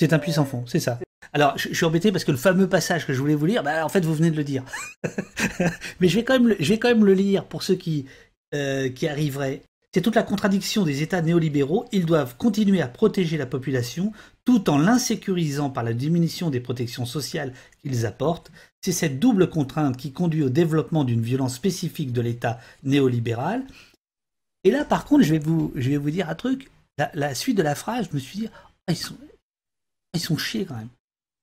C'est 0.00 0.12
un 0.12 0.18
puits 0.18 0.32
sans 0.32 0.44
fond, 0.44 0.64
c'est 0.66 0.80
ça. 0.80 0.98
Alors, 1.32 1.56
je, 1.56 1.72
suis 1.72 1.84
embêté 1.84 2.12
parce 2.12 2.24
que 2.24 2.30
le 2.30 2.36
fameux 2.36 2.68
passage 2.68 3.06
que 3.06 3.12
je 3.12 3.18
voulais 3.18 3.34
vous 3.34 3.46
lire, 3.46 3.62
bah, 3.62 3.84
en 3.84 3.88
fait, 3.88 4.04
vous 4.04 4.14
venez 4.14 4.30
de 4.30 4.36
le 4.36 4.44
dire. 4.44 4.64
Mais 6.00 6.08
je 6.08 6.16
vais, 6.16 6.24
quand 6.24 6.34
même 6.34 6.48
le, 6.48 6.56
je 6.58 6.68
vais 6.68 6.78
quand 6.78 6.88
même 6.88 7.04
le 7.04 7.14
lire 7.14 7.46
pour 7.46 7.62
ceux 7.62 7.74
qui, 7.74 8.06
euh, 8.54 8.90
qui 8.90 9.08
arriveraient. 9.08 9.62
C'est 9.94 10.00
toute 10.00 10.14
la 10.14 10.22
contradiction 10.22 10.84
des 10.84 11.02
États 11.02 11.22
néolibéraux. 11.22 11.86
Ils 11.92 12.06
doivent 12.06 12.36
continuer 12.36 12.80
à 12.80 12.88
protéger 12.88 13.36
la 13.36 13.46
population 13.46 14.12
tout 14.44 14.68
en 14.70 14.78
l'insécurisant 14.78 15.70
par 15.70 15.84
la 15.84 15.92
diminution 15.92 16.50
des 16.50 16.60
protections 16.60 17.04
sociales 17.04 17.52
qu'ils 17.82 18.06
apportent. 18.06 18.50
C'est 18.80 18.92
cette 18.92 19.18
double 19.18 19.48
contrainte 19.48 19.96
qui 19.96 20.12
conduit 20.12 20.42
au 20.42 20.48
développement 20.48 21.04
d'une 21.04 21.22
violence 21.22 21.54
spécifique 21.54 22.12
de 22.12 22.22
l'État 22.22 22.58
néolibéral. 22.82 23.64
Et 24.64 24.70
là, 24.70 24.84
par 24.84 25.04
contre, 25.04 25.24
je 25.24 25.32
vais 25.32 25.38
vous, 25.38 25.72
je 25.74 25.90
vais 25.90 25.96
vous 25.96 26.10
dire 26.10 26.28
un 26.28 26.34
truc. 26.34 26.70
La, 27.14 27.34
suite 27.34 27.56
de 27.56 27.62
la 27.62 27.74
phrase, 27.74 28.08
je 28.10 28.14
me 28.14 28.20
suis 28.20 28.40
dit, 28.40 28.48
ah, 28.86 28.92
ils, 28.92 28.96
sont, 28.96 29.16
ils 30.14 30.20
sont 30.20 30.36
quand 30.36 30.76
même 30.76 30.88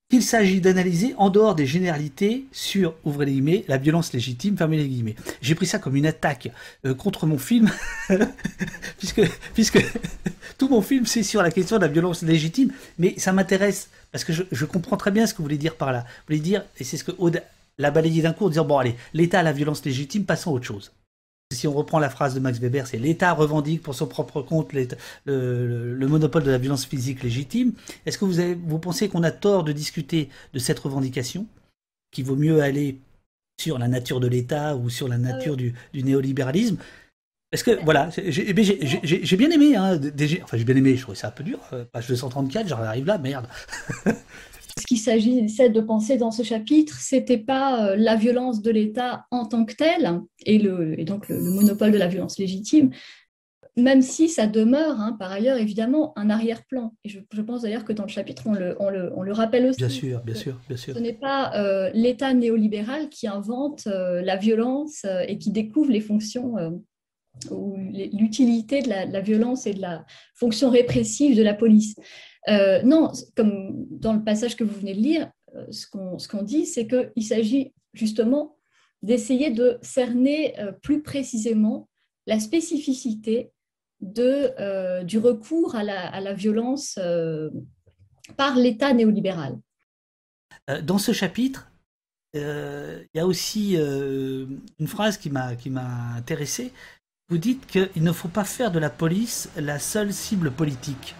qu'il 0.10 0.24
s'agit 0.24 0.60
d'analyser 0.60 1.14
en 1.18 1.30
dehors 1.30 1.54
des 1.54 1.68
généralités 1.68 2.46
sur, 2.52 2.96
ouvrez 3.04 3.28
les 3.28 3.34
guillemets, 3.34 3.64
la 3.68 3.78
violence 3.78 4.12
légitime, 4.12 4.58
fermez 4.58 4.78
les 4.78 4.88
guillemets. 4.88 5.16
J'ai 5.40 5.54
pris 5.54 5.68
ça 5.68 5.78
comme 5.78 5.96
une 5.96 6.08
attaque 6.08 6.52
euh, 6.86 6.96
contre 6.96 7.28
mon 7.28 7.38
film, 7.38 7.70
puisque, 8.98 9.22
puisque 9.54 9.80
tout 10.58 10.68
mon 10.68 10.82
film 10.82 11.06
c'est 11.06 11.22
sur 11.22 11.44
la 11.44 11.52
question 11.52 11.78
de 11.78 11.84
la 11.84 11.88
violence 11.88 12.24
légitime, 12.24 12.74
mais 12.98 13.14
ça 13.20 13.34
m'intéresse, 13.34 13.90
parce 14.12 14.24
que 14.24 14.34
je, 14.34 14.66
comprends 14.66 14.98
très 14.98 15.12
bien 15.12 15.28
ce 15.28 15.34
que 15.34 15.38
vous 15.38 15.44
voulez 15.44 15.60
dire 15.60 15.76
par 15.76 15.92
là. 15.92 16.00
Vous 16.00 16.24
voulez 16.30 16.40
dire, 16.40 16.64
et 16.80 16.84
c'est 16.84 16.98
ce 16.98 17.04
que 17.04 17.12
l'a 17.78 17.92
balayé 17.92 18.24
d'un 18.24 18.34
coup 18.34 18.46
en 18.46 18.50
disant, 18.50 18.66
bon 18.66 18.80
allez, 18.80 18.96
l'État 19.14 19.44
la 19.44 19.52
violence 19.52 19.86
légitime, 19.86 20.26
passons 20.26 20.50
à 20.50 20.54
autre 20.56 20.66
chose 20.66 20.92
si 21.52 21.68
on 21.68 21.74
reprend 21.74 21.98
la 21.98 22.12
phrase 22.12 22.36
de 22.36 22.40
Max 22.40 22.60
Weber, 22.60 22.86
c'est 22.86 23.00
l'État 23.00 23.34
revendique 23.34 23.82
pour 23.82 23.96
son 23.96 24.06
propre 24.06 24.44
compte 24.44 24.72
le, 25.26 26.08
monopole 26.08 26.44
de 26.44 26.52
la 26.52 26.60
violence 26.60 26.86
physique 26.86 27.24
légitime. 27.24 27.74
Est-ce 28.06 28.20
que 28.20 28.26
vous, 28.26 28.60
vous 28.68 28.78
pensez 28.78 29.10
qu'on 29.10 29.24
a 29.24 29.32
tort 29.32 29.64
de 29.64 29.72
discuter 29.72 30.30
de 30.54 30.60
cette 30.60 30.78
revendication 30.78 31.48
Qu'il 32.12 32.26
vaut 32.26 32.36
mieux 32.36 32.62
aller 32.62 33.00
sur 33.60 33.80
la 33.80 33.88
nature 33.88 34.20
de 34.20 34.28
l'État 34.28 34.76
ou 34.76 34.90
sur 34.90 35.08
la 35.08 35.18
nature 35.18 35.58
du, 35.58 35.74
néolibéralisme? 35.96 36.78
Est-ce 37.52 37.64
que, 37.64 37.84
voilà, 37.84 38.12
j'ai 38.16 38.54
bien 38.54 39.50
aimé, 39.50 39.76
hein, 39.76 40.00
enfin 40.44 40.56
j'ai 40.56 40.66
bien 40.66 40.76
aimé, 40.76 40.96
je 40.96 41.02
trouvais 41.02 41.18
ça 41.18 41.30
un 41.30 41.32
peu 41.32 41.44
dur, 41.44 41.60
euh, 41.74 41.84
page 41.84 42.08
234, 42.08 42.68
j'en 42.68 42.78
arrive 42.78 43.08
là, 43.08 43.18
merde 43.18 43.48
ce 44.80 44.86
qu'il 44.86 44.98
s'agissait 44.98 45.70
de 45.70 45.82
penser 45.82 46.18
dans 46.18 46.32
ce 46.32 46.44
chapitre, 46.44 47.00
c'était 47.00 47.38
pas 47.38 47.90
euh, 47.90 47.96
la 47.96 48.16
violence 48.16 48.62
de 48.62 48.72
l'État 48.72 49.26
en 49.32 49.46
tant 49.46 49.66
que 49.66 49.76
telle, 49.76 50.22
et, 50.46 50.58
le, 50.58 51.00
et 51.00 51.06
donc 51.06 51.30
le, 51.30 51.40
monopole 51.40 51.92
de 51.92 51.98
la 51.98 52.08
violence 52.08 52.40
légitime, 52.40 52.92
même 53.78 54.02
si 54.02 54.28
ça 54.28 54.48
demeure, 54.48 55.00
hein, 55.00 55.16
par 55.18 55.32
ailleurs, 55.32 55.58
évidemment, 55.58 56.14
un 56.18 56.30
arrière-plan. 56.30 56.94
Et 57.04 57.10
je, 57.10 57.42
pense 57.42 57.62
d'ailleurs 57.62 57.86
que 57.86 57.94
dans 57.94 58.04
le 58.04 58.10
chapitre, 58.10 58.44
on 58.46 58.54
le, 58.54 58.76
on, 58.80 58.90
le, 58.90 59.12
on 59.16 59.22
le, 59.22 59.32
rappelle 59.32 59.68
aussi. 59.68 59.80
Bien 59.80 59.90
sûr, 59.90 60.22
bien 60.22 60.36
sûr, 60.36 60.60
bien 60.68 60.78
sûr. 60.78 60.96
Ce 60.96 61.00
n'est 61.00 61.14
pas 61.14 61.54
euh, 61.56 61.90
l'État 61.94 62.34
néolibéral 62.34 63.10
qui 63.10 63.28
invente 63.28 63.88
euh, 63.88 64.22
la 64.22 64.36
violence 64.36 65.06
et 65.28 65.38
qui 65.38 65.52
découvre 65.52 65.92
les 65.92 66.02
fonctions 66.02 66.56
ou 67.52 67.78
l'utilité 67.78 68.82
de 68.82 68.90
la, 68.90 69.06
de 69.06 69.14
la, 69.14 69.22
violence 69.22 69.66
et 69.66 69.74
de 69.74 69.82
la 69.82 70.06
fonction 70.36 70.70
répressive 70.70 71.38
de 71.38 71.44
la 71.44 71.54
police. 71.54 71.96
Euh, 72.48 72.82
non, 72.84 73.12
comme 73.36 73.86
dans 73.90 74.14
le 74.14 74.24
passage 74.24 74.56
que 74.56 74.64
vous 74.64 74.80
venez 74.80 74.94
de 74.94 75.00
lire, 75.00 75.32
euh, 75.56 75.66
ce 75.72 75.88
qu'on 76.28 76.44
dit, 76.44 76.66
c'est 76.66 76.88
qu'il 76.88 77.24
s'agit 77.24 77.74
justement 77.94 78.58
d'essayer 79.02 79.52
de 79.52 79.78
cerner 79.82 80.60
euh, 80.60 80.72
plus 80.72 81.02
précisément 81.02 81.90
la 82.28 82.40
spécificité 82.40 83.52
du 84.02 85.18
recours 85.18 85.76
à 85.76 85.84
la, 85.84 86.34
violence 86.34 86.98
par 88.38 88.56
l'État 88.56 88.94
néolibéral. 88.94 89.58
Dans 90.84 91.00
ce 91.00 91.12
chapitre, 91.12 91.70
il 92.34 93.10
y 93.14 93.20
a 93.20 93.26
aussi 93.26 93.76
une 93.76 94.88
phrase 94.88 95.18
qui 95.18 95.30
m'a 95.30 96.16
intéressé. 96.16 96.72
Vous 97.28 97.40
dites 97.40 97.66
qu'il 97.66 98.04
ne 98.04 98.14
faut 98.14 98.30
pas 98.30 98.46
faire 98.46 98.72
de 98.72 98.80
la 98.80 98.90
police 98.90 99.50
la 99.58 99.80
seule 99.80 100.14
cible 100.14 100.52
politique. 100.52 101.16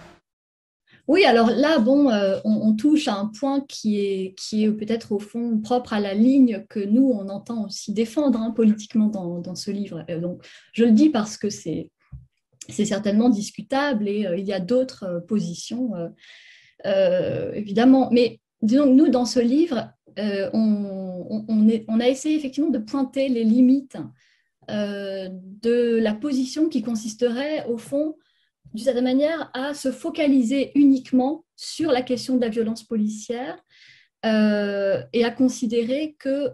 Oui, 1.10 1.24
alors 1.24 1.50
là, 1.50 1.80
bon, 1.80 2.08
euh, 2.08 2.38
on, 2.44 2.72
touche 2.76 3.08
à 3.08 3.16
un 3.16 3.26
point 3.26 3.62
qui 3.62 3.98
est, 3.98 4.32
qui 4.38 4.62
est 4.62 4.70
peut-être 4.70 5.10
au 5.10 5.18
fond 5.18 5.58
propre 5.58 5.92
à 5.92 5.98
la 5.98 6.14
ligne 6.14 6.64
que 6.68 6.78
nous, 6.78 7.02
on 7.02 7.28
entend 7.30 7.64
aussi 7.64 7.92
défendre 7.92 8.38
hein, 8.38 8.52
politiquement 8.52 9.08
dans, 9.08 9.56
ce 9.56 9.72
livre. 9.72 10.04
donc, 10.20 10.46
je 10.72 10.84
le 10.84 10.92
dis 10.92 11.08
parce 11.08 11.36
que 11.36 11.50
c'est, 11.50 11.90
certainement 12.68 13.28
discutable 13.28 14.06
et 14.06 14.24
euh, 14.24 14.36
il 14.36 14.44
y 14.44 14.52
a 14.52 14.60
d'autres 14.60 15.02
euh, 15.02 15.20
positions, 15.20 15.94
évidemment. 16.84 18.08
Mais 18.12 18.38
disons 18.62 18.86
nous, 18.86 19.08
dans 19.08 19.24
ce 19.24 19.40
livre, 19.40 19.90
on, 20.16 21.98
a 21.98 22.08
essayé 22.08 22.36
effectivement 22.36 22.70
de 22.70 22.78
pointer 22.78 23.28
les 23.28 23.42
limites 23.42 23.96
de 24.68 25.96
la 25.96 26.14
position 26.14 26.68
qui 26.68 26.82
consisterait, 26.82 27.66
au 27.66 27.78
fond, 27.78 28.14
d'une 28.74 28.84
certaine 28.84 29.04
manière, 29.04 29.50
à 29.54 29.74
se 29.74 29.90
focaliser 29.90 30.72
uniquement 30.74 31.44
sur 31.56 31.90
la 31.90 32.02
question 32.02 32.36
de 32.36 32.40
la 32.40 32.48
violence 32.48 32.84
policière 32.84 33.58
euh, 34.24 35.02
et 35.12 35.24
à 35.24 35.30
considérer 35.30 36.16
que, 36.18 36.50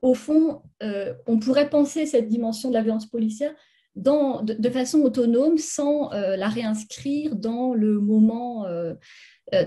au 0.00 0.14
fond, 0.14 0.62
euh, 0.82 1.12
on 1.26 1.38
pourrait 1.38 1.68
penser 1.68 2.06
cette 2.06 2.28
dimension 2.28 2.70
de 2.70 2.74
la 2.74 2.82
violence 2.82 3.06
policière 3.06 3.52
de, 3.94 4.70
façon 4.70 5.00
autonome 5.00 5.58
sans 5.58 6.10
euh, 6.12 6.36
la 6.36 6.48
réinscrire 6.48 7.36
dans 7.36 7.74
le 7.74 8.00
moment 8.00 8.66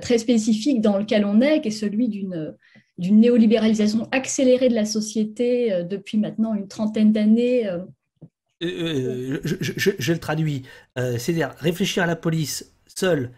très 0.01 0.17
spécifique 0.17 0.81
dans 0.81 0.97
lequel 0.97 1.25
on 1.25 1.41
est, 1.41 1.61
qui 1.61 1.67
est 1.67 1.71
celui 1.71 2.09
d'une 2.09 2.55
néolibéralisation 2.97 4.07
accélérée 4.11 4.69
de 4.69 4.73
la 4.73 4.85
société 4.85 5.83
depuis 5.87 6.17
maintenant 6.17 6.55
une 6.55 6.67
trentaine 6.67 7.11
d'années 7.11 7.69
euh, 8.65 9.39
euh, 9.45 9.57
je, 9.61 10.11
le 10.11 10.19
traduis. 10.19 10.63
Euh, 10.97 11.17
c'est-à-dire 11.17 11.53
réfléchir 11.59 12.03
à 12.03 12.05
la 12.05 12.15
police 12.15 12.71
seule 12.87 13.31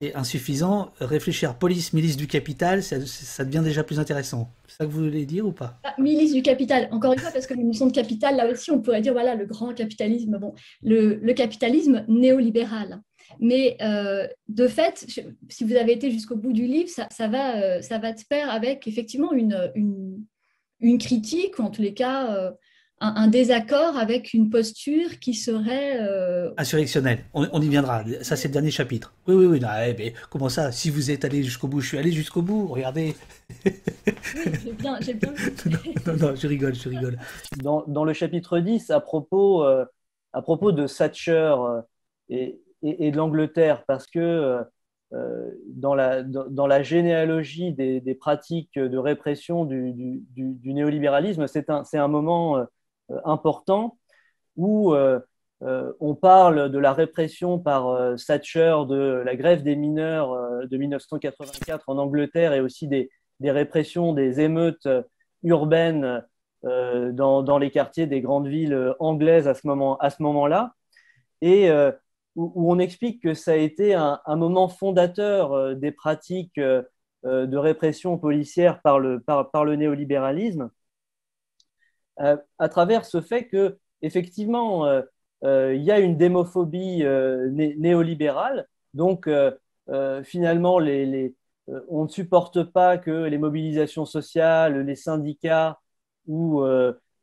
est 0.00 0.14
insuffisant. 0.14 0.92
Réfléchir 1.00 1.54
police, 1.54 1.92
milice 1.92 2.16
du 2.16 2.26
capital, 2.26 2.82
ça, 2.82 3.44
devient 3.44 3.62
déjà 3.64 3.82
plus 3.82 3.98
intéressant. 3.98 4.50
C'est 4.68 4.76
ça 4.78 4.84
que 4.84 4.90
vous 4.90 5.04
voulez 5.04 5.24
dire 5.24 5.46
ou 5.46 5.52
pas? 5.52 5.78
Ah, 5.84 5.94
Milice 5.98 6.34
du 6.34 6.42
capital, 6.42 6.88
encore 6.90 7.14
une 7.14 7.18
fois, 7.18 7.30
parce 7.30 7.46
que 7.46 7.54
la 7.54 7.62
notion 7.62 7.86
de 7.86 7.92
capital, 7.92 8.36
là 8.36 8.46
aussi, 8.50 8.70
on 8.70 8.82
pourrait 8.82 9.00
dire, 9.00 9.14
voilà, 9.14 9.34
le 9.34 9.46
grand 9.46 9.72
capitalisme, 9.72 10.36
bon, 10.38 10.54
le, 10.82 11.32
capitalisme 11.32 12.04
néolibéral. 12.08 13.00
Mais 13.40 13.78
de 14.48 14.68
fait, 14.68 15.06
si 15.48 15.64
vous 15.64 15.74
avez 15.74 15.92
été 15.92 16.10
jusqu'au 16.10 16.36
bout 16.36 16.52
du 16.52 16.66
livre, 16.66 16.90
ça, 16.90 17.28
va, 17.28 17.80
ça 17.80 17.98
va 17.98 18.12
de 18.12 18.20
pair 18.28 18.50
avec 18.50 18.86
effectivement 18.86 19.32
une, 19.32 19.72
une, 19.74 20.22
une 20.80 20.98
critique, 20.98 21.58
ou 21.58 21.62
en 21.62 21.70
tous 21.70 21.82
les 21.82 21.94
cas 21.94 22.52
un, 23.00 23.28
désaccord 23.28 23.96
avec 23.96 24.32
une 24.32 24.48
posture 24.48 25.18
qui 25.20 25.34
serait... 25.34 26.00
Euh... 26.00 26.50
Insurrectionnelle, 26.56 27.24
on, 27.34 27.60
y 27.60 27.68
viendra. 27.68 28.04
Ça, 28.22 28.36
c'est 28.36 28.48
le 28.48 28.52
dernier 28.52 28.70
chapitre. 28.70 29.14
Oui, 29.26 29.34
oui, 29.34 29.46
oui. 29.46 29.60
Eh, 29.86 29.94
mais 29.98 30.14
comment 30.30 30.48
ça? 30.48 30.72
Si 30.72 30.90
vous 30.90 31.10
êtes 31.10 31.24
allé 31.24 31.42
jusqu'au 31.42 31.68
bout, 31.68 31.80
je 31.80 31.88
suis 31.88 31.98
allé 31.98 32.10
jusqu'au 32.10 32.42
bout, 32.42 32.66
regardez. 32.68 33.14
oui, 33.66 33.72
j'ai 34.64 34.72
bien, 34.72 34.98
bien... 34.98 35.34
non, 36.06 36.16
non, 36.16 36.34
je 36.34 36.46
rigole, 36.46 36.74
je 36.74 36.88
rigole. 36.88 37.18
Dans, 37.62 37.84
dans 37.86 38.04
le 38.04 38.14
chapitre 38.14 38.60
10, 38.60 38.90
à 38.90 39.00
propos, 39.00 39.62
euh, 39.64 39.84
à 40.32 40.40
propos 40.40 40.72
de 40.72 40.86
Thatcher 40.86 41.54
euh, 41.58 41.82
et, 42.30 42.60
et, 42.82 43.10
de 43.10 43.16
l'Angleterre, 43.16 43.84
parce 43.86 44.06
que 44.06 44.64
euh, 45.12 45.50
dans, 45.68 45.94
la, 45.94 46.24
dans, 46.24 46.66
la 46.66 46.82
généalogie 46.82 47.72
des, 47.72 48.00
des, 48.00 48.14
pratiques 48.16 48.76
de 48.76 48.98
répression 48.98 49.64
du, 49.64 49.92
du, 49.92 50.24
du 50.34 50.74
néolibéralisme, 50.74 51.46
c'est 51.46 51.70
un, 51.70 51.84
un 51.92 52.08
moment 52.08 52.58
euh, 52.58 52.64
important 53.24 53.98
où 54.56 54.94
euh, 54.94 55.20
euh, 55.62 55.92
on 56.00 56.14
parle 56.14 56.70
de 56.70 56.78
la 56.78 56.92
répression 56.92 57.58
par 57.58 58.16
Thatcher 58.26 58.76
de 58.88 59.22
la 59.24 59.36
grève 59.36 59.62
des 59.62 59.76
mineurs 59.76 60.36
de 60.66 60.76
1984 60.76 61.88
en 61.88 61.98
Angleterre 61.98 62.52
et 62.52 62.60
aussi 62.60 62.88
des, 62.88 63.10
répressions 63.40 64.12
des 64.12 64.40
émeutes 64.40 64.88
urbaines 65.42 66.24
dans, 66.62 67.58
les 67.58 67.70
quartiers 67.70 68.06
des 68.06 68.20
grandes 68.20 68.48
villes 68.48 68.94
anglaises 68.98 69.46
à 69.46 69.54
ce 69.54 69.66
moment-là. 69.66 70.10
Moment 70.18 70.70
et 71.42 71.70
où, 72.34 72.72
on 72.72 72.78
explique 72.78 73.22
que 73.22 73.34
ça 73.34 73.52
a 73.52 73.56
été 73.56 73.94
un, 73.94 74.20
moment 74.36 74.68
fondateur 74.68 75.76
des 75.76 75.92
pratiques 75.92 76.58
de 76.58 77.56
répression 77.56 78.18
policière 78.18 78.82
par 78.82 78.98
le, 78.98 79.20
par 79.20 79.64
le 79.64 79.76
néolibéralisme 79.76 80.70
euh, 82.20 82.36
à 82.58 82.68
travers 82.68 83.04
ce 83.04 83.20
fait 83.20 83.46
que 83.46 83.76
effectivement 84.00 84.86
euh, 84.86 85.02
euh, 85.44 85.74
il 85.74 85.82
y 85.82 85.90
a 85.90 85.98
une 85.98 86.16
démophobie 86.16 87.04
néolibérale. 87.78 88.66
Donc 88.94 89.28
finalement 90.24 90.76
on 90.76 92.04
ne 92.04 92.08
supporte 92.08 92.62
pas 92.64 92.96
que 92.96 93.24
les 93.24 93.38
mobilisations 93.38 94.06
sociales, 94.06 94.80
les 94.86 94.96
syndicats 94.96 95.78
ou 96.26 96.64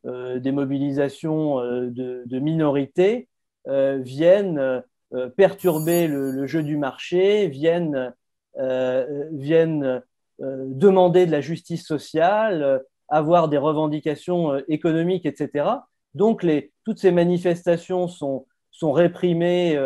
des 0.04 0.52
mobilisations 0.52 1.56
de, 1.56 2.38
minorités 2.38 3.28
viennent 3.66 4.84
perturber 5.36 6.06
le, 6.06 6.46
jeu 6.46 6.62
du 6.62 6.76
marché, 6.76 7.48
viennent 7.48 8.14
demander 10.38 11.26
de 11.26 11.32
la 11.32 11.40
justice 11.40 11.84
sociale, 11.84 12.84
avoir 13.08 13.48
des 13.48 13.58
revendications 13.58 14.56
économiques, 14.68 15.26
etc. 15.26 15.66
Donc, 16.14 16.46
toutes 16.84 16.98
ces 16.98 17.12
manifestations 17.12 18.08
sont, 18.08 18.46
réprimées 18.82 19.78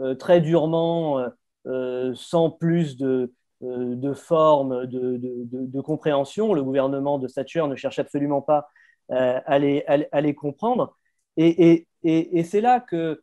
euh, 0.00 0.14
très 0.14 0.40
durement, 0.40 1.20
euh, 1.20 1.28
euh, 1.66 2.12
sans 2.16 2.50
plus 2.50 2.96
de, 2.96 3.32
de 3.60 4.12
forme 4.12 4.86
de, 4.86 5.80
compréhension. 5.80 6.52
Le 6.52 6.62
gouvernement 6.62 7.18
de 7.18 7.28
Thatcher 7.28 7.66
ne 7.68 7.76
cherche 7.76 7.98
absolument 7.98 8.42
pas 8.42 8.68
à 9.08 9.58
les, 9.58 10.34
comprendre. 10.34 10.96
Et, 11.36 11.86
c'est 12.02 12.60
là 12.60 12.80
que 12.80 13.22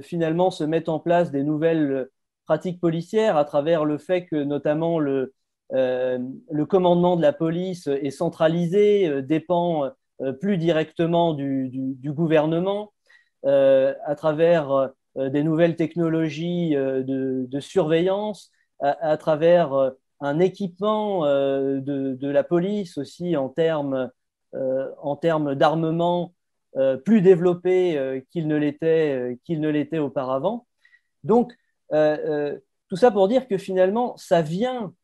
finalement 0.00 0.50
se 0.50 0.64
mettent 0.64 0.88
en 0.88 1.00
place 1.00 1.30
des 1.30 1.42
nouvelles 1.42 2.08
pratiques 2.46 2.80
policières 2.80 3.36
à 3.36 3.44
travers 3.44 3.84
le 3.84 3.98
fait 3.98 4.26
que 4.26 4.36
notamment 4.36 4.98
le, 4.98 5.34
le 5.72 6.64
commandement 6.64 7.16
de 7.16 7.22
la 7.22 7.32
police 7.32 7.86
est 7.86 8.10
centralisé, 8.10 9.22
dépend 9.22 9.90
plus 10.40 10.58
directement 10.58 11.34
du, 11.34 11.98
gouvernement, 12.04 12.92
à 13.44 14.14
travers 14.16 14.92
euh, 15.18 15.28
des 15.28 15.42
nouvelles 15.42 15.76
technologies 15.76 16.74
euh, 16.74 17.02
de, 17.02 17.60
surveillance, 17.60 18.50
à, 18.80 19.16
travers 19.16 19.74
euh, 19.74 19.90
un 20.20 20.38
équipement 20.38 21.24
de, 21.24 22.16
la 22.28 22.44
police 22.44 22.96
aussi 22.96 23.36
en 23.36 23.48
termes, 23.48 24.08
en 24.54 25.16
termes 25.16 25.56
d'armement 25.56 26.32
plus 27.04 27.22
développé 27.22 28.22
qu'il 28.30 28.46
ne 28.46 28.56
l'était 28.56 29.40
qu'il 29.44 29.60
ne 29.60 29.68
l'était 29.68 29.98
auparavant. 29.98 30.68
Donc 31.24 31.52
tout 31.90 32.96
ça 32.96 33.10
pour 33.10 33.26
dire 33.26 33.48
que 33.48 33.58
finalement 33.58 34.16
ça 34.16 34.42
vient 34.42 34.94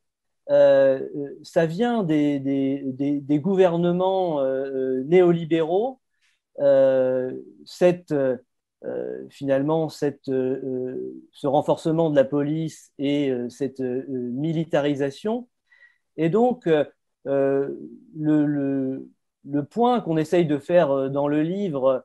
ça 0.48 1.66
vient 1.66 2.02
des, 2.04 3.22
gouvernements 3.40 4.42
néolibéraux 5.04 6.00
euh, 8.84 9.26
finalement 9.28 9.88
euh, 10.04 10.10
euh, 10.28 11.24
ce 11.32 11.48
renforcement 11.48 12.10
de 12.10 12.16
la 12.16 12.24
police 12.24 12.92
et 12.98 13.32
cette 13.48 13.80
militarisation. 13.80 15.48
Et 16.16 16.28
donc, 16.28 16.68
le, 17.24 19.08
point 19.70 20.00
qu'on 20.00 20.16
essaye 20.16 20.46
de 20.46 20.58
faire 20.58 21.10
dans 21.10 21.26
le 21.28 21.42
livre 21.42 22.04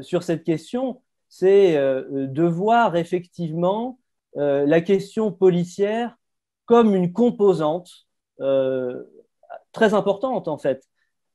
sur 0.00 0.22
cette 0.22 0.44
question, 0.44 1.02
c'est 1.28 1.74
de 1.74 2.42
voir 2.44 2.96
effectivement 2.96 3.98
la 4.34 4.80
question 4.80 5.32
policière 5.32 6.16
comme 6.66 6.94
une 6.94 7.12
composante 7.12 7.90
très 9.72 9.94
importante, 9.94 10.48
en 10.48 10.58
fait, 10.58 10.82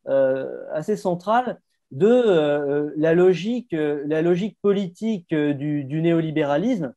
assez 0.06 0.98
centrale 0.98 1.60
de 1.92 2.08
euh, 2.08 2.92
la, 2.96 3.14
logique, 3.14 3.74
euh, 3.74 4.04
la 4.08 4.22
logique 4.22 4.58
politique 4.62 5.32
euh, 5.34 5.54
du, 5.54 6.02
néolibéralisme. 6.02 6.94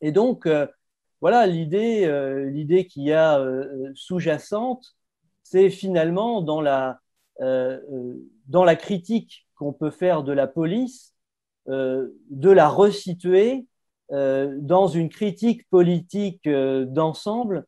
Et 0.00 0.12
donc, 0.12 0.48
voilà, 1.22 1.46
l'idée, 1.46 2.06
l'idée 2.52 2.86
qui 2.86 3.04
y 3.04 3.12
a 3.14 3.42
sous-jacente, 3.94 4.96
c'est 5.42 5.70
finalement 5.70 6.42
dans 6.42 6.60
la, 6.60 7.00
dans 7.40 8.64
la 8.64 8.76
critique 8.76 9.46
qu'on 9.54 9.72
peut 9.72 9.90
faire 9.90 10.24
de 10.24 10.32
la 10.32 10.46
police, 10.46 11.14
de 11.66 12.50
la 12.50 12.68
resituer 12.68 13.66
dans 14.14 14.86
une 14.86 15.08
critique 15.08 15.68
politique 15.70 16.48
d'ensemble 16.48 17.66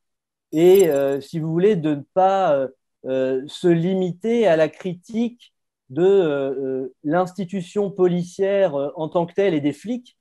et, 0.53 0.91
si 1.21 1.39
vous 1.39 1.51
voulez, 1.51 1.77
de 1.77 1.97
ne 1.97 2.03
pas 2.15 2.69
se 3.05 3.69
limiter 3.69 4.47
à 4.47 4.57
la 4.57 4.69
critique 4.69 5.53
de 5.91 6.03
euh, 6.03 6.51
euh, 6.51 6.95
l'institution 7.05 7.91
policière 7.91 8.75
euh, 8.75 8.91
en 8.97 9.09
tant 9.09 9.27
que 9.27 9.35
telle 9.35 9.55
et 9.55 9.61
des 9.61 9.73
flics, 9.73 10.17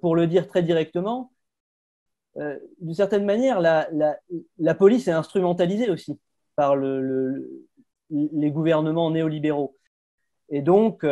pour 0.00 0.16
le 0.16 0.26
dire 0.26 0.48
très 0.48 0.64
directement, 0.64 1.30
d'une 2.34 2.92
certaine 2.92 3.24
manière, 3.24 3.60
la, 3.60 3.88
la, 4.58 4.74
police 4.74 5.06
est 5.06 5.12
instrumentalisée 5.12 5.88
aussi 5.90 6.18
par 6.56 6.74
le, 6.74 7.68
les 8.10 8.50
gouvernements 8.50 9.12
néolibéraux. 9.12 9.76
Et 10.48 10.60
donc, 10.60 11.06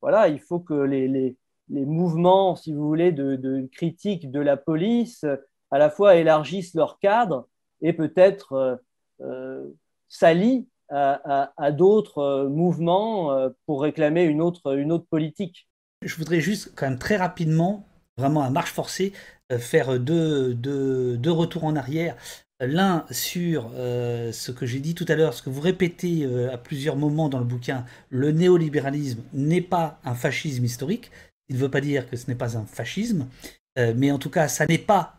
voilà, 0.00 0.26
il 0.26 0.40
faut 0.40 0.58
que 0.58 0.74
les, 0.74 1.06
les, 1.06 1.36
les, 1.68 1.84
mouvements, 1.84 2.56
si 2.56 2.72
vous 2.72 2.86
voulez, 2.86 3.12
de, 3.12 3.68
critique 3.72 4.30
de 4.30 4.40
la 4.40 4.56
police, 4.56 5.24
à 5.70 5.78
la 5.78 5.90
fois 5.90 6.16
élargissent 6.16 6.74
leur 6.74 6.98
cadre 6.98 7.48
et 7.80 7.92
peut-être 7.92 8.80
euh, 9.20 9.64
s'allient 10.08 10.66
à, 10.90 11.72
d'autres 11.72 12.18
euh, 12.18 12.48
mouvements 12.48 13.32
euh, 13.32 13.48
pour 13.66 13.82
réclamer 13.82 14.24
une 14.24 14.40
autre, 14.40 14.76
une 14.76 14.92
autre 14.92 15.06
politique. 15.08 15.68
Je 16.02 16.16
voudrais 16.16 16.40
juste 16.40 16.72
quand 16.74 16.88
même 16.88 16.98
très 16.98 17.16
rapidement, 17.16 17.86
vraiment 18.16 18.42
à 18.42 18.50
marche 18.50 18.72
forcée, 18.72 19.12
euh, 19.52 19.58
faire 19.58 19.98
deux, 19.98 20.54
deux, 20.54 21.16
deux 21.16 21.32
retours 21.32 21.64
en 21.64 21.76
arrière. 21.76 22.16
L'un 22.60 23.04
sur 23.10 23.72
ce 23.74 24.52
que 24.52 24.64
j'ai 24.64 24.78
dit 24.78 24.94
tout 24.94 25.04
à 25.08 25.16
l'heure, 25.16 25.34
ce 25.34 25.42
que 25.42 25.50
vous 25.50 25.60
répétez 25.60 26.24
à 26.50 26.56
plusieurs 26.56 26.94
moments 26.94 27.28
dans 27.28 27.40
le 27.40 27.44
bouquin, 27.44 27.84
le 28.10 28.30
néolibéralisme 28.30 29.22
n'est 29.32 29.60
pas 29.60 29.98
un 30.04 30.14
fascisme 30.14 30.64
historique. 30.64 31.10
Il 31.48 31.56
ne 31.56 31.60
veut 31.60 31.70
pas 31.70 31.80
dire 31.80 32.08
que 32.08 32.16
ce 32.16 32.26
n'est 32.26 32.34
pas 32.34 32.56
un 32.56 32.64
fascisme, 32.64 33.28
mais 33.76 34.10
en 34.10 34.18
tout 34.18 34.30
cas, 34.30 34.48
ça 34.48 34.66
n'est 34.66 34.78
pas, 34.78 35.16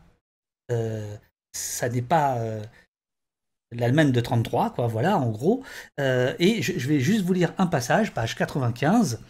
ça 1.53 1.89
n'est 1.89 2.01
pas 2.01 2.61
l'Allemagne 3.71 4.11
de 4.11 4.21
33, 4.21 4.73
quoi, 4.73 4.87
voilà, 4.87 5.17
en 5.17 5.29
gros. 5.29 5.63
Euh, 5.99 6.33
et 6.39 6.61
je, 6.61 6.87
vais 6.87 6.99
juste 6.99 7.25
vous 7.25 7.33
lire 7.33 7.53
un 7.57 7.67
passage, 7.67 8.13
page 8.13 8.35
95. 8.35 9.21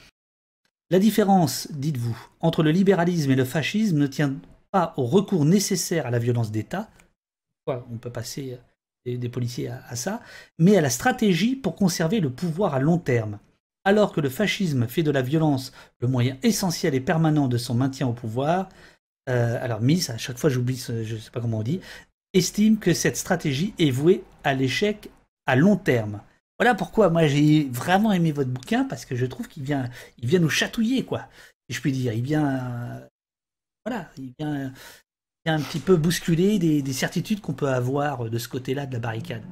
La 0.92 1.00
différence, 1.00 1.68
dites-vous, 1.72 2.18
entre 2.40 2.64
le 2.64 2.72
libéralisme 2.72 3.32
et 3.32 3.36
le 3.36 3.46
fascisme 3.46 3.98
ne 3.98 4.08
tient 4.08 4.36
pas 4.72 4.94
au 4.98 5.06
recours 5.06 5.46
nécessaire 5.46 6.06
à 6.06 6.12
la 6.12 6.20
violence 6.20 6.52
d'État, 6.52 6.90
on 7.68 7.98
peut 7.98 8.12
passer 8.12 8.60
des, 9.06 9.30
policiers 9.30 9.70
à, 9.70 9.96
ça, 9.96 10.22
mais 10.60 10.78
à 10.78 10.82
la 10.82 10.92
stratégie 10.92 11.56
pour 11.56 11.76
conserver 11.76 12.20
le 12.20 12.30
pouvoir 12.30 12.76
à 12.76 12.80
long 12.80 13.00
terme. 13.00 13.40
Alors 13.86 14.12
que 14.12 14.20
le 14.20 14.30
fascisme 14.30 14.88
fait 14.88 15.04
de 15.04 15.12
la 15.12 15.22
violence 15.22 15.72
le 16.00 16.08
moyen 16.08 16.38
essentiel 16.42 16.96
et 16.96 17.00
permanent 17.00 17.48
de 17.48 17.58
son 17.58 17.76
maintien 17.76 18.08
au 18.08 18.14
pouvoir, 18.14 18.68
euh, 19.30 19.64
alors 19.64 19.82
Miss, 19.82 20.10
à 20.10 20.18
chaque 20.18 20.38
fois 20.38 20.50
j'oublie, 20.50 20.78
je 20.78 21.16
ne 21.16 21.20
sais 21.20 21.32
pas 21.32 21.40
comment 21.40 21.60
on 21.60 21.64
dit, 21.64 21.80
estime 22.34 22.80
que 22.80 22.94
cette 22.94 23.18
stratégie 23.18 23.74
est 23.80 23.92
vouée 23.92 24.24
à 24.44 24.54
l'échec 24.54 25.10
à 25.46 25.56
long 25.56 25.78
terme. 25.78 26.22
Voilà 26.60 26.74
pourquoi 26.74 27.10
moi 27.10 27.28
j'ai 27.28 27.70
vraiment 27.72 28.12
aimé 28.12 28.32
votre 28.32 28.50
bouquin 28.50 28.86
parce 28.86 29.06
que 29.06 29.16
je 29.16 29.26
trouve 29.26 29.48
qu'il 29.48 29.64
vient, 29.64 29.90
il 30.20 30.28
vient 30.28 30.40
nous 30.40 30.50
chatouiller 30.50 31.06
quoi. 31.06 31.28
Si 31.70 31.76
je 31.76 31.82
puis 31.82 31.92
dire, 31.92 32.14
il 32.14 32.22
vient, 32.22 33.08
voilà, 33.86 34.10
il 34.18 34.34
vient, 34.40 34.74
un 35.48 35.62
petit 35.62 35.80
peu 35.80 35.96
bousculer 35.96 36.58
des, 36.58 36.94
certitudes 36.94 37.42
qu'on 37.42 37.54
peut 37.54 37.70
avoir 37.70 38.30
de 38.30 38.38
ce 38.38 38.48
côté-là 38.48 38.86
de 38.88 38.94
la 38.94 39.00
barricade. 39.00 39.44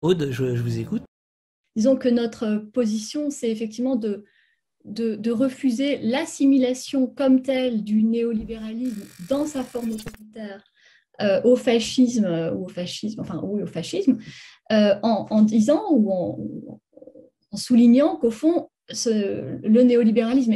Aude, 0.00 0.30
je, 0.30 0.44
vous 0.44 0.78
écoute. 0.78 1.02
Disons 1.78 1.94
que 1.94 2.08
notre 2.08 2.56
position, 2.72 3.30
c'est 3.30 3.52
effectivement 3.52 3.94
de, 3.94 4.24
refuser 5.30 5.98
l'assimilation 5.98 7.06
comme 7.06 7.40
telle 7.40 7.84
du 7.84 8.02
néolibéralisme 8.02 9.04
dans 9.28 9.46
sa 9.46 9.62
forme 9.62 9.92
autoritaire 9.92 10.64
euh, 11.20 11.40
au 11.44 11.54
fascisme 11.54 12.24
euh, 12.24 12.52
ou 12.52 12.64
au 12.64 12.68
fascisme, 12.68 13.20
enfin 13.20 13.40
oui 13.44 13.62
au 13.62 13.68
fascisme, 13.68 14.18
euh, 14.72 14.96
en, 15.04 15.42
disant 15.42 15.84
ou 15.92 16.10
en, 16.10 17.56
soulignant 17.56 18.16
qu'au 18.16 18.32
fond 18.32 18.70
le 19.04 19.82
néolibéralisme 19.82 20.54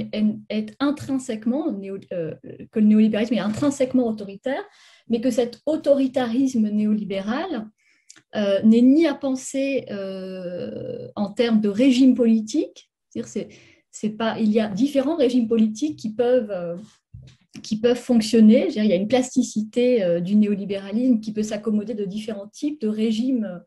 est, 0.51 0.77
intrinsèquement 0.81 1.73
que 1.73 2.81
le 2.81 2.85
néolibéralisme 2.85 3.35
est 3.35 3.39
intrinsèquement 3.39 4.09
autoritaire, 4.09 4.65
mais 5.09 5.21
que 5.21 5.31
cet 5.31 5.61
autoritarisme 5.67 6.69
néolibéral 6.69 7.69
n'est 8.35 8.83
ni 8.83 9.07
à 9.07 9.15
penser 9.15 9.87
en 11.17 11.31
termes 11.31 11.61
de 11.61 11.69
régime 11.69 12.15
politique, 12.15 12.91
c'est 13.25 13.49
c'est 13.95 14.09
pas, 14.09 14.39
il 14.39 14.51
y 14.51 14.59
a 14.59 14.69
différents 14.69 15.17
régimes 15.17 15.47
politiques 15.47 15.99
qui 15.99 16.15
peuvent 16.15 16.81
qui 17.63 17.79
peuvent 17.79 17.99
fonctionner. 17.99 18.69
il 18.69 18.85
y 18.85 18.93
a 18.93 18.97
une 18.97 19.09
plasticité 19.09 20.03
euh, 20.03 20.21
du 20.21 20.37
néolibéralisme 20.37 21.21
qui 21.21 21.33
peut 21.33 21.43
s'accommoder 21.43 21.95
de 21.95 22.05
différents 22.05 22.49
types 22.49 22.81
de 22.81 22.89
régimes 22.89 23.63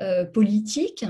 euh, 0.00 0.24
politiques. 0.24 1.04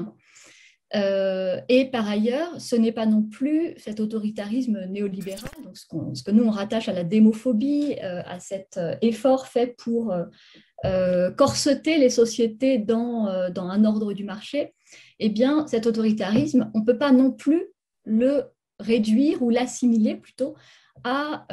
Euh, 0.94 1.60
et 1.68 1.86
par 1.86 2.08
ailleurs, 2.08 2.60
ce 2.60 2.76
n'est 2.76 2.92
pas 2.92 3.06
non 3.06 3.22
plus 3.22 3.74
cet 3.76 4.00
autoritarisme 4.00 4.86
néolibéral, 4.86 5.50
donc 5.64 5.76
ce, 5.76 6.22
que 6.22 6.30
nous 6.30 6.44
on 6.44 6.50
rattache 6.50 6.88
à 6.88 6.92
la 6.92 7.02
démophobie, 7.02 7.96
à 8.00 8.38
cet 8.38 8.78
effort 9.02 9.48
fait 9.48 9.74
pour 9.76 10.14
corseter 11.36 11.98
les 11.98 12.10
sociétés 12.10 12.78
dans, 12.78 13.50
dans 13.50 13.68
un 13.68 13.84
ordre 13.84 14.12
du 14.12 14.24
marché, 14.24 14.74
eh 15.18 15.28
bien, 15.28 15.66
cet 15.66 15.86
autoritarisme, 15.86 16.70
on 16.74 16.80
ne 16.80 16.84
peut 16.84 16.98
pas 16.98 17.12
non 17.12 17.32
plus 17.32 17.64
le 18.04 18.44
réduire 18.78 19.42
ou 19.42 19.50
l'assimiler 19.50 20.14
plutôt 20.14 20.54
à, 21.02 21.46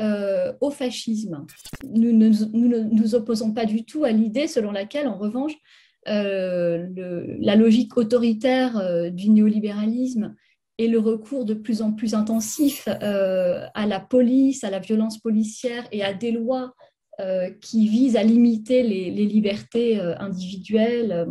au 0.61 0.69
fascisme. 0.69 1.45
Nous 1.89 2.11
ne 2.11 2.29
nous, 2.53 3.15
opposons 3.15 3.53
pas 3.53 3.65
du 3.65 3.85
tout 3.85 4.03
à 4.03 4.11
l'idée 4.11 4.47
selon 4.47 4.71
laquelle, 4.71 5.07
en 5.07 5.17
revanche, 5.17 5.53
la 6.05 7.55
logique 7.55 7.97
autoritaire 7.97 9.11
du 9.11 9.29
néolibéralisme 9.29 10.35
et 10.77 10.87
le 10.87 10.99
recours 10.99 11.45
de 11.45 11.53
plus 11.53 11.81
en 11.81 11.93
plus 11.93 12.13
intensif 12.13 12.87
euh, 12.87 13.65
à 13.73 13.85
la 13.85 13.99
police, 13.99 14.63
à 14.63 14.69
la 14.69 14.79
violence 14.79 15.19
policière 15.19 15.87
et 15.91 16.03
à 16.03 16.13
des 16.13 16.31
lois 16.31 16.63
euh, 16.63 16.92
qui 17.61 17.87
visent 17.87 18.15
à 18.15 18.23
limiter 18.23 18.83
les, 18.83 19.11
libertés 19.11 19.99
euh, 19.99 20.15
individuelles 20.19 21.27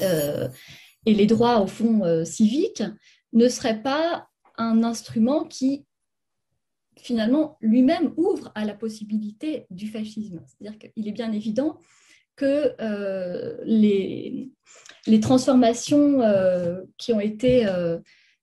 et 0.00 1.14
les 1.14 1.26
droits 1.26 1.60
au 1.60 1.66
fond 1.66 2.24
civiques 2.24 2.84
ne 3.32 3.48
serait 3.48 3.82
pas 3.82 4.28
un 4.56 4.84
instrument 4.84 5.44
qui 5.44 5.84
finalement 6.96 7.56
lui-même 7.60 8.12
ouvre 8.16 8.52
à 8.54 8.64
la 8.64 8.74
possibilité 8.74 9.66
du 9.70 9.88
fascisme. 9.88 10.40
C'est-à-dire 10.46 10.78
qu'il 10.78 11.08
est 11.08 11.12
bien 11.12 11.32
évident 11.32 11.78
que 12.36 12.74
les, 13.64 14.50
les, 15.06 15.20
transformations 15.20 16.20
qui 16.98 17.12
ont 17.12 17.20
été 17.20 17.66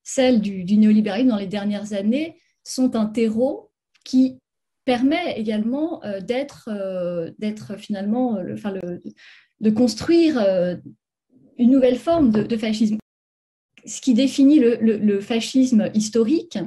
celles 0.07 0.39
du, 0.39 0.77
néolibéralisme 0.77 1.29
dans 1.29 1.37
les 1.37 1.47
dernières 1.47 1.91
années 1.91 2.37
sont 2.63 2.95
un 2.95 3.07
terreau 3.07 3.71
qui 4.05 4.39
permet 4.87 5.37
également 5.37 6.01
euh, 6.05 6.21
d'être, 6.21 6.69
euh, 6.71 7.29
d'être 7.39 7.77
finalement, 7.77 8.37
euh, 8.37 8.97
de 9.59 9.69
construire 9.69 10.39
une 11.57 11.71
nouvelle 11.71 11.97
forme 11.97 12.31
de, 12.31 12.57
fascisme. 12.57 12.97
Ce 13.85 13.99
qui 13.99 14.13
définit 14.13 14.59
le, 14.59 15.19
fascisme 15.19 15.91
historique, 15.93 16.57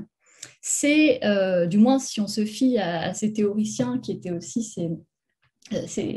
c'est, 0.61 1.21
du 1.69 1.79
moins 1.79 1.99
si 1.99 2.21
on 2.21 2.27
se 2.27 2.45
fie 2.45 2.79
à, 2.79 3.15
ces 3.15 3.33
théoriciens 3.33 4.01
qui 4.01 4.13
étaient 4.13 4.33
aussi 4.33 4.65
ces, 4.65 4.91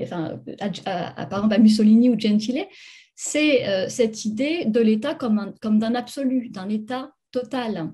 enfin, 0.02 0.42
à, 0.60 1.26
par 1.28 1.40
exemple 1.40 1.54
à 1.54 1.60
Mussolini 1.60 2.10
ou 2.10 2.20
Gentile, 2.20 2.66
c'est 3.16 3.88
cette 3.88 4.26
idée 4.26 4.66
de 4.66 4.80
l'État 4.80 5.14
comme, 5.14 5.54
d'un 5.62 5.94
absolu, 5.94 6.50
d'un 6.50 6.70
État 6.70 7.12
total, 7.32 7.94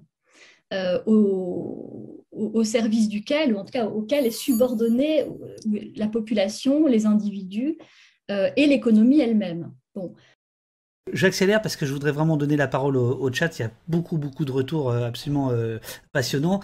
au, 2.31 2.63
service 2.63 3.09
duquel, 3.09 3.53
ou 3.53 3.57
en 3.57 3.65
tout 3.65 3.71
cas 3.71 3.85
auquel 3.87 4.25
est 4.25 4.31
subordonnée 4.31 5.25
la 5.95 6.07
population, 6.07 6.85
les 6.87 7.05
individus 7.05 7.77
euh, 8.31 8.49
et 8.55 8.67
l'économie 8.67 9.19
elle-même. 9.19 9.73
Bon. 9.95 10.13
J'accélère 11.11 11.61
parce 11.61 11.75
que 11.75 11.87
je 11.87 11.93
voudrais 11.93 12.11
vraiment 12.11 12.37
donner 12.37 12.55
la 12.55 12.67
parole 12.67 12.95
au, 12.95 13.33
chat. 13.33 13.57
Il 13.57 13.63
y 13.63 13.65
a 13.65 13.71
beaucoup, 13.87 14.17
beaucoup 14.17 14.45
de 14.45 14.51
retours 14.51 14.91
absolument 14.91 15.51
passionnants. 16.11 16.59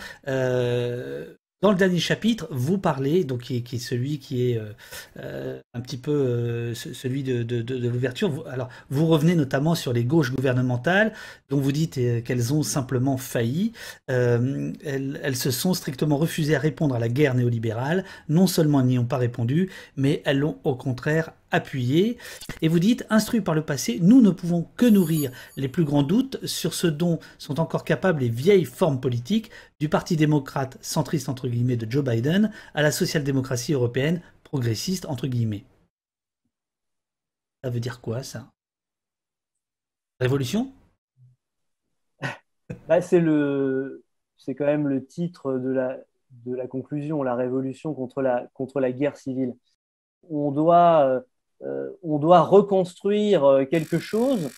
Dans 1.66 1.72
le 1.72 1.78
dernier 1.78 1.97
chapitre, 1.97 2.47
vous 2.51 2.78
parlez, 2.78 3.24
donc 3.24 3.41
qui 3.41 3.55
est, 3.55 3.80
celui 3.80 4.20
qui 4.20 4.51
est 4.51 4.59
euh, 4.59 4.66
euh, 5.18 5.59
un 5.74 5.82
petit 5.82 5.97
peu 5.97 6.11
euh, 6.11 6.76
celui 6.76 7.24
de, 7.24 7.88
l'ouverture. 7.89 8.45
Alors, 8.47 8.70
vous 8.91 9.07
revenez 9.07 9.34
notamment 9.34 9.74
sur 9.74 9.91
les 9.91 10.03
gauches 10.03 10.32
gouvernementales, 10.32 11.11
dont 11.49 11.59
vous 11.59 11.72
dites 11.72 12.24
qu'elles 12.24 12.53
ont 12.53 12.61
simplement 12.61 13.18
failli. 13.18 13.72
Elles, 14.05 14.74
elles, 15.24 15.36
se 15.36 15.49
sont 15.49 15.74
strictement 15.74 16.18
refusées 16.18 16.55
à 16.55 16.59
répondre 16.59 16.93
à 16.93 16.99
la 16.99 17.09
guerre 17.09 17.34
néolibérale. 17.34 18.05
Non 18.30 18.45
seulement 18.45 18.82
elles 18.82 18.86
n'y 18.86 18.99
ont 18.99 19.05
pas 19.05 19.18
répondu, 19.18 19.72
mais 19.97 20.22
elles 20.24 20.38
l'ont 20.38 20.59
au 20.66 20.76
contraire 20.76 21.32
appuyé. 21.55 22.17
Et 22.61 22.67
vous 22.67 22.79
dites, 22.79 23.05
instruits 23.09 23.41
par 23.41 23.55
le 23.55 23.65
passé, 23.65 23.99
nous 24.01 24.21
ne 24.21 24.29
pouvons 24.29 24.67
que 24.77 24.85
nourrir 24.85 25.31
les 25.57 25.67
plus 25.67 25.83
grands 25.83 26.03
doutes 26.03 26.45
sur 26.45 26.73
ce 26.73 26.87
dont 26.87 27.19
sont 27.37 27.59
encore 27.59 27.83
capables 27.83 28.21
les 28.21 28.29
vieilles 28.29 28.65
formes 28.65 28.99
politiques, 29.01 29.51
du 29.79 29.89
Parti 29.89 30.15
démocrate 30.15 30.77
centriste 30.81 31.29
entre 31.29 31.47
guillemets 31.47 31.77
de 31.77 31.89
Joe 31.89 32.03
Biden 32.03 32.51
à 32.73 32.81
la 32.81 32.91
social-démocratie 32.91 33.73
européenne 33.73 34.21
progressiste 34.43 35.05
entre 35.05 35.27
guillemets. 35.27 35.65
Ça 37.63 37.69
veut 37.69 37.79
dire 37.79 37.99
quoi 37.99 38.23
ça? 38.23 38.51
Révolution? 40.19 40.71
Bah, 42.87 43.01
C'est 43.01 43.19
le, 43.19 44.03
c'est 44.37 44.55
quand 44.55 44.65
même 44.65 44.87
le 44.87 45.05
titre 45.05 45.53
de 45.53 45.69
la, 45.69 45.97
de 46.45 46.55
la 46.55 46.67
conclusion, 46.67 47.23
la 47.23 47.35
révolution 47.35 47.93
contre 47.93 48.21
la, 48.21 48.47
contre 48.53 48.79
la 48.79 48.91
guerre 48.91 49.17
civile. 49.17 49.55
On 50.29 50.51
doit 50.51 51.05
euh, 51.07 51.21
on 51.61 52.19
doit 52.19 52.41
reconstruire 52.41 53.43
euh, 53.45 53.65
quelque 53.65 53.99
chose. 53.99 54.49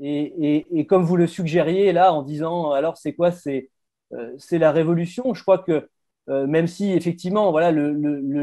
Et, 0.00 0.86
comme 0.88 1.04
vous 1.04 1.16
le 1.16 1.26
suggériez 1.26 1.92
là 1.92 2.12
en 2.12 2.22
disant, 2.22 2.72
alors 2.72 2.96
c'est 2.96 3.14
quoi? 3.14 3.30
C'est 3.30 3.70
euh, 4.12 4.36
la 4.50 4.72
révolution. 4.72 5.34
Je 5.34 5.42
crois 5.42 5.58
que 5.58 5.88
même 6.26 6.66
si 6.66 6.92
effectivement, 6.92 7.50
voilà, 7.50 7.70
le, 7.70 7.92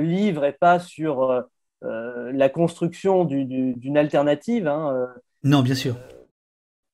livre 0.01 0.43
n'est 0.43 0.53
pas 0.53 0.79
sur 0.79 1.43
la 1.81 2.49
construction 2.49 3.25
d'une 3.25 3.97
alternative. 3.97 4.67
Hein, 4.67 5.07
non, 5.43 5.61
bien 5.61 5.73
sûr. 5.73 5.95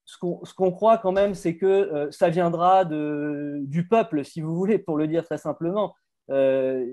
ce 0.06 0.18
qu'on 0.18 0.72
croit 0.72 0.98
quand 0.98 1.12
même, 1.12 1.36
c'est 1.36 1.58
que 1.58 2.08
ça 2.12 2.30
viendra 2.30 2.86
de, 2.86 3.60
du 3.64 3.86
peuple, 3.88 4.24
si 4.24 4.40
vous 4.40 4.56
voulez, 4.56 4.80
pour 4.80 4.98
le 4.98 5.08
dire 5.08 5.26
très 5.26 5.38
simplement. 5.38 5.94
Euh, 6.30 6.86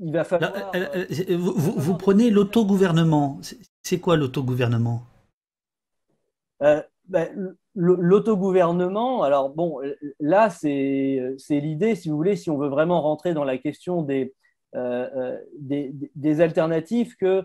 il 0.00 0.12
va 0.12 0.24
falloir. 0.24 0.52
Euh, 0.74 1.06
euh, 1.30 1.36
vous, 1.38 1.96
prenez 1.96 2.30
l'autogouvernement. 2.30 3.40
C'est 3.82 4.00
quoi 4.00 4.16
l'autogouvernement? 4.16 5.02
Ben, 6.60 7.56
L'autogouvernement, 7.74 9.22
alors 9.22 9.50
bon, 9.50 9.80
là, 10.20 10.50
c'est 10.50 11.36
l'idée, 11.48 11.94
si 11.94 12.10
vous 12.10 12.16
voulez, 12.16 12.36
si 12.36 12.50
on 12.50 12.58
veut 12.58 12.68
vraiment 12.68 13.00
rentrer 13.00 13.32
dans 13.32 13.44
la 13.44 13.56
question 13.56 14.02
des, 14.02 14.34
des, 15.58 15.94
des, 16.14 16.40
alternatives, 16.42 17.16
que 17.16 17.44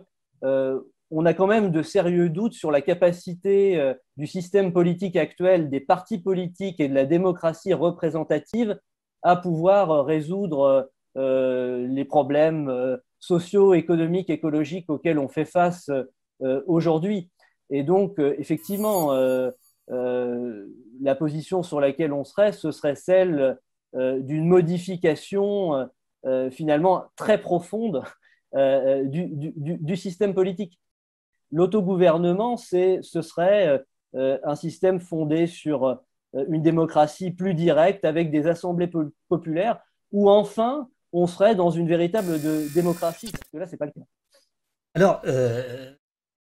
on 1.10 1.26
a 1.26 1.34
quand 1.34 1.48
même 1.48 1.72
de 1.72 1.82
sérieux 1.82 2.30
doutes 2.30 2.54
sur 2.54 2.72
la 2.72 2.82
capacité 2.82 3.94
du 4.18 4.28
système 4.28 4.74
politique 4.74 5.16
actuel, 5.16 5.70
des 5.70 5.80
partis 5.80 6.20
politiques 6.20 6.82
et 6.82 6.90
de 6.90 6.94
la 6.94 7.06
démocratie 7.06 7.74
représentative 7.74 8.78
à 9.24 9.38
pouvoir 9.38 10.06
résoudre 10.06 10.92
les 11.18 12.06
problèmes 12.06 12.70
euh, 12.70 12.98
sociaux, 13.20 13.74
économiques, 13.74 14.30
écologiques 14.30 14.90
auxquels 14.90 15.20
on 15.20 15.28
fait 15.28 15.46
face 15.46 15.90
euh, 16.42 16.62
aujourd'hui. 16.68 17.32
Et 17.70 17.84
donc, 17.84 18.18
effectivement, 18.20 19.12
la 19.90 21.16
position 21.16 21.64
sur 21.64 21.82
laquelle 21.82 22.14
on 22.14 22.24
serait, 22.24 22.54
ce 22.54 22.72
serait 22.72 22.96
celle 22.96 23.58
d'une 23.94 24.48
modification 24.48 25.90
finalement 26.50 27.04
très 27.18 27.42
profonde 27.42 28.04
du, 28.54 29.98
système 29.98 30.34
politique. 30.34 30.80
L'autogouvernement, 31.52 32.56
ce 32.56 33.02
serait 33.02 33.84
un 34.14 34.56
système 34.56 35.02
fondé 35.02 35.46
sur 35.46 36.00
une 36.34 36.62
démocratie 36.62 37.32
plus 37.32 37.54
directe 37.54 38.06
avec 38.06 38.32
des 38.32 38.48
assemblées 38.48 38.90
populaires, 39.28 39.82
ou 40.14 40.30
enfin 40.30 40.88
on 41.14 41.28
serait 41.28 41.56
dans 41.56 41.70
une 41.70 41.88
véritable 41.88 42.40
démocratie. 42.74 43.32
Parce 43.32 43.50
que 43.52 43.58
là, 43.58 43.68
c'est 43.68 43.78
pas 43.78 43.86
le 43.86 43.92
cas. 43.92 44.06
Alors, 44.96 45.22
euh, 45.26 45.94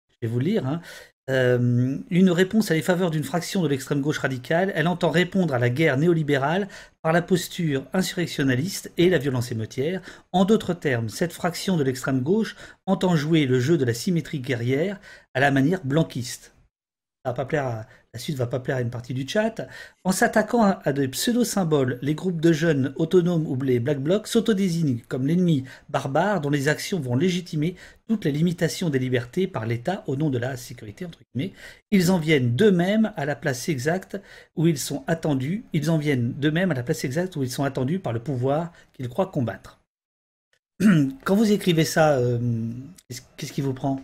je 0.10 0.16
vais 0.22 0.28
vous 0.28 0.40
lire. 0.40 0.66
Hein. 0.66 0.82
Euh, 1.30 1.98
une 2.10 2.30
réponse 2.30 2.72
à 2.72 2.74
les 2.74 2.82
faveurs 2.82 3.12
d'une 3.12 3.26
fraction 3.26 3.62
de 3.62 3.68
l'extrême 3.68 4.00
gauche 4.00 4.20
radicale, 4.20 4.72
elle 4.76 4.88
entend 4.88 5.10
répondre 5.10 5.54
à 5.54 5.60
la 5.60 5.70
guerre 5.70 5.98
néolibérale 5.98 6.70
par 7.02 7.12
la 7.12 7.22
posture 7.22 7.84
insurrectionnaliste 7.92 8.94
et 8.98 9.10
la 9.10 9.18
violence 9.18 9.52
émeutière. 9.52 10.02
En 10.32 10.46
d'autres 10.46 10.74
termes, 10.74 11.10
cette 11.10 11.34
fraction 11.34 11.76
de 11.76 11.84
l'extrême 11.84 12.22
gauche 12.22 12.56
entend 12.86 13.18
jouer 13.18 13.46
le 13.46 13.60
jeu 13.60 13.78
de 13.78 13.84
la 13.84 13.94
symétrie 13.94 14.40
guerrière 14.40 15.00
à 15.34 15.42
la 15.42 15.52
manière 15.52 15.84
blanquiste. 15.84 16.54
Ça 17.26 17.32
va 17.32 17.34
pas 17.34 17.46
plaire 17.46 17.66
à 17.66 17.88
la 18.14 18.20
suite 18.20 18.38
va 18.38 18.48
pas 18.48 18.60
plaire 18.60 18.78
à 18.78 18.82
une 18.82 18.90
partie 18.90 19.14
du 19.14 19.28
chat, 19.28 19.68
en 20.04 20.12
s'attaquant 20.12 20.64
à, 20.64 20.94
des 20.94 21.08
pseudo-symboles, 21.08 22.00
les 22.02 22.16
groupes 22.16 22.42
de 22.42 22.52
jeunes 22.52 22.94
autonomes 22.96 23.46
ou 23.46 23.62
les 23.62 23.80
Black 23.80 24.00
Blocs 24.00 24.28
s'autodésignent 24.28 25.02
comme 25.08 25.28
l'ennemi 25.28 25.66
barbare 25.90 26.42
dont 26.42 26.50
les 26.50 26.68
actions 26.68 27.00
vont 27.00 27.16
légitimer 27.16 27.76
toutes 28.08 28.26
les 28.26 28.32
limitations 28.32 28.90
des 28.90 29.00
libertés 29.00 29.46
par 29.46 29.66
l'État 29.66 30.04
au 30.08 30.16
nom 30.16 30.30
de 30.30 30.38
la 30.38 30.58
sécurité, 30.58 31.06
entre 31.06 31.20
guillemets. 31.36 31.54
Ils 31.92 32.10
en 32.10 32.18
viennent 32.18 32.56
d'eux-mêmes 32.56 33.12
à 33.18 33.26
la 33.26 33.36
place 33.36 33.70
exacte 33.70 34.20
où 34.56 34.68
ils 34.68 34.80
sont 34.80 35.04
attendus, 35.08 35.66
ils 35.74 35.92
en 35.92 35.98
viennent 35.98 36.34
d'eux-mêmes 36.34 36.72
à 36.72 36.76
la 36.76 36.84
place 36.84 37.04
exacte 37.04 37.36
où 37.36 37.44
ils 37.44 37.52
sont 37.52 37.66
attendus 37.66 38.00
par 38.00 38.14
le 38.14 38.20
pouvoir 38.20 38.72
qu'ils 38.94 39.10
croient 39.10 39.28
combattre. 39.28 39.80
Quand 41.26 41.36
vous 41.36 41.52
écrivez 41.52 41.86
ça, 41.86 42.18
euh, 42.18 42.40
qu'est-ce 43.36 43.52
qui 43.52 43.62
vous 43.62 43.74
prend? 43.74 44.02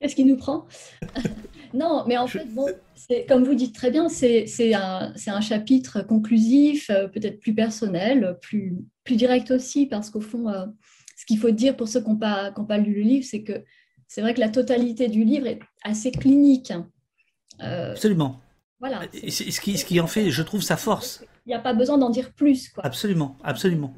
Qu'est-ce 0.00 0.16
qui 0.16 0.24
nous 0.24 0.36
prend? 0.36 0.66
Non, 1.76 2.04
mais 2.06 2.16
en 2.16 2.26
fait, 2.26 2.46
bon, 2.46 2.66
comme 3.28 3.44
vous 3.44 3.54
dites 3.54 3.74
très 3.74 3.90
bien, 3.90 4.08
c'est 4.08 4.74
un, 4.74 5.12
un, 5.26 5.40
chapitre 5.42 6.00
conclusif, 6.00 6.88
euh, 6.88 7.06
peut-être 7.06 7.38
plus 7.38 7.54
personnel, 7.54 8.38
plus, 8.40 8.78
plus 9.04 9.16
direct 9.16 9.50
aussi, 9.50 9.84
parce 9.86 10.08
qu'au 10.08 10.22
fond, 10.22 10.48
euh, 10.48 10.64
ce 11.16 11.26
qu'il 11.26 11.38
faut 11.38 11.50
dire 11.50 11.76
pour 11.76 11.86
ceux 11.86 12.00
qui 12.00 12.08
n'ont 12.08 12.16
pas, 12.16 12.50
pas, 12.50 12.78
lu 12.78 12.94
le 12.94 13.02
livre, 13.02 13.26
c'est 13.28 13.42
que 13.42 13.62
c'est 14.08 14.22
vrai 14.22 14.32
que 14.32 14.40
la 14.40 14.48
totalité 14.48 15.08
du 15.08 15.24
livre 15.24 15.46
est 15.46 15.60
assez 15.84 16.10
clinique. 16.10 16.72
Absolument. 17.58 18.40
Voilà. 18.80 19.02
ce, 19.12 19.60
qui, 19.60 19.76
ce 19.76 19.84
qui 19.84 20.00
en 20.00 20.06
fait, 20.06 20.30
je 20.30 20.42
trouve, 20.42 20.62
sa 20.62 20.78
force. 20.78 21.24
Il 21.44 21.50
n'y 21.50 21.54
a 21.54 21.60
pas 21.60 21.74
besoin 21.74 21.98
d'en 21.98 22.10
dire 22.10 22.32
plus. 22.32 22.70
Quoi. 22.70 22.86
Absolument, 22.86 23.36
absolument. 23.44 23.94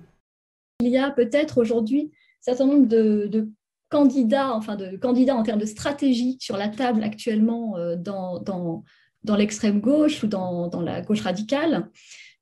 Il 0.80 0.88
y 0.88 0.98
a 0.98 1.10
peut-être 1.10 1.58
aujourd'hui 1.58 2.10
un 2.12 2.42
certain 2.42 2.66
nombre 2.66 2.86
de, 2.86 3.48
candidats, 3.88 4.54
enfin 4.54 4.76
de 4.76 4.96
candidats 4.96 5.36
en 5.36 5.42
termes 5.42 5.60
de 5.60 5.66
stratégie 5.66 6.36
sur 6.40 6.56
la 6.56 6.68
table 6.68 7.02
actuellement 7.02 7.76
euh, 7.76 7.96
dans, 7.96 8.38
dans, 8.40 8.84
dans 9.24 9.36
l'extrême 9.36 9.80
gauche 9.80 10.22
ou 10.22 10.26
dans, 10.26 10.68
dans, 10.68 10.82
la 10.82 11.00
gauche 11.00 11.22
radicale, 11.22 11.90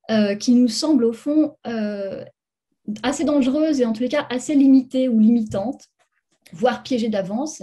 euh, 0.09 0.35
qui 0.35 0.53
nous 0.53 0.67
semblent 0.67 1.05
au 1.05 1.13
fond 1.13 1.55
euh, 1.65 2.23
assez 3.03 3.23
dangereuses 3.23 3.81
et 3.81 3.85
en 3.85 3.93
tous 3.93 4.03
les 4.03 4.09
cas 4.09 4.25
assez 4.29 4.55
limitées 4.55 5.09
ou 5.09 5.19
limitantes, 5.19 5.85
voire 6.53 6.83
piégées 6.83 7.09
d'avance. 7.09 7.61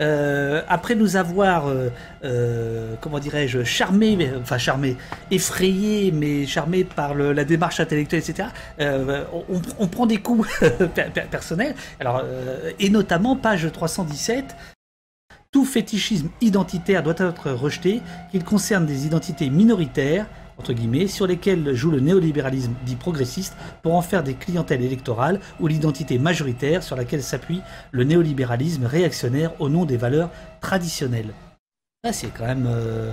Euh, 0.00 0.62
après 0.68 0.94
nous 0.94 1.16
avoir, 1.16 1.68
euh, 1.68 1.90
euh, 2.24 2.94
comment 3.00 3.18
dirais-je, 3.18 3.64
charmé, 3.64 4.30
enfin 4.40 4.58
charmé, 4.58 4.96
effrayé, 5.30 6.12
mais 6.12 6.46
charmé 6.46 6.84
par 6.84 7.14
la 7.14 7.44
démarche 7.44 7.80
intellectuelle, 7.80 8.22
etc., 8.22 8.48
on, 9.78 9.86
prend 9.88 10.06
des 10.06 10.18
coups 10.18 10.48
personnels. 11.30 11.74
Alors, 12.00 12.22
et 12.78 12.90
notamment, 12.90 13.36
page 13.36 13.70
317, 13.72 14.56
tout 15.50 15.64
fétichisme 15.64 16.28
identitaire 16.40 17.02
doit 17.02 17.14
être 17.18 17.50
rejeté, 17.50 18.02
qu'il 18.30 18.44
concerne 18.44 18.86
des 18.86 19.06
identités 19.06 19.50
minoritaires, 19.50 20.26
entre 20.58 20.72
guillemets, 20.72 21.06
sur 21.06 21.26
lesquels 21.26 21.72
joue 21.74 21.90
le 21.90 22.00
néolibéralisme 22.00 22.74
dit 22.84 22.96
progressiste 22.96 23.54
pour 23.82 23.94
en 23.94 24.02
faire 24.02 24.22
des 24.22 24.34
clientèles 24.34 24.82
électorales 24.82 25.40
ou 25.60 25.68
l'identité 25.68 26.18
majoritaire 26.18 26.82
sur 26.82 26.96
laquelle 26.96 27.22
s'appuie 27.22 27.60
le 27.92 28.04
néolibéralisme 28.04 28.84
réactionnaire 28.84 29.52
au 29.60 29.68
nom 29.68 29.84
des 29.84 29.96
valeurs 29.96 30.30
traditionnelles. 30.60 31.32
C'est 32.12 32.32
quand 32.36 32.46
même. 32.46 32.66
Euh, 32.66 33.12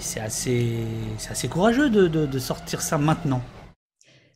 c'est 0.00 0.20
assez, 0.20 0.84
assez 1.30 1.48
courageux 1.48 1.88
de, 1.90 2.38
sortir 2.38 2.80
ça 2.80 2.98
maintenant. 2.98 3.40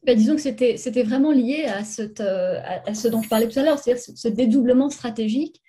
Ben, 0.07 0.17
disons 0.17 0.37
que 0.37 0.41
c'était 0.41 1.03
vraiment 1.03 1.33
lié 1.33 1.65
à, 1.65 1.85
cette, 1.85 2.21
euh, 2.21 2.61
à, 2.87 2.95
ce 2.95 3.09
dont 3.09 3.21
je 3.21 3.29
parlais 3.29 3.49
tout 3.49 3.59
à 3.59 3.63
l'heure, 3.63 3.79
c'est-à-dire 3.79 4.03
ce 4.15 4.29
dédoublement 4.29 4.89
stratégique 4.89 5.61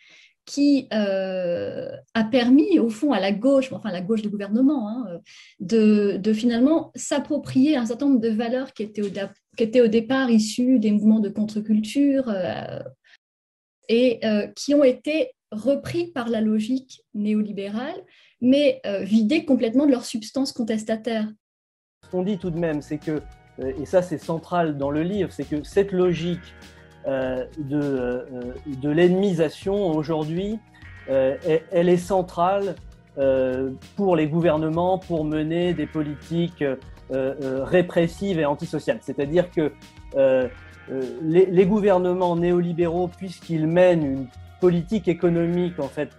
qui 0.46 0.88
euh, 0.94 1.90
a 2.14 2.24
permis, 2.24 2.80
au 2.80 2.90
fond, 2.90 3.14
à 3.14 3.20
la 3.20 3.32
gauche, 3.32 3.72
enfin 3.72 3.92
la 3.92 4.02
gauche 4.02 4.22
du 4.22 4.30
gouvernement, 4.30 4.90
hein, 4.90 5.20
de, 5.60 6.34
finalement 6.34 6.92
s'approprier 6.96 7.78
un 7.78 7.86
certain 7.86 8.08
nombre 8.08 8.22
de 8.22 8.30
valeurs 8.30 8.74
qui 8.74 8.84
étaient 8.84 9.82
au, 9.82 9.88
départ 9.88 10.30
issues 10.30 10.80
des 10.80 10.92
mouvements 10.92 11.20
de 11.20 11.30
contre-culture 11.30 12.26
euh, 12.28 12.80
et 13.88 14.20
euh, 14.26 14.48
qui 14.48 14.74
ont 14.74 14.84
été 14.84 15.32
repris 15.52 16.08
par 16.08 16.30
la 16.30 16.42
logique 16.42 17.04
néolibérale, 17.14 18.02
mais 18.40 18.82
vidés 19.02 19.44
complètement 19.44 19.86
de 19.86 19.92
leur 19.92 20.06
substance 20.06 20.54
contestataire. 20.54 21.30
Ce 22.06 22.10
qu'on 22.10 22.24
dit 22.24 22.38
tout 22.38 22.50
de 22.50 22.58
même, 22.58 22.82
c'est 22.82 22.98
que, 22.98 23.22
et 23.60 23.86
ça 23.86 24.02
c'est 24.02 24.18
central 24.18 24.78
dans 24.78 24.92
le 24.92 25.04
livre, 25.04 25.32
c'est 25.32 25.44
que 25.44 25.62
cette 25.64 25.92
logique 25.92 26.40
de, 27.06 27.80
euh, 27.80 28.54
de 28.66 28.90
l'ennemisation 28.90 29.88
aujourd'hui, 29.88 30.60
euh, 31.10 31.36
elle 31.72 31.90
est 31.90 31.98
centrale 31.98 32.76
pour 33.98 34.16
les 34.16 34.28
gouvernements 34.28 34.98
pour 34.98 35.26
mener 35.26 35.74
des 35.74 35.86
politiques 35.86 36.64
répressives 37.10 38.40
et 38.40 38.46
antisociales. 38.46 39.00
C'est-à-dire 39.02 39.52
que 39.52 39.74
les, 41.22 41.46
les, 41.46 41.66
gouvernements 41.66 42.38
néolibéraux, 42.38 43.10
puisqu'ils 43.10 43.68
mènent 43.68 44.06
une 44.06 44.28
politique 44.62 45.10
économique 45.10 45.78
en 45.78 45.90
fait 45.90 46.10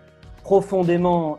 profondément 0.42 1.38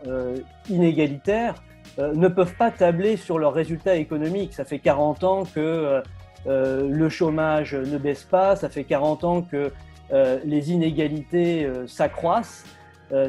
inégalitaire, 0.68 1.54
ne 1.98 2.26
peuvent 2.26 2.56
pas 2.56 2.72
tabler 2.72 3.16
sur 3.16 3.38
leurs 3.38 3.54
résultats 3.54 3.94
économiques. 3.94 4.54
Ça 4.54 4.64
fait 4.64 4.80
40 4.80 5.22
ans 5.22 5.44
que 5.44 6.02
euh, 6.46 6.88
le 6.88 7.08
chômage 7.08 7.74
ne 7.74 7.98
baisse 7.98 8.24
pas, 8.24 8.56
ça 8.56 8.68
fait 8.68 8.84
40 8.84 9.24
ans 9.24 9.42
que 9.42 9.72
euh, 10.12 10.38
les 10.44 10.72
inégalités 10.72 11.64
euh, 11.64 11.86
s'accroissent 11.86 12.64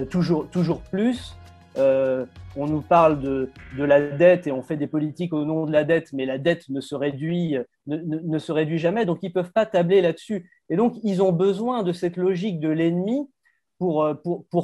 toujours, 0.09 0.49
toujours 0.49 0.81
plus. 0.81 1.35
on 1.77 2.65
nous 2.65 2.81
parle 2.81 3.19
de, 3.19 3.51
la 3.77 4.01
dette 4.01 4.47
et 4.47 4.51
on 4.51 4.63
fait 4.63 4.77
des 4.77 4.87
politiques 4.87 5.31
au 5.31 5.45
nom 5.45 5.67
de 5.67 5.71
la 5.71 5.83
dette, 5.83 6.11
mais 6.11 6.25
la 6.25 6.39
dette 6.39 6.69
ne 6.69 6.81
se 6.81 6.95
réduit, 6.95 7.55
ne, 7.85 8.39
se 8.39 8.51
réduit 8.51 8.79
jamais, 8.79 9.05
donc 9.05 9.19
ils 9.21 9.27
ne 9.27 9.33
peuvent 9.33 9.51
pas 9.51 9.67
tabler 9.67 10.01
là-dessus. 10.01 10.49
Et 10.69 10.75
donc, 10.75 10.95
ils 11.03 11.21
ont 11.21 11.31
besoin 11.31 11.83
de 11.83 11.91
cette 11.91 12.17
logique 12.17 12.59
de 12.59 12.69
l'ennemi 12.69 13.29
pour, 13.77 14.15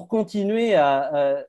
continuer 0.09 0.73
à, 0.73 1.45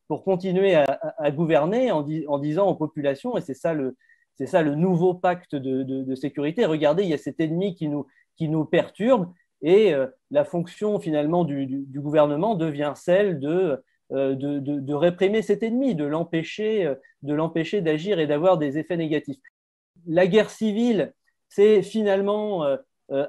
gouverner 1.30 1.90
en, 1.92 2.02
disant 2.02 2.66
aux 2.66 2.74
populations, 2.74 3.38
et 3.38 3.40
c'est 3.40 3.54
ça 3.54 3.72
le, 3.72 3.96
c'est 4.36 4.46
ça 4.46 4.62
le 4.62 4.74
nouveau 4.74 5.14
pacte 5.14 5.54
de, 5.54 6.14
sécurité. 6.14 6.64
Regardez, 6.64 7.02
il 7.04 7.08
y 7.08 7.14
a 7.14 7.18
cet 7.18 7.40
ennemi 7.40 7.74
qui 7.74 7.88
nous, 7.88 8.06
qui 8.36 8.48
nous 8.48 8.64
perturbe 8.64 9.32
et 9.62 9.94
euh, 9.94 10.06
la 10.30 10.44
fonction 10.44 10.98
finalement 10.98 11.44
du, 11.44 11.86
gouvernement 11.94 12.54
devient 12.54 12.92
celle 12.96 13.40
euh, 13.44 13.76
de, 14.10 14.58
de, 14.58 14.94
réprimer 14.94 15.42
cet 15.42 15.62
ennemi, 15.62 15.94
de 15.94 16.04
l'empêcher, 16.04 16.84
euh, 16.84 16.94
de 17.22 17.34
l'empêcher 17.34 17.80
d'agir 17.80 18.18
et 18.18 18.26
d'avoir 18.26 18.58
des 18.58 18.78
effets 18.78 18.96
négatifs. 18.96 19.40
La 20.06 20.26
guerre 20.26 20.50
civile, 20.50 21.14
c'est 21.48 21.82
finalement 21.82 22.64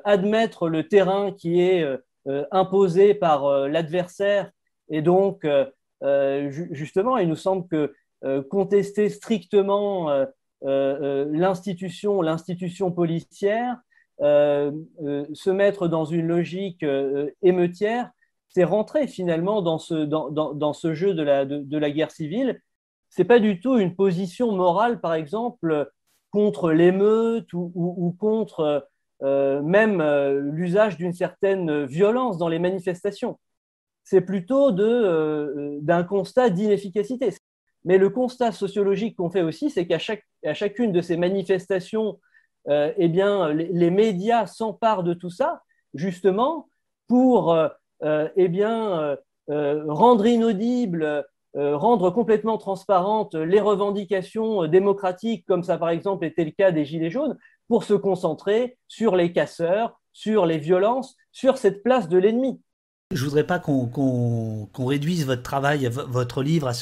admettre 0.05 0.69
le 0.69 0.87
terrain 0.87 1.33
qui 1.33 1.61
est 1.61 1.85
imposé 2.51 3.13
par 3.13 3.67
l'adversaire 3.67 4.49
et 4.89 5.01
donc 5.01 5.45
justement, 6.71 7.17
il 7.17 7.27
nous 7.27 7.35
semble 7.35 7.67
que 7.67 7.93
contester 8.49 9.09
strictement 9.09 10.25
l'institution, 10.63 12.21
l'institution 12.21 12.91
policière, 12.91 13.77
euh, 14.21 14.71
se 15.33 15.49
mettre 15.49 15.87
dans 15.87 16.05
une 16.05 16.27
logique 16.27 16.85
émeutière, 17.41 18.11
c'est 18.49 18.63
rentrer 18.63 19.07
finalement 19.07 19.61
dans 19.61 19.79
ce, 19.79 19.95
dans, 19.95 20.29
dans, 20.29 20.73
ce 20.73 20.93
jeu 20.93 21.13
de 21.13 21.23
la, 21.23 21.45
de, 21.45 21.77
la 21.77 21.91
guerre 21.91 22.11
civile. 22.11 22.61
C'est 23.09 23.23
pas 23.25 23.39
du 23.39 23.59
tout 23.59 23.77
une 23.77 23.95
position 23.95 24.51
morale, 24.51 25.01
par 25.01 25.15
exemple, 25.15 25.91
contre 26.31 26.71
l'émeute 26.71 27.51
ou, 27.53 27.71
ou, 27.75 28.11
contre 28.11 28.87
même 29.21 30.03
l'usage 30.51 30.97
d'une 30.97 31.13
certaine 31.13 31.85
violence 31.85 32.37
dans 32.37 32.49
les 32.49 32.59
manifestations. 32.59 33.39
C'est 34.03 34.21
plutôt 34.21 34.71
d'un 34.71 36.03
constat 36.03 36.49
d'inefficacité. 36.49 37.29
Mais 37.85 37.97
le 37.97 38.09
constat 38.09 38.51
sociologique 38.51 39.17
qu'on 39.17 39.29
fait 39.29 39.41
aussi, 39.41 39.69
c'est 39.69 39.87
qu'à 39.87 39.99
chaque, 39.99 40.23
à 40.45 40.53
chacune 40.53 40.91
de 40.91 41.01
ces 41.01 41.17
manifestations, 41.17 42.19
euh, 42.69 42.93
eh 42.97 43.07
les, 43.07 43.89
médias 43.89 44.47
s'emparent 44.47 45.03
de 45.03 45.13
tout 45.13 45.29
ça, 45.29 45.61
justement, 45.93 46.69
pour 47.07 47.53
euh, 47.53 47.67
euh, 48.03 48.29
eh 48.35 48.49
rendre 49.47 50.25
inaudible, 50.25 51.25
rendre 51.55 52.09
complètement 52.09 52.57
transparentes 52.57 53.35
les 53.35 53.59
revendications 53.59 54.67
démocratiques, 54.67 55.45
comme 55.45 55.63
ça 55.63 55.77
par 55.77 55.89
exemple 55.89 56.25
était 56.25 56.45
le 56.45 56.51
cas 56.51 56.71
des 56.71 56.85
Gilets 56.85 57.11
jaunes, 57.11 57.37
pour 57.67 57.83
se 57.83 57.93
concentrer 57.93 58.77
sur 58.87 59.15
les 59.15 59.33
casseurs, 59.33 59.99
sur 60.13 60.45
les 60.45 60.57
violences, 60.57 61.17
sur 61.31 61.57
cette 61.57 61.83
place 61.83 62.07
de 62.07 62.17
l'ennemi. 62.17 62.61
Je 63.13 63.23
voudrais 63.23 63.45
pas 63.45 63.59
qu'on 63.59 64.67
réduise 64.77 65.25
votre 65.25 65.43
travail, 65.43 65.89
votre 66.07 66.43
livre 66.43 66.67
à, 66.67 66.73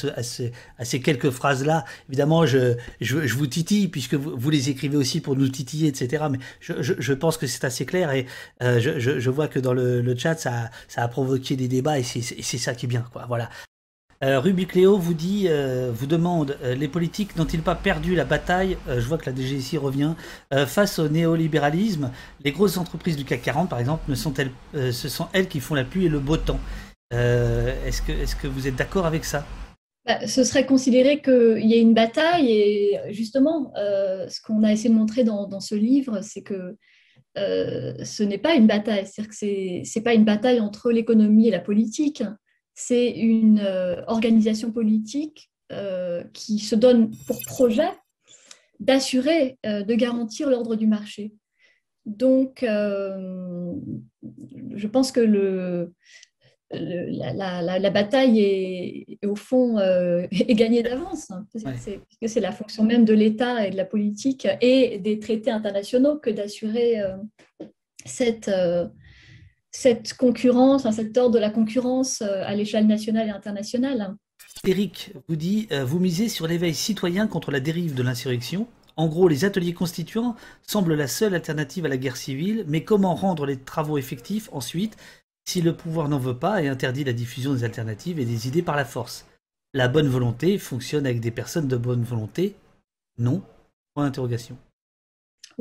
ces 0.84 1.00
quelques 1.00 1.30
phrases-là. 1.30 1.84
Évidemment, 2.08 2.46
je, 2.46 2.76
vous 3.00 3.46
titille 3.46 3.88
puisque 3.88 4.14
vous, 4.14 4.50
les 4.50 4.70
écrivez 4.70 4.96
aussi 4.96 5.20
pour 5.20 5.36
nous 5.36 5.48
titiller, 5.48 5.88
etc. 5.88 6.24
Mais 6.30 6.38
je, 6.60 7.12
pense 7.12 7.36
que 7.36 7.46
c'est 7.46 7.64
assez 7.64 7.84
clair 7.86 8.12
et 8.12 8.26
euh, 8.62 8.80
je, 8.80 9.30
vois 9.30 9.48
que 9.48 9.58
dans 9.58 9.72
le, 9.72 10.16
chat, 10.16 10.36
ça, 10.36 10.70
ça, 10.88 11.02
a 11.02 11.08
provoqué 11.08 11.56
des 11.56 11.68
débats 11.68 11.98
et 11.98 12.02
c'est 12.02 12.58
ça 12.58 12.74
qui 12.74 12.86
est 12.86 12.88
bien. 12.88 13.04
Quoi. 13.12 13.24
Voilà. 13.28 13.48
Euh, 14.22 14.38
Ruby 14.38 14.66
vous 14.84 15.14
dit, 15.14 15.46
euh, 15.48 15.90
vous 15.92 16.06
demande, 16.06 16.56
euh, 16.62 16.76
les 16.76 16.86
politiques 16.86 17.34
n'ont-ils 17.36 17.60
pas 17.60 17.74
perdu 17.74 18.14
la 18.14 18.24
bataille 18.24 18.76
Je 18.86 19.00
vois 19.00 19.18
que 19.18 19.28
la 19.28 19.34
DGSI 19.34 19.78
revient 19.78 20.14
face 20.66 20.98
au 20.98 21.08
néolibéralisme. 21.08 22.10
Les 22.44 22.52
grosses 22.52 22.76
entreprises 22.76 23.16
du 23.16 23.24
CAC 23.24 23.42
40, 23.42 23.68
par 23.68 23.80
exemple, 23.80 24.04
ne 24.08 24.14
sont-elles, 24.14 24.50
ce 24.74 25.08
sont 25.08 25.26
elles 25.32 25.48
qui 25.48 25.60
font 25.60 25.74
la 25.74 25.84
pluie 25.84 26.06
et 26.06 26.08
le 26.08 26.20
beau 26.20 26.36
temps. 26.36 26.60
est-ce 27.10 28.02
que, 28.02 28.12
est-ce 28.12 28.36
que 28.36 28.46
vous 28.46 28.68
êtes 28.68 28.76
d'accord 28.76 29.06
avec 29.06 29.24
ça? 29.24 29.44
Bah, 30.06 30.26
ce 30.26 30.42
serait 30.44 30.66
considéré 30.66 31.20
qu'il 31.22 31.66
y 31.66 31.74
a 31.74 31.76
une 31.76 31.94
bataille 31.94 32.50
et 32.50 33.00
justement, 33.10 33.72
ce 33.74 34.40
qu'on 34.42 34.62
a 34.62 34.72
essayé 34.72 34.90
de 34.90 34.94
montrer 34.94 35.24
dans, 35.24 35.46
dans 35.46 35.60
ce 35.60 35.74
livre, 35.74 36.20
c'est 36.22 36.42
que 36.42 36.76
ce 37.34 38.22
n'est 38.22 38.38
pas 38.38 38.54
une 38.54 38.66
bataille, 38.66 39.06
c'est-à-dire 39.06 39.30
que 39.30 39.36
c'est, 39.36 39.82
c'est 39.84 40.02
pas 40.02 40.14
une 40.14 40.24
bataille 40.24 40.60
entre 40.60 40.90
l'économie 40.92 41.48
et 41.48 41.52
la 41.52 41.60
politique, 41.60 42.22
c'est 42.74 43.10
une 43.10 43.60
euh, 43.60 44.02
organisation 44.06 44.72
politique 44.72 45.50
euh, 45.72 46.24
qui 46.32 46.58
se 46.58 46.74
donne 46.74 47.10
pour 47.26 47.38
projet 47.46 47.90
d'assurer, 48.80 49.58
euh, 49.66 49.82
de 49.82 49.94
garantir 49.94 50.48
l'ordre 50.50 50.74
du 50.76 50.86
marché. 50.86 51.32
Donc, 52.04 52.62
je 52.62 53.76
pense 54.88 55.12
que 55.12 55.20
le, 55.20 55.92
la, 56.72 57.90
bataille 57.90 58.40
est, 58.40 59.24
au 59.24 59.36
fond 59.36 59.78
est 59.78 60.54
gagnée 60.54 60.82
d'avance, 60.82 61.30
hein, 61.30 61.46
parce 61.52 61.64
que 62.20 62.26
c'est 62.26 62.40
la 62.40 62.50
fonction 62.50 62.82
même 62.82 63.04
de 63.04 63.14
l'État 63.14 63.64
et 63.64 63.70
de 63.70 63.76
la 63.76 63.84
politique 63.84 64.48
et 64.60 64.98
des 64.98 65.20
traités 65.20 65.52
internationaux 65.52 66.18
que 66.18 66.30
d'assurer 66.30 67.00
cette, 68.04 68.50
cette 69.72 70.14
concurrence, 70.14 70.86
un 70.86 70.92
secteur 70.92 71.30
de 71.30 71.38
la 71.38 71.50
concurrence 71.50 72.22
à 72.22 72.54
l'échelle 72.54 72.86
nationale 72.86 73.28
et 73.28 73.30
internationale. 73.30 74.14
Eric 74.64 75.12
vous 75.28 75.36
dit, 75.36 75.68
vous 75.84 75.98
misez 75.98 76.28
sur 76.28 76.46
l'éveil 76.46 76.74
citoyen 76.74 77.26
contre 77.26 77.50
la 77.50 77.58
dérive 77.58 77.94
de 77.94 78.02
l'insurrection 78.02 78.68
en 78.96 79.06
gros, 79.08 79.28
les 79.28 79.44
ateliers 79.44 79.74
constituants 79.74 80.36
semblent 80.62 80.94
la 80.94 81.08
seule 81.08 81.34
alternative 81.34 81.86
à 81.86 81.88
la 81.88 81.96
guerre 81.96 82.16
civile, 82.16 82.64
mais 82.68 82.84
comment 82.84 83.14
rendre 83.14 83.46
les 83.46 83.58
travaux 83.58 83.98
effectifs 83.98 84.48
ensuite 84.52 84.96
si 85.44 85.62
le 85.62 85.74
pouvoir 85.74 86.08
n'en 86.08 86.18
veut 86.18 86.38
pas 86.38 86.62
et 86.62 86.68
interdit 86.68 87.04
la 87.04 87.12
diffusion 87.12 87.54
des 87.54 87.64
alternatives 87.64 88.18
et 88.18 88.24
des 88.24 88.48
idées 88.48 88.62
par 88.62 88.76
la 88.76 88.84
force? 88.84 89.26
La 89.72 89.88
bonne 89.88 90.08
volonté 90.08 90.58
fonctionne 90.58 91.06
avec 91.06 91.20
des 91.20 91.30
personnes 91.30 91.68
de 91.68 91.76
bonne 91.76 92.02
volonté? 92.02 92.54
Non? 93.18 93.42
Point 93.94 94.04
d'interrogation. 94.04 94.58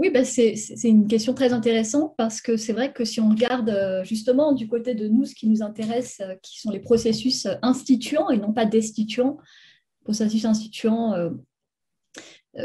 Oui, 0.01 0.09
bah, 0.09 0.25
c'est 0.25 0.55
une 0.83 1.05
question 1.05 1.35
très 1.35 1.53
intéressante 1.53 2.15
parce 2.17 2.41
que 2.41 2.57
c'est 2.57 2.73
vrai 2.73 2.91
que 2.91 3.05
si 3.05 3.21
on 3.21 3.29
regarde 3.29 3.69
euh, 3.69 4.03
justement 4.03 4.51
du 4.51 4.67
côté 4.67 4.95
de 4.95 5.07
nous, 5.07 5.25
ce 5.25 5.35
qui 5.35 5.47
nous 5.47 5.61
intéresse, 5.61 6.21
euh, 6.21 6.33
qui 6.41 6.59
sont 6.59 6.71
les 6.71 6.79
processus 6.79 7.45
euh, 7.45 7.53
instituants 7.61 8.31
et 8.31 8.37
non 8.37 8.51
pas 8.51 8.65
destituants, 8.65 9.37
processus 10.03 10.43
instituants 10.45 11.13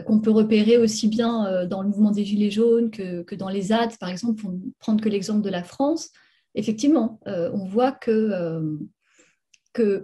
qu'on 0.06 0.20
peut 0.20 0.30
repérer 0.30 0.78
aussi 0.78 1.08
bien 1.08 1.66
dans 1.66 1.82
le 1.82 1.88
mouvement 1.88 2.10
des 2.10 2.24
Gilets 2.24 2.50
jaunes 2.50 2.90
que, 2.90 3.34
dans 3.34 3.50
les 3.50 3.60
ZAD, 3.60 3.98
par 3.98 4.08
exemple, 4.08 4.40
pour 4.40 4.54
prendre 4.78 5.04
que 5.04 5.10
l'exemple 5.10 5.42
de 5.42 5.50
la 5.50 5.62
France, 5.62 6.12
effectivement, 6.54 7.20
on 7.26 7.66
voit 7.66 7.92
que, 7.92 8.78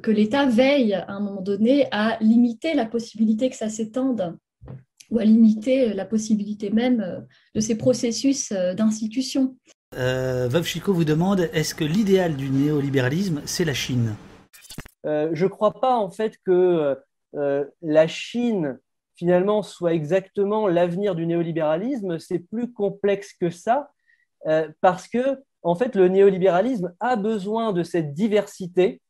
l'État 0.06 0.44
veille 0.44 0.92
à 0.92 1.10
un 1.10 1.20
moment 1.20 1.40
donné 1.40 1.86
à 1.90 2.18
limiter 2.20 2.74
la 2.74 2.84
possibilité 2.84 3.48
que 3.48 3.56
ça 3.56 3.70
s'étende 3.70 4.36
ou 5.12 5.18
à 5.18 5.24
limiter 5.24 5.92
la 5.94 6.04
possibilité 6.04 6.70
même 6.70 7.26
de 7.54 7.60
ces 7.60 7.76
processus 7.76 8.52
d'institution. 8.52 9.56
Veuve 9.94 10.64
Chico 10.64 10.92
vous 10.92 11.04
demande, 11.04 11.48
est-ce 11.52 11.74
que 11.74 11.84
l'idéal 11.84 12.34
du 12.34 12.50
néolibéralisme, 12.50 13.42
c'est 13.44 13.64
la 13.64 13.74
Chine? 13.74 14.16
Je 15.04 15.44
ne 15.44 15.48
crois 15.48 15.74
pas 15.80 15.96
en 15.96 16.10
fait 16.10 16.38
que 16.44 16.96
la 17.82 18.08
Chine 18.08 18.78
finalement 19.22 19.62
soit 19.62 19.94
exactement 19.94 20.66
l'avenir 20.66 21.14
du 21.14 21.26
néolibéralisme, 21.26 22.18
c'est 22.18 22.40
plus 22.40 22.72
complexe 22.72 23.32
que 23.34 23.50
ça, 23.50 23.90
euh, 24.46 24.68
parce 24.80 25.08
que 25.08 25.42
en 25.62 25.76
fait, 25.76 25.94
le 25.94 26.08
néolibéralisme 26.08 26.92
a 26.98 27.14
besoin 27.14 27.72
de 27.72 27.84
cette 27.84 28.14
diversité 28.14 29.00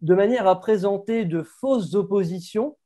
de 0.00 0.14
manière 0.14 0.46
à 0.46 0.60
présenter 0.60 1.24
de 1.24 1.42
fausses 1.42 1.94
oppositions, 1.94 2.78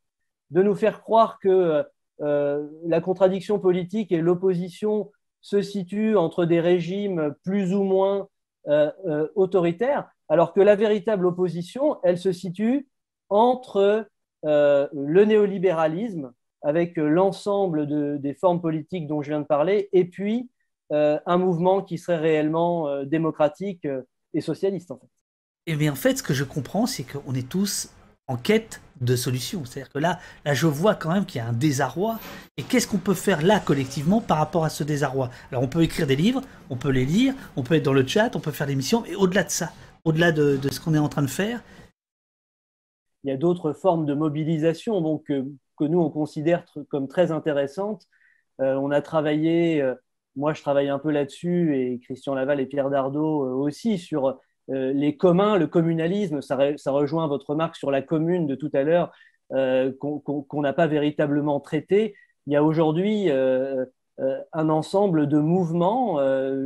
de 0.48 0.62
nous 0.62 0.74
faire 0.74 1.02
croire 1.02 1.38
que 1.40 1.48
euh, 1.48 1.82
la 2.20 3.00
contradiction 3.00 3.58
politique 3.58 4.12
et 4.12 4.20
l'opposition 4.20 5.10
se 5.40 5.62
situent 5.62 6.16
entre 6.16 6.44
des 6.44 6.60
régimes 6.60 7.34
plus 7.44 7.74
ou 7.74 7.82
moins 7.82 8.28
euh, 8.68 9.26
autoritaires, 9.34 10.10
alors 10.28 10.52
que 10.52 10.60
la 10.60 10.76
véritable 10.76 11.26
opposition, 11.26 11.98
elle 12.02 12.18
se 12.18 12.30
situe 12.30 12.88
entre 13.30 14.06
euh, 14.44 14.88
le 14.92 15.24
néolibéralisme 15.24 16.32
avec 16.62 16.98
euh, 16.98 17.08
l'ensemble 17.08 17.86
des 18.20 18.34
formes 18.34 18.60
politiques 18.60 19.06
dont 19.06 19.22
je 19.22 19.30
viens 19.30 19.40
de 19.40 19.46
parler, 19.46 19.88
et 19.92 20.04
puis 20.04 20.50
euh, 20.92 21.18
un 21.26 21.38
mouvement 21.38 21.82
qui 21.82 21.98
serait 21.98 22.18
réellement 22.18 23.04
démocratique 23.04 23.86
et 24.34 24.40
socialiste 24.40 24.90
en 24.90 24.98
fait. 24.98 25.08
Et 25.66 25.76
bien 25.76 25.92
en 25.92 25.96
fait, 25.96 26.18
ce 26.18 26.22
que 26.22 26.34
je 26.34 26.44
comprends, 26.44 26.86
c'est 26.86 27.04
qu'on 27.04 27.34
est 27.34 27.48
tous 27.48 27.92
en 28.30 28.36
quête 28.36 28.80
de 29.00 29.16
solutions. 29.16 29.64
C'est-à-dire 29.64 29.92
que 29.92 29.98
là, 29.98 30.20
là, 30.44 30.54
je 30.54 30.66
vois 30.66 30.94
quand 30.94 31.12
même 31.12 31.26
qu'il 31.26 31.40
y 31.40 31.44
a 31.44 31.48
un 31.48 31.52
désarroi. 31.52 32.18
Et 32.56 32.62
qu'est-ce 32.62 32.86
qu'on 32.86 32.98
peut 32.98 33.14
faire 33.14 33.42
là 33.42 33.58
collectivement 33.58 34.20
par 34.20 34.38
rapport 34.38 34.64
à 34.64 34.68
ce 34.68 34.84
désarroi? 34.84 35.30
Alors, 35.50 35.64
on 35.64 35.68
peut 35.68 35.82
écrire 35.82 36.06
des 36.06 36.16
livres, 36.16 36.42
on 36.68 36.76
peut 36.76 36.90
les 36.90 37.04
lire, 37.04 37.34
on 37.56 37.62
peut 37.62 37.74
être 37.74 37.84
dans 37.84 37.92
le 37.92 38.06
chat, 38.06 38.36
on 38.36 38.40
peut 38.40 38.52
faire 38.52 38.68
des 38.68 38.76
missions. 38.76 39.02
Mais 39.02 39.16
au-delà 39.16 39.42
de 39.42 39.50
ça, 39.50 39.72
au-delà 40.04 40.30
de, 40.30 40.56
de, 40.56 40.68
ce 40.70 40.80
qu'on 40.80 40.94
est 40.94 40.98
en 40.98 41.08
train 41.08 41.22
de 41.22 41.28
faire, 41.28 41.60
il 43.24 43.30
y 43.30 43.32
a 43.32 43.36
d'autres 43.36 43.72
formes 43.72 44.06
de 44.06 44.14
mobilisation 44.14 45.00
donc, 45.00 45.30
euh, 45.30 45.44
que 45.76 45.84
nous, 45.84 46.00
on 46.00 46.10
considère 46.10 46.64
comme 46.88 47.08
très 47.08 47.32
intéressantes. 47.32 48.06
Euh, 48.60 48.74
on 48.74 48.90
a 48.90 49.02
travaillé, 49.02 49.82
euh, 49.82 49.94
moi 50.36 50.52
je 50.52 50.62
travaille 50.62 50.88
un 50.88 50.98
peu 50.98 51.10
là-dessus, 51.10 51.76
et 51.76 51.98
Christian 52.00 52.34
Laval 52.34 52.60
et 52.60 52.66
Pierre 52.66 52.90
Dardot 52.90 53.60
aussi, 53.60 53.98
sur 53.98 54.38
les 54.70 55.16
communs, 55.16 55.56
le 55.56 55.66
communalisme. 55.66 56.40
Ça, 56.40 56.56
rejoint 56.92 57.26
votre 57.26 57.50
remarque 57.50 57.76
sur 57.76 57.90
la 57.90 58.02
commune 58.02 58.46
de 58.46 58.54
tout 58.54 58.70
à 58.72 58.82
l'heure, 58.82 59.12
qu'on 59.50 60.62
n'a 60.62 60.72
pas 60.72 60.86
véritablement 60.86 61.60
traité. 61.60 62.14
Il 62.46 62.52
y 62.52 62.56
a 62.56 62.62
aujourd'hui 62.62 63.30
un 63.30 64.68
ensemble 64.68 65.26
de 65.26 65.38
mouvements, 65.38 66.18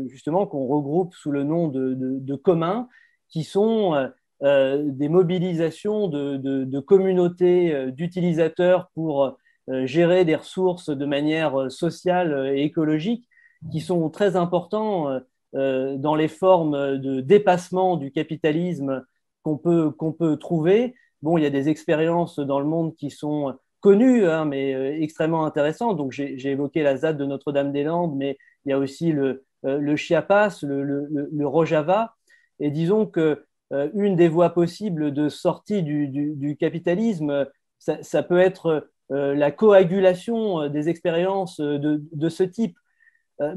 justement, 0.08 0.46
qu'on 0.46 0.66
regroupe 0.66 1.14
sous 1.14 1.30
le 1.30 1.44
nom 1.44 1.68
de, 1.68 1.94
de 1.94 2.34
communs, 2.34 2.88
qui 3.28 3.42
sont 3.42 4.10
euh, 4.42 4.82
des 4.84 5.08
mobilisations 5.08 6.08
de, 6.08 6.80
communautés 6.80 7.72
euh, 7.72 7.90
d'utilisateurs 7.90 8.90
pour 8.94 9.38
euh, 9.70 9.86
gérer 9.86 10.24
des 10.24 10.34
ressources 10.34 10.90
de 10.90 11.06
manière 11.06 11.70
sociale 11.70 12.52
et 12.54 12.62
écologique 12.62 13.26
qui 13.72 13.80
sont 13.80 14.10
très 14.10 14.36
importants 14.36 15.20
dans 15.54 16.14
les 16.16 16.28
formes 16.28 16.98
de 16.98 17.20
dépassement 17.20 17.96
du 17.96 18.10
capitalisme 18.10 19.04
qu'on 19.42 19.56
peut, 19.56 19.90
qu'on 19.90 20.12
peut 20.12 20.36
trouver. 20.36 20.94
Bon, 21.22 21.38
il 21.38 21.44
y 21.44 21.46
a 21.46 21.50
des 21.50 21.68
expériences 21.68 22.38
dans 22.40 22.58
le 22.58 22.66
monde 22.66 22.96
qui 22.96 23.10
sont 23.10 23.54
connues, 23.80 24.26
hein, 24.26 24.44
mais 24.44 25.00
extrêmement 25.00 25.46
intéressantes. 25.46 25.96
Donc, 25.96 26.10
j'ai 26.12 26.50
évoqué 26.50 26.82
la 26.82 26.96
ZAD 26.96 27.16
de 27.16 27.24
Notre-Dame-des-Landes, 27.24 28.16
mais 28.16 28.36
il 28.64 28.70
y 28.70 28.72
a 28.72 28.78
aussi 28.78 29.12
le, 29.12 29.44
le 29.62 29.96
Chiapas, 29.96 30.60
le, 30.62 31.46
Rojava. 31.46 32.14
Et 32.60 32.70
disons 32.70 33.06
que 33.06 33.44
euh, 33.72 33.90
une 33.94 34.16
des 34.16 34.28
voies 34.28 34.50
possibles 34.50 35.12
de 35.12 35.28
sortie 35.28 35.82
du, 35.82 36.56
capitalisme, 36.58 37.46
ça, 37.78 38.22
peut 38.22 38.38
être 38.38 38.88
euh, 39.10 39.34
la 39.34 39.50
coagulation 39.50 40.62
euh, 40.62 40.68
des 40.68 40.88
expériences 40.88 41.60
de, 41.60 42.28
ce 42.28 42.42
type. 42.42 42.76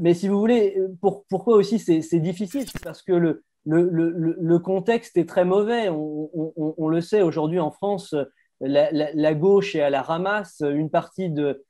Mais 0.00 0.14
si 0.14 0.28
vous 0.28 0.38
voulez, 0.38 0.76
pourquoi 1.00 1.56
aussi 1.56 1.78
c'est 1.78 2.20
difficile? 2.20 2.64
Parce 2.82 3.02
que 3.02 3.12
le, 3.64 4.58
contexte 4.58 5.16
est 5.16 5.28
très 5.28 5.44
mauvais. 5.44 5.88
On, 5.88 6.88
le 6.88 7.00
sait 7.00 7.22
aujourd'hui 7.22 7.60
en 7.60 7.70
France, 7.70 8.14
la, 8.60 9.34
gauche 9.34 9.76
est 9.76 9.82
à 9.82 9.90
la 9.90 10.02
ramasse. 10.02 10.62
Une 10.62 10.90
partie, 10.90 11.30
de, 11.30 11.64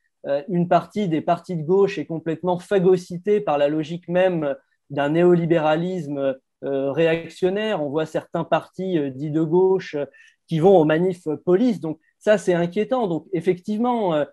une 0.48 0.68
partie 0.68 1.08
des 1.08 1.20
partis 1.20 1.56
de 1.56 1.62
gauche 1.62 1.98
est 1.98 2.06
complètement 2.06 2.58
phagocytée 2.58 3.40
par 3.40 3.58
la 3.58 3.68
logique 3.68 4.08
même 4.08 4.54
d'un 4.90 5.10
néolibéralisme 5.10 6.36
euh, 6.64 6.90
réactionnaires. 6.90 7.82
On 7.82 7.88
voit 7.88 8.06
certains 8.06 8.42
partis 8.42 8.98
euh, 8.98 9.10
dits 9.10 9.30
de 9.30 9.42
gauche 9.42 9.94
euh, 9.94 10.06
qui 10.48 10.58
vont 10.58 10.76
aux 10.76 10.84
manifs 10.84 11.28
police. 11.44 11.78
Donc 11.78 12.00
ça, 12.18 12.36
c'est 12.36 12.54
inquiétant. 12.54 13.06
Donc 13.06 13.26
effectivement, 13.32 14.24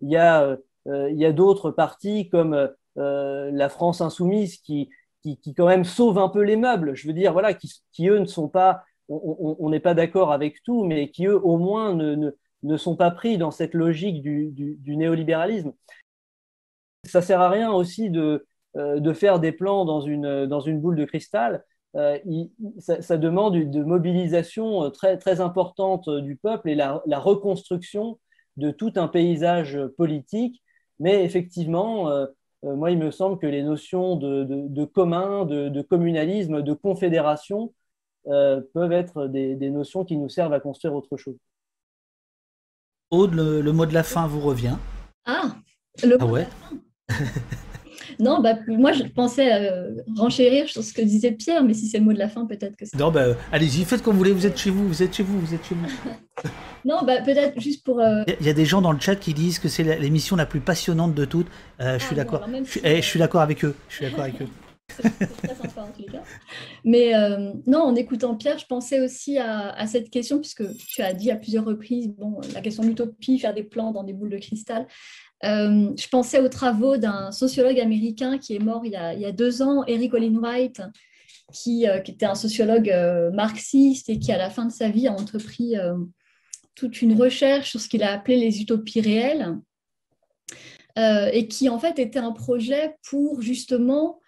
il 0.00 0.10
y 0.10 0.16
a 0.16 1.32
d'autres 1.32 1.70
partis 1.70 2.30
comme 2.30 2.70
la 2.96 3.68
France 3.68 4.00
insoumise 4.00 4.58
qui, 4.58 4.90
qui, 5.22 5.54
quand 5.54 5.66
même 5.66 5.84
sauvent 5.84 6.18
un 6.18 6.28
peu 6.28 6.42
les 6.42 6.56
meubles. 6.56 6.94
Je 6.94 7.06
veux 7.06 7.12
dire, 7.12 7.32
voilà, 7.32 7.54
qui, 7.54 8.08
eux 8.08 8.18
ne 8.18 8.26
sont 8.26 8.48
pas, 8.48 8.84
on 9.08 9.68
n'est 9.70 9.80
pas 9.80 9.94
d'accord 9.94 10.32
avec 10.32 10.62
tout, 10.62 10.84
mais 10.84 11.10
qui 11.10 11.26
eux 11.26 11.40
au 11.44 11.56
moins 11.58 11.94
ne, 11.94 12.32
ne, 12.62 12.76
sont 12.76 12.96
pas 12.96 13.10
pris 13.10 13.38
dans 13.38 13.50
cette 13.50 13.74
logique 13.74 14.22
du, 14.22 14.50
du, 14.52 14.96
néolibéralisme. 14.96 15.72
Ça 17.04 17.22
sert 17.22 17.40
à 17.40 17.50
rien 17.50 17.72
aussi 17.72 18.10
de, 18.10 18.46
de 18.74 19.12
faire 19.12 19.40
des 19.40 19.52
plans 19.52 19.84
dans 19.84 20.00
une, 20.00 20.46
dans 20.46 20.60
une 20.60 20.80
boule 20.80 20.96
de 20.96 21.04
cristal. 21.04 21.64
Euh, 21.96 22.18
ça, 22.78 23.16
demande 23.16 23.54
une 23.54 23.84
mobilisation 23.84 24.84
euh, 24.84 24.90
très, 24.90 25.16
très 25.16 25.40
importante 25.40 26.08
euh, 26.08 26.20
du 26.20 26.34
peuple 26.36 26.70
et 26.70 26.74
la, 26.74 27.00
reconstruction 27.18 28.18
de 28.56 28.72
tout 28.72 28.92
un 28.96 29.06
paysage 29.06 29.78
politique. 29.96 30.62
Mais 30.98 31.24
effectivement, 31.24 32.08
moi, 32.64 32.90
il 32.90 32.98
me 32.98 33.10
semble 33.10 33.38
que 33.38 33.46
les 33.46 33.62
notions 33.62 34.16
de, 34.16 34.84
commun, 34.84 35.44
de, 35.44 35.82
communalisme, 35.82 36.62
de 36.62 36.72
confédération 36.72 37.72
peuvent 38.24 38.92
être 38.92 39.26
des, 39.26 39.70
notions 39.70 40.04
qui 40.04 40.16
nous 40.16 40.28
servent 40.28 40.52
à 40.54 40.60
construire 40.60 40.94
autre 40.94 41.16
chose. 41.16 41.36
Aude, 43.10 43.34
le, 43.34 43.72
mot 43.72 43.86
de 43.86 43.94
la 43.94 44.02
fin 44.02 44.26
vous 44.26 44.40
revient. 44.40 44.76
Ah, 45.26 45.56
le 46.02 46.16
ah 46.20 46.26
ouais. 46.26 46.46
Non, 48.18 48.40
bah, 48.40 48.54
moi, 48.66 48.92
je 48.92 49.04
pensais 49.04 49.52
euh, 49.52 49.90
renchérir 50.16 50.68
sur 50.68 50.82
ce 50.82 50.92
que 50.92 51.02
disait 51.02 51.32
Pierre, 51.32 51.64
mais 51.64 51.74
si 51.74 51.88
c'est 51.88 51.98
le 51.98 52.04
mot 52.04 52.12
de 52.12 52.18
la 52.18 52.28
fin, 52.28 52.46
peut-être 52.46 52.76
que 52.76 52.84
c'est. 52.84 52.98
Non, 52.98 53.10
bah, 53.10 53.34
allez-y, 53.52 53.84
faites 53.84 54.02
comme 54.02 54.14
vous 54.14 54.18
voulez, 54.18 54.32
vous 54.32 54.46
êtes 54.46 54.58
chez 54.58 54.70
vous, 54.70 54.86
vous 54.86 55.02
êtes 55.02 55.14
chez 55.14 55.22
vous, 55.22 55.40
vous 55.40 55.54
êtes 55.54 55.64
chez 55.64 55.74
vous. 55.74 56.48
non, 56.84 57.04
bah, 57.04 57.20
peut-être 57.22 57.60
juste 57.60 57.84
pour. 57.84 58.00
Euh, 58.00 58.22
il 58.40 58.46
y 58.46 58.50
a 58.50 58.54
des 58.54 58.64
gens 58.64 58.82
dans 58.82 58.92
le 58.92 59.00
chat 59.00 59.16
qui 59.16 59.34
disent 59.34 59.58
que 59.58 59.68
c'est 59.68 59.98
l'émission 59.98 60.36
la 60.36 60.46
plus 60.46 60.60
passionnante 60.60 61.14
de 61.14 61.24
toutes. 61.24 61.48
Euh, 61.80 61.98
je 61.98 62.04
suis 62.04 62.14
ah, 62.14 62.24
d'accord. 62.24 62.46
je, 62.48 62.70
suis, 62.70 62.80
eh, 62.84 62.96
je 62.96 63.06
suis 63.06 63.18
d'accord 63.18 63.40
avec 63.40 63.64
eux. 63.64 63.74
Je 63.88 63.96
suis 63.96 64.04
d'accord 64.04 64.24
avec 64.24 64.40
eux. 64.42 64.48
c'est 65.02 65.36
très 65.36 65.54
sympa 65.54 65.82
en 65.82 65.92
tous 65.92 66.02
les 66.02 66.06
cas. 66.06 66.22
Mais 66.84 67.14
euh, 67.14 67.52
non, 67.66 67.80
en 67.80 67.94
écoutant 67.94 68.34
Pierre, 68.36 68.58
je 68.58 68.66
pensais 68.66 69.00
aussi 69.00 69.38
à, 69.38 69.86
cette 69.86 70.10
question, 70.10 70.38
puisque 70.38 70.64
tu 70.76 71.02
as 71.02 71.12
dit 71.14 71.30
à 71.30 71.36
plusieurs 71.36 71.64
reprises, 71.64 72.08
bon, 72.08 72.40
la 72.52 72.60
question 72.60 72.82
de 72.82 72.88
l'utopie, 72.88 73.38
faire 73.38 73.54
des 73.54 73.62
plans 73.62 73.92
dans 73.92 74.04
des 74.04 74.12
boules 74.12 74.30
de 74.30 74.38
cristal. 74.38 74.86
Euh, 75.44 75.92
je 75.96 76.08
pensais 76.08 76.40
aux 76.40 76.48
travaux 76.48 76.96
d'un 76.96 77.30
sociologue 77.30 77.78
américain 77.78 78.38
qui 78.38 78.56
est 78.56 78.58
mort 78.58 78.82
il 78.84 78.92
y 78.92 78.96
a, 78.96 79.32
deux 79.32 79.62
ans, 79.62 79.84
Eric 79.86 80.14
Olin 80.14 80.36
White, 80.36 80.82
qui, 81.52 81.86
qui, 82.04 82.10
était 82.10 82.26
un 82.26 82.34
sociologue 82.34 82.92
marxiste 83.32 84.08
et 84.08 84.18
qui, 84.18 84.32
à 84.32 84.38
la 84.38 84.50
fin 84.50 84.64
de 84.64 84.72
sa 84.72 84.88
vie, 84.88 85.06
a 85.06 85.12
entrepris 85.12 85.74
toute 86.74 87.02
une 87.02 87.20
recherche 87.20 87.70
sur 87.70 87.80
ce 87.80 87.88
qu'il 87.88 88.02
a 88.02 88.12
appelé 88.12 88.38
les 88.38 88.60
utopies 88.60 89.00
réelles. 89.00 89.58
Euh, 90.96 91.28
et 91.32 91.48
qui 91.48 91.68
en 91.68 91.80
fait 91.80 91.98
était 91.98 92.20
un 92.20 92.30
projet 92.30 92.94
pour 93.08 93.42
justement, 93.42 94.20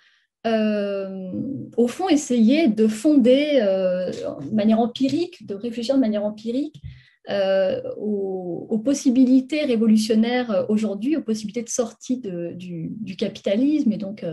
euh, 0.48 1.30
au 1.76 1.86
fond, 1.86 2.08
essayer 2.08 2.66
de 2.66 2.88
fonder 2.88 3.60
euh, 3.62 4.10
de 4.10 4.52
manière 4.52 4.80
empirique, 4.80 5.46
de 5.46 5.54
réfléchir 5.54 5.94
de 5.94 6.00
manière 6.00 6.24
empirique 6.24 6.82
aux, 7.28 8.82
possibilités 8.84 9.64
révolutionnaires 9.64 10.66
aujourd'hui, 10.68 11.16
aux 11.16 11.22
possibilités 11.22 11.62
de 11.62 11.68
sortie 11.68 12.18
du, 12.18 13.16
capitalisme 13.16 13.90
et 13.92 13.96
donc 13.96 14.24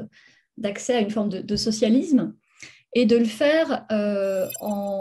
d'accès 0.57 0.95
à 0.95 0.99
une 0.99 1.09
forme 1.09 1.29
de 1.29 1.55
socialisme 1.55 2.33
et 2.95 3.05
de 3.05 3.15
le 3.15 3.25
faire 3.25 3.85
euh, 3.91 4.47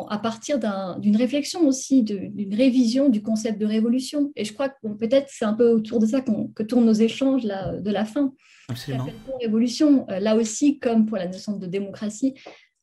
à 0.08 0.18
partir 0.18 0.58
d'une 0.98 1.16
réflexion 1.16 1.66
aussi, 1.66 2.02
d'une 2.02 2.54
révision 2.54 3.08
du 3.08 3.22
concept 3.22 3.60
de 3.60 3.66
révolution. 3.66 4.32
Et 4.34 4.44
je 4.44 4.52
crois 4.52 4.70
que 4.70 4.88
peut-être 4.98 5.28
c'est 5.30 5.44
un 5.44 5.52
peu 5.52 5.68
autour 5.68 5.98
de 5.98 6.06
ça 6.06 6.22
que 6.22 6.62
tournent 6.62 6.86
nos 6.86 6.92
échanges 6.92 7.44
là, 7.44 7.76
de 7.76 7.90
la 7.90 8.04
fin. 8.04 8.32
Absolument. 8.68 9.06
révolution, 9.40 10.06
euh, 10.08 10.20
là 10.20 10.36
aussi, 10.36 10.78
comme 10.78 11.04
pour 11.04 11.18
la 11.18 11.26
notion 11.26 11.56
de 11.56 11.66
démocratie, 11.66 12.34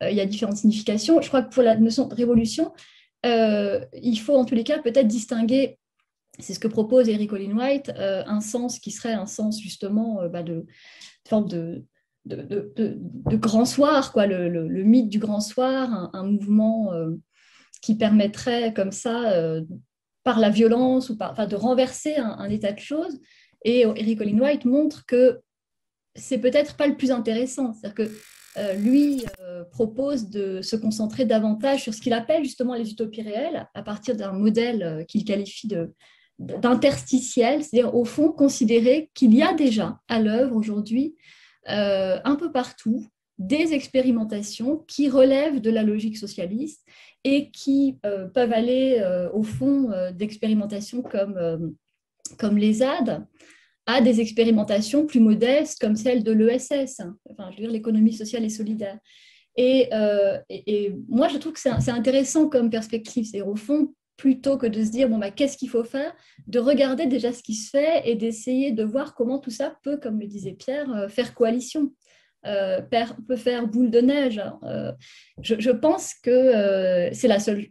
euh, 0.03 0.11
il 0.11 0.17
y 0.17 0.21
a 0.21 0.25
différentes 0.25 0.57
significations. 0.57 1.21
Je 1.21 1.27
crois 1.27 1.41
que 1.41 1.51
pour 1.51 1.63
la 1.63 1.75
notion 1.75 2.05
de 2.07 2.13
révolution, 2.13 2.71
il 3.23 4.17
faut 4.17 4.35
en 4.35 4.45
tous 4.45 4.55
les 4.55 4.63
cas 4.63 4.79
peut-être 4.79 5.07
distinguer 5.07 5.77
c'est 6.39 6.53
ce 6.53 6.59
que 6.59 6.69
propose 6.69 7.09
Eric 7.09 7.33
Olin 7.33 7.57
White, 7.57 7.91
un 7.97 8.39
sens 8.39 8.79
qui 8.79 8.91
serait 8.91 9.13
un 9.13 9.25
sens 9.25 9.59
justement 9.59 10.25
bah, 10.29 10.41
de, 10.41 10.65
forme 11.27 11.49
de, 11.49 11.83
de, 12.25 13.35
grand 13.37 13.65
soir, 13.65 14.11
quoi, 14.11 14.27
le, 14.27 14.83
mythe 14.83 15.09
du 15.09 15.19
grand 15.19 15.41
soir, 15.41 16.09
un, 16.13 16.23
mouvement 16.23 16.93
euh, 16.93 17.11
qui 17.81 17.95
permettrait 17.95 18.73
comme 18.73 18.91
ça, 18.91 19.31
euh, 19.31 19.63
par 20.23 20.39
la 20.39 20.49
violence, 20.49 21.09
ou 21.09 21.17
par, 21.17 21.47
de 21.47 21.55
renverser 21.55 22.17
un, 22.17 22.49
état 22.49 22.71
de 22.71 22.79
choses. 22.79 23.19
Et 23.63 23.81
Eric 23.81 24.21
Olin 24.21 24.39
White 24.39 24.65
montre 24.65 25.05
que 25.05 25.39
c'est 26.15 26.39
peut-être 26.39 26.75
pas 26.75 26.87
le 26.87 26.95
plus 26.95 27.11
intéressant. 27.11 27.73
C'est-à-dire 27.73 27.95
que 27.95 28.11
euh, 28.11 28.19
lui 28.77 29.23
propose 29.71 30.29
de 30.29 30.61
se 30.61 30.75
concentrer 30.75 31.25
davantage 31.25 31.83
sur 31.83 31.93
ce 31.93 32.01
qu'il 32.01 32.13
appelle 32.13 32.43
justement 32.43 32.73
les 32.73 32.91
utopies 32.91 33.21
réelles, 33.21 33.67
à 33.73 33.83
partir 33.83 34.15
d'un 34.15 34.31
modèle 34.31 35.05
qu'il 35.07 35.23
qualifie 35.23 35.69
d'interstitiel, 36.39 37.63
c'est-à-dire 37.63 37.93
au 37.93 38.05
fond 38.05 38.31
considérer 38.31 39.11
qu'il 39.13 39.35
y 39.35 39.43
a 39.43 39.53
déjà 39.53 39.99
à 40.07 40.19
l'œuvre 40.19 40.55
aujourd'hui 40.55 41.15
euh, 41.69 42.17
un 42.23 42.35
peu 42.35 42.51
partout 42.51 43.05
des 43.37 43.73
expérimentations 43.73 44.77
qui 44.87 45.09
relèvent 45.09 45.61
de 45.61 45.69
la 45.69 45.83
logique 45.83 46.17
socialiste 46.17 46.85
et 47.23 47.51
qui 47.51 47.97
euh, 48.05 48.27
peuvent 48.27 48.53
aller 48.53 48.99
euh, 49.01 49.29
au 49.31 49.43
fond 49.43 49.91
d'expérimentations 50.13 51.01
comme, 51.01 51.75
comme 52.37 52.57
les 52.57 52.73
ZAD 52.75 53.25
à 53.89 54.01
des 54.01 54.21
expérimentations 54.21 55.05
plus 55.05 55.19
modestes 55.19 55.79
comme 55.79 55.95
celle 55.95 56.23
de 56.23 56.31
l'ESS, 56.31 57.01
enfin, 57.29 57.49
je 57.51 57.57
veux 57.57 57.63
dire 57.63 57.71
l'économie 57.71 58.13
sociale 58.13 58.45
et 58.45 58.49
solidaire. 58.49 58.97
Et, 59.55 59.89
et, 60.49 60.93
moi, 61.09 61.27
je 61.27 61.37
trouve 61.37 61.53
que 61.53 61.59
c'est 61.59 61.89
intéressant 61.89 62.47
comme 62.47 62.69
perspective. 62.69 63.25
C'est 63.29 63.41
au 63.41 63.55
fond, 63.55 63.93
plutôt 64.19 64.57
que 64.57 64.67
de 64.67 64.83
se 64.83 64.91
dire, 64.91 65.09
bon, 65.09 65.17
bah, 65.17 65.31
qu'est-ce 65.31 65.57
qu'il 65.57 65.69
faut 65.69 65.85
faire, 65.85 66.13
de 66.45 66.59
regarder 66.59 67.07
déjà 67.07 67.31
ce 67.31 67.41
qui 67.41 67.55
se 67.55 67.69
fait 67.69 68.01
et 68.03 68.15
d'essayer 68.15 68.71
de 68.73 68.83
voir 68.83 69.15
comment 69.15 69.39
tout 69.39 69.49
ça 69.49 69.77
peut, 69.81 69.97
comme 69.97 70.19
le 70.19 70.27
disait 70.27 70.53
Pierre, 70.53 70.93
euh, 70.93 71.07
faire 71.07 71.33
coalition, 71.33 71.93
euh, 72.45 72.81
peut 73.27 73.37
faire 73.37 73.67
boule 73.67 73.89
de 73.89 74.01
neige. 74.01 74.41
Euh, 74.63 74.91
je, 75.41 75.71
pense 75.71 76.13
que 76.21 77.09
c'est 77.13 77.29
la 77.29 77.39
seule, 77.39 77.67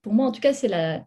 pour, 0.00 0.12
moi 0.12 0.26
en 0.26 0.32
tout 0.32 0.40
cas, 0.40 0.52
c'est 0.52 0.68
la, 0.68 1.04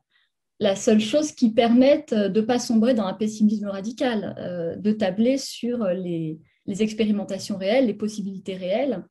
la 0.60 0.76
seule 0.76 1.00
chose 1.00 1.32
qui 1.32 1.52
permette 1.52 2.14
de 2.14 2.40
ne 2.40 2.46
pas 2.46 2.60
sombrer 2.60 2.94
dans 2.94 3.06
un 3.06 3.14
pessimisme 3.14 3.68
radical, 3.68 4.78
de 4.80 4.92
tabler 4.92 5.38
sur 5.38 5.86
les, 5.88 6.40
les 6.66 6.84
expérimentations 6.84 7.58
réelles, 7.58 7.88
les 7.88 7.94
possibilités 7.94 8.56
réelles 8.56 9.04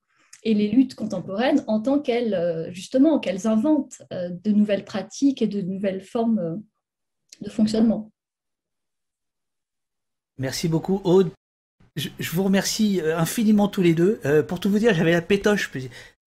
et 0.43 0.55
les 0.55 0.69
luttes 0.69 0.95
contemporaines 0.95 1.63
en 1.67 1.81
tant 1.81 2.01
qu'elles, 2.01 2.35
euh, 2.35 2.71
justement, 2.73 3.21
qu'elles 3.21 3.47
inventent 3.47 4.03
euh, 4.13 4.31
de 4.31 4.51
nouvelles 4.51 4.85
pratiques 4.85 5.43
et 5.43 5.47
de 5.47 5.61
nouvelles 5.61 6.03
formes 6.03 6.39
euh, 6.39 6.57
de 7.41 7.51
fonctionnement. 7.51 8.11
Merci 10.39 10.69
beaucoup, 10.69 11.01
Aude. 11.05 11.31
Je, 11.95 12.09
vous 12.33 12.43
remercie 12.43 13.03
infiniment 13.03 13.69
tous 13.69 13.83
les 13.83 13.93
deux. 13.93 14.19
pour 14.49 14.61
tout 14.61 14.71
vous 14.71 14.79
dire, 14.79 14.95
j'avais 14.95 15.13
la 15.13 15.21
pétoche 15.21 15.71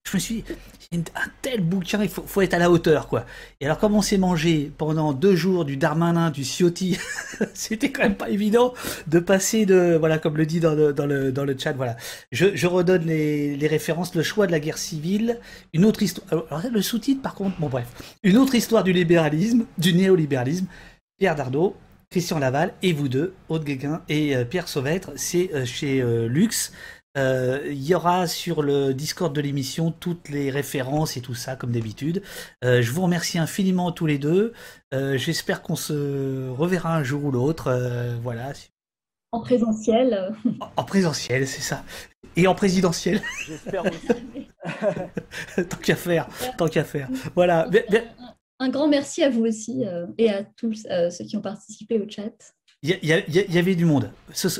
je 0.07 0.17
me 0.17 0.19
suis 0.19 0.43
dit, 0.91 1.03
un 1.15 1.29
tel 1.41 1.61
bouquin, 1.61 2.03
il 2.03 2.09
faut, 2.09 2.41
être 2.41 2.53
à 2.53 2.59
la 2.59 2.69
hauteur, 2.69 3.07
quoi. 3.07 3.25
Et 3.59 3.65
alors, 3.65 3.79
comme 3.79 3.95
on 3.95 4.03
s'est 4.03 4.19
mangé 4.19 4.71
pendant 4.77 5.13
deux 5.13 5.35
jours 5.35 5.65
du 5.65 5.77
Darmanin, 5.77 6.29
du 6.29 6.43
Ciotti, 6.43 6.97
c'était 7.55 7.91
quand 7.91 8.03
même 8.03 8.15
pas 8.15 8.29
évident 8.29 8.73
de 9.07 9.19
passer 9.19 9.65
de, 9.65 9.97
voilà, 9.99 10.19
comme 10.19 10.37
le 10.37 10.45
dit 10.45 10.59
dans 10.59 10.75
le, 10.75 10.93
dans 10.93 11.07
le, 11.07 11.31
dans 11.31 11.43
le 11.43 11.55
chat, 11.57 11.73
voilà. 11.73 11.97
Je, 12.31 12.67
redonne 12.67 13.05
les, 13.05 13.55
les, 13.55 13.67
références, 13.67 14.13
le 14.13 14.23
choix 14.23 14.45
de 14.45 14.51
la 14.51 14.59
guerre 14.59 14.77
civile, 14.77 15.39
une 15.73 15.85
autre 15.85 16.03
histoire, 16.03 16.45
alors 16.49 16.63
le 16.71 16.81
sous-titre, 16.81 17.21
par 17.21 17.33
contre, 17.33 17.59
bon, 17.59 17.67
bref, 17.67 17.87
une 18.23 18.37
autre 18.37 18.53
histoire 18.53 18.83
du 18.83 18.93
libéralisme, 18.93 19.65
du 19.79 19.93
néolibéralisme, 19.93 20.67
Pierre 21.17 21.35
Dardot, 21.35 21.75
Christian 22.15 22.39
Laval 22.39 22.73
et 22.81 22.93
vous 22.93 23.09
deux, 23.09 23.33
Aude 23.49 23.63
Guéguin 23.63 24.01
et 24.07 24.35
euh, 24.35 24.45
Pierre 24.45 24.67
Sauvêtre, 24.67 25.11
c'est 25.15 25.53
euh, 25.53 25.65
chez 25.65 26.01
euh, 26.01 26.27
Lux. 26.27 26.71
Euh, 27.17 27.61
il 27.65 27.83
y 27.83 27.95
aura 27.95 28.27
sur 28.27 28.61
le 28.61 28.93
Discord 28.93 29.33
de 29.33 29.41
l'émission 29.41 29.91
toutes 29.91 30.29
les 30.29 30.49
références 30.49 31.17
et 31.17 31.21
tout 31.21 31.35
ça, 31.35 31.55
comme 31.55 31.71
d'habitude. 31.71 32.21
Euh, 32.63 32.81
je 32.81 32.91
vous 32.91 33.01
remercie 33.01 33.37
infiniment 33.37 33.91
tous 33.91 34.05
les 34.05 34.17
deux. 34.17 34.53
Euh, 34.93 35.17
j'espère 35.17 35.61
qu'on 35.61 35.75
se 35.75 36.49
reverra 36.49 36.95
un 36.95 37.03
jour 37.03 37.25
ou 37.25 37.31
l'autre. 37.31 38.17
voilà. 38.21 38.51
En 39.31 39.41
présentiel. 39.41 40.33
En, 40.77 40.83
présentiel, 40.83 41.47
c'est 41.47 41.61
ça. 41.61 41.83
Et 42.35 42.47
en 42.47 42.55
présidentiel. 42.55 43.21
J'espère 43.45 43.83
aussi. 43.85 45.67
tant 45.69 45.77
qu'à 45.77 45.95
faire, 45.95 46.27
tant 46.57 46.67
qu'à 46.67 46.83
faire. 46.83 47.09
Voilà. 47.33 47.69
Un, 48.59 48.69
grand 48.69 48.87
merci 48.87 49.23
à 49.23 49.29
vous 49.29 49.45
aussi 49.45 49.83
et 50.17 50.29
à 50.29 50.43
tous 50.43 50.85
ceux 51.11 51.25
qui 51.25 51.37
ont 51.37 51.41
participé 51.41 51.99
au 51.99 52.09
chat. 52.09 52.54
Il 52.87 53.09
y, 53.09 53.57
avait 53.57 53.75
du 53.75 53.85
monde. 53.85 54.11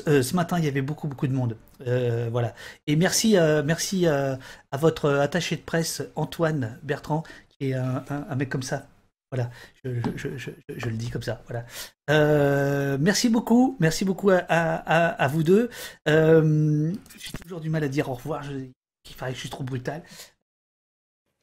Euh, 0.08 0.22
ce, 0.22 0.34
matin, 0.34 0.58
il 0.58 0.64
y 0.64 0.68
avait 0.68 0.82
beaucoup, 0.82 1.06
beaucoup 1.06 1.28
de 1.28 1.32
monde. 1.32 1.56
Euh, 1.86 2.28
voilà. 2.30 2.54
Et 2.88 2.96
merci, 2.96 3.36
euh, 3.36 3.62
merci 3.64 4.06
à 4.06 4.38
votre 4.72 5.10
attaché 5.10 5.54
de 5.54 5.60
presse, 5.60 6.02
Antoine 6.16 6.78
Bertrand, 6.82 7.22
qui 7.48 7.70
est 7.70 7.74
un, 7.74 8.34
mec 8.36 8.48
comme 8.48 8.64
ça. 8.64 8.88
Voilà, 9.30 9.50
je, 9.84 9.90
le 9.90 10.96
dis 10.96 11.10
comme 11.10 11.22
ça. 11.22 11.42
Voilà. 11.48 12.98
merci 12.98 13.28
beaucoup, 13.28 13.76
merci 13.78 14.04
beaucoup 14.04 14.30
à, 14.30 15.28
vous 15.28 15.44
deux. 15.44 15.70
J'ai 16.06 17.32
toujours 17.42 17.60
du 17.60 17.70
mal 17.70 17.84
à 17.84 17.88
dire 17.88 18.10
au 18.10 18.14
revoir. 18.14 18.42
il 18.50 19.14
paraît 19.16 19.30
que 19.30 19.36
je 19.36 19.40
suis 19.40 19.50
trop 19.50 19.64
brutal. 19.64 20.02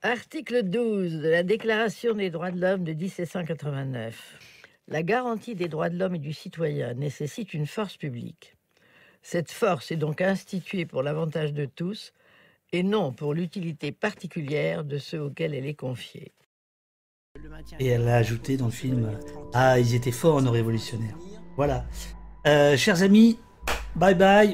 Article 0.02 0.64
12 0.64 1.22
de 1.22 1.30
la 1.30 1.44
Déclaration 1.44 2.14
des 2.14 2.30
droits 2.30 2.52
de 2.52 2.60
l'homme 2.60 2.84
de 2.84 2.92
1789. 2.92 4.53
La 4.88 5.02
garantie 5.02 5.56
des 5.56 5.70
droits 5.70 5.90
de 5.90 5.98
l'homme 5.98 6.16
et 6.16 6.20
du 6.20 6.34
citoyen 6.34 6.94
nécessite 6.94 7.54
une 7.54 7.68
force 7.68 7.98
publique. 7.98 8.58
Cette 9.22 9.52
force 9.52 9.92
est 9.92 9.98
donc 9.98 10.20
instituée 10.22 10.86
pour 10.86 11.04
l'avantage 11.04 11.54
de 11.54 11.66
tous 11.66 12.14
et 12.74 12.84
non 12.84 13.14
pour 13.14 13.34
l'utilité 13.34 13.92
particulière 13.92 14.84
de 14.84 14.98
ceux 14.98 15.22
auxquels 15.22 15.54
elle 15.54 15.66
est 15.66 15.74
confiée. 15.74 16.34
Et 17.80 17.88
elle 17.88 18.08
a 18.10 18.18
ajouté 18.18 18.58
dans 18.58 18.66
le 18.66 18.72
film 18.72 19.18
Ah, 19.54 19.80
ils 19.80 19.96
étaient 19.96 20.12
forts, 20.12 20.42
nos 20.42 20.52
révolutionnaires. 20.52 21.18
Voilà. 21.56 21.86
Euh, 22.46 22.76
chers 22.76 23.02
amis, 23.02 23.40
bye 23.96 24.16
bye. 24.16 24.54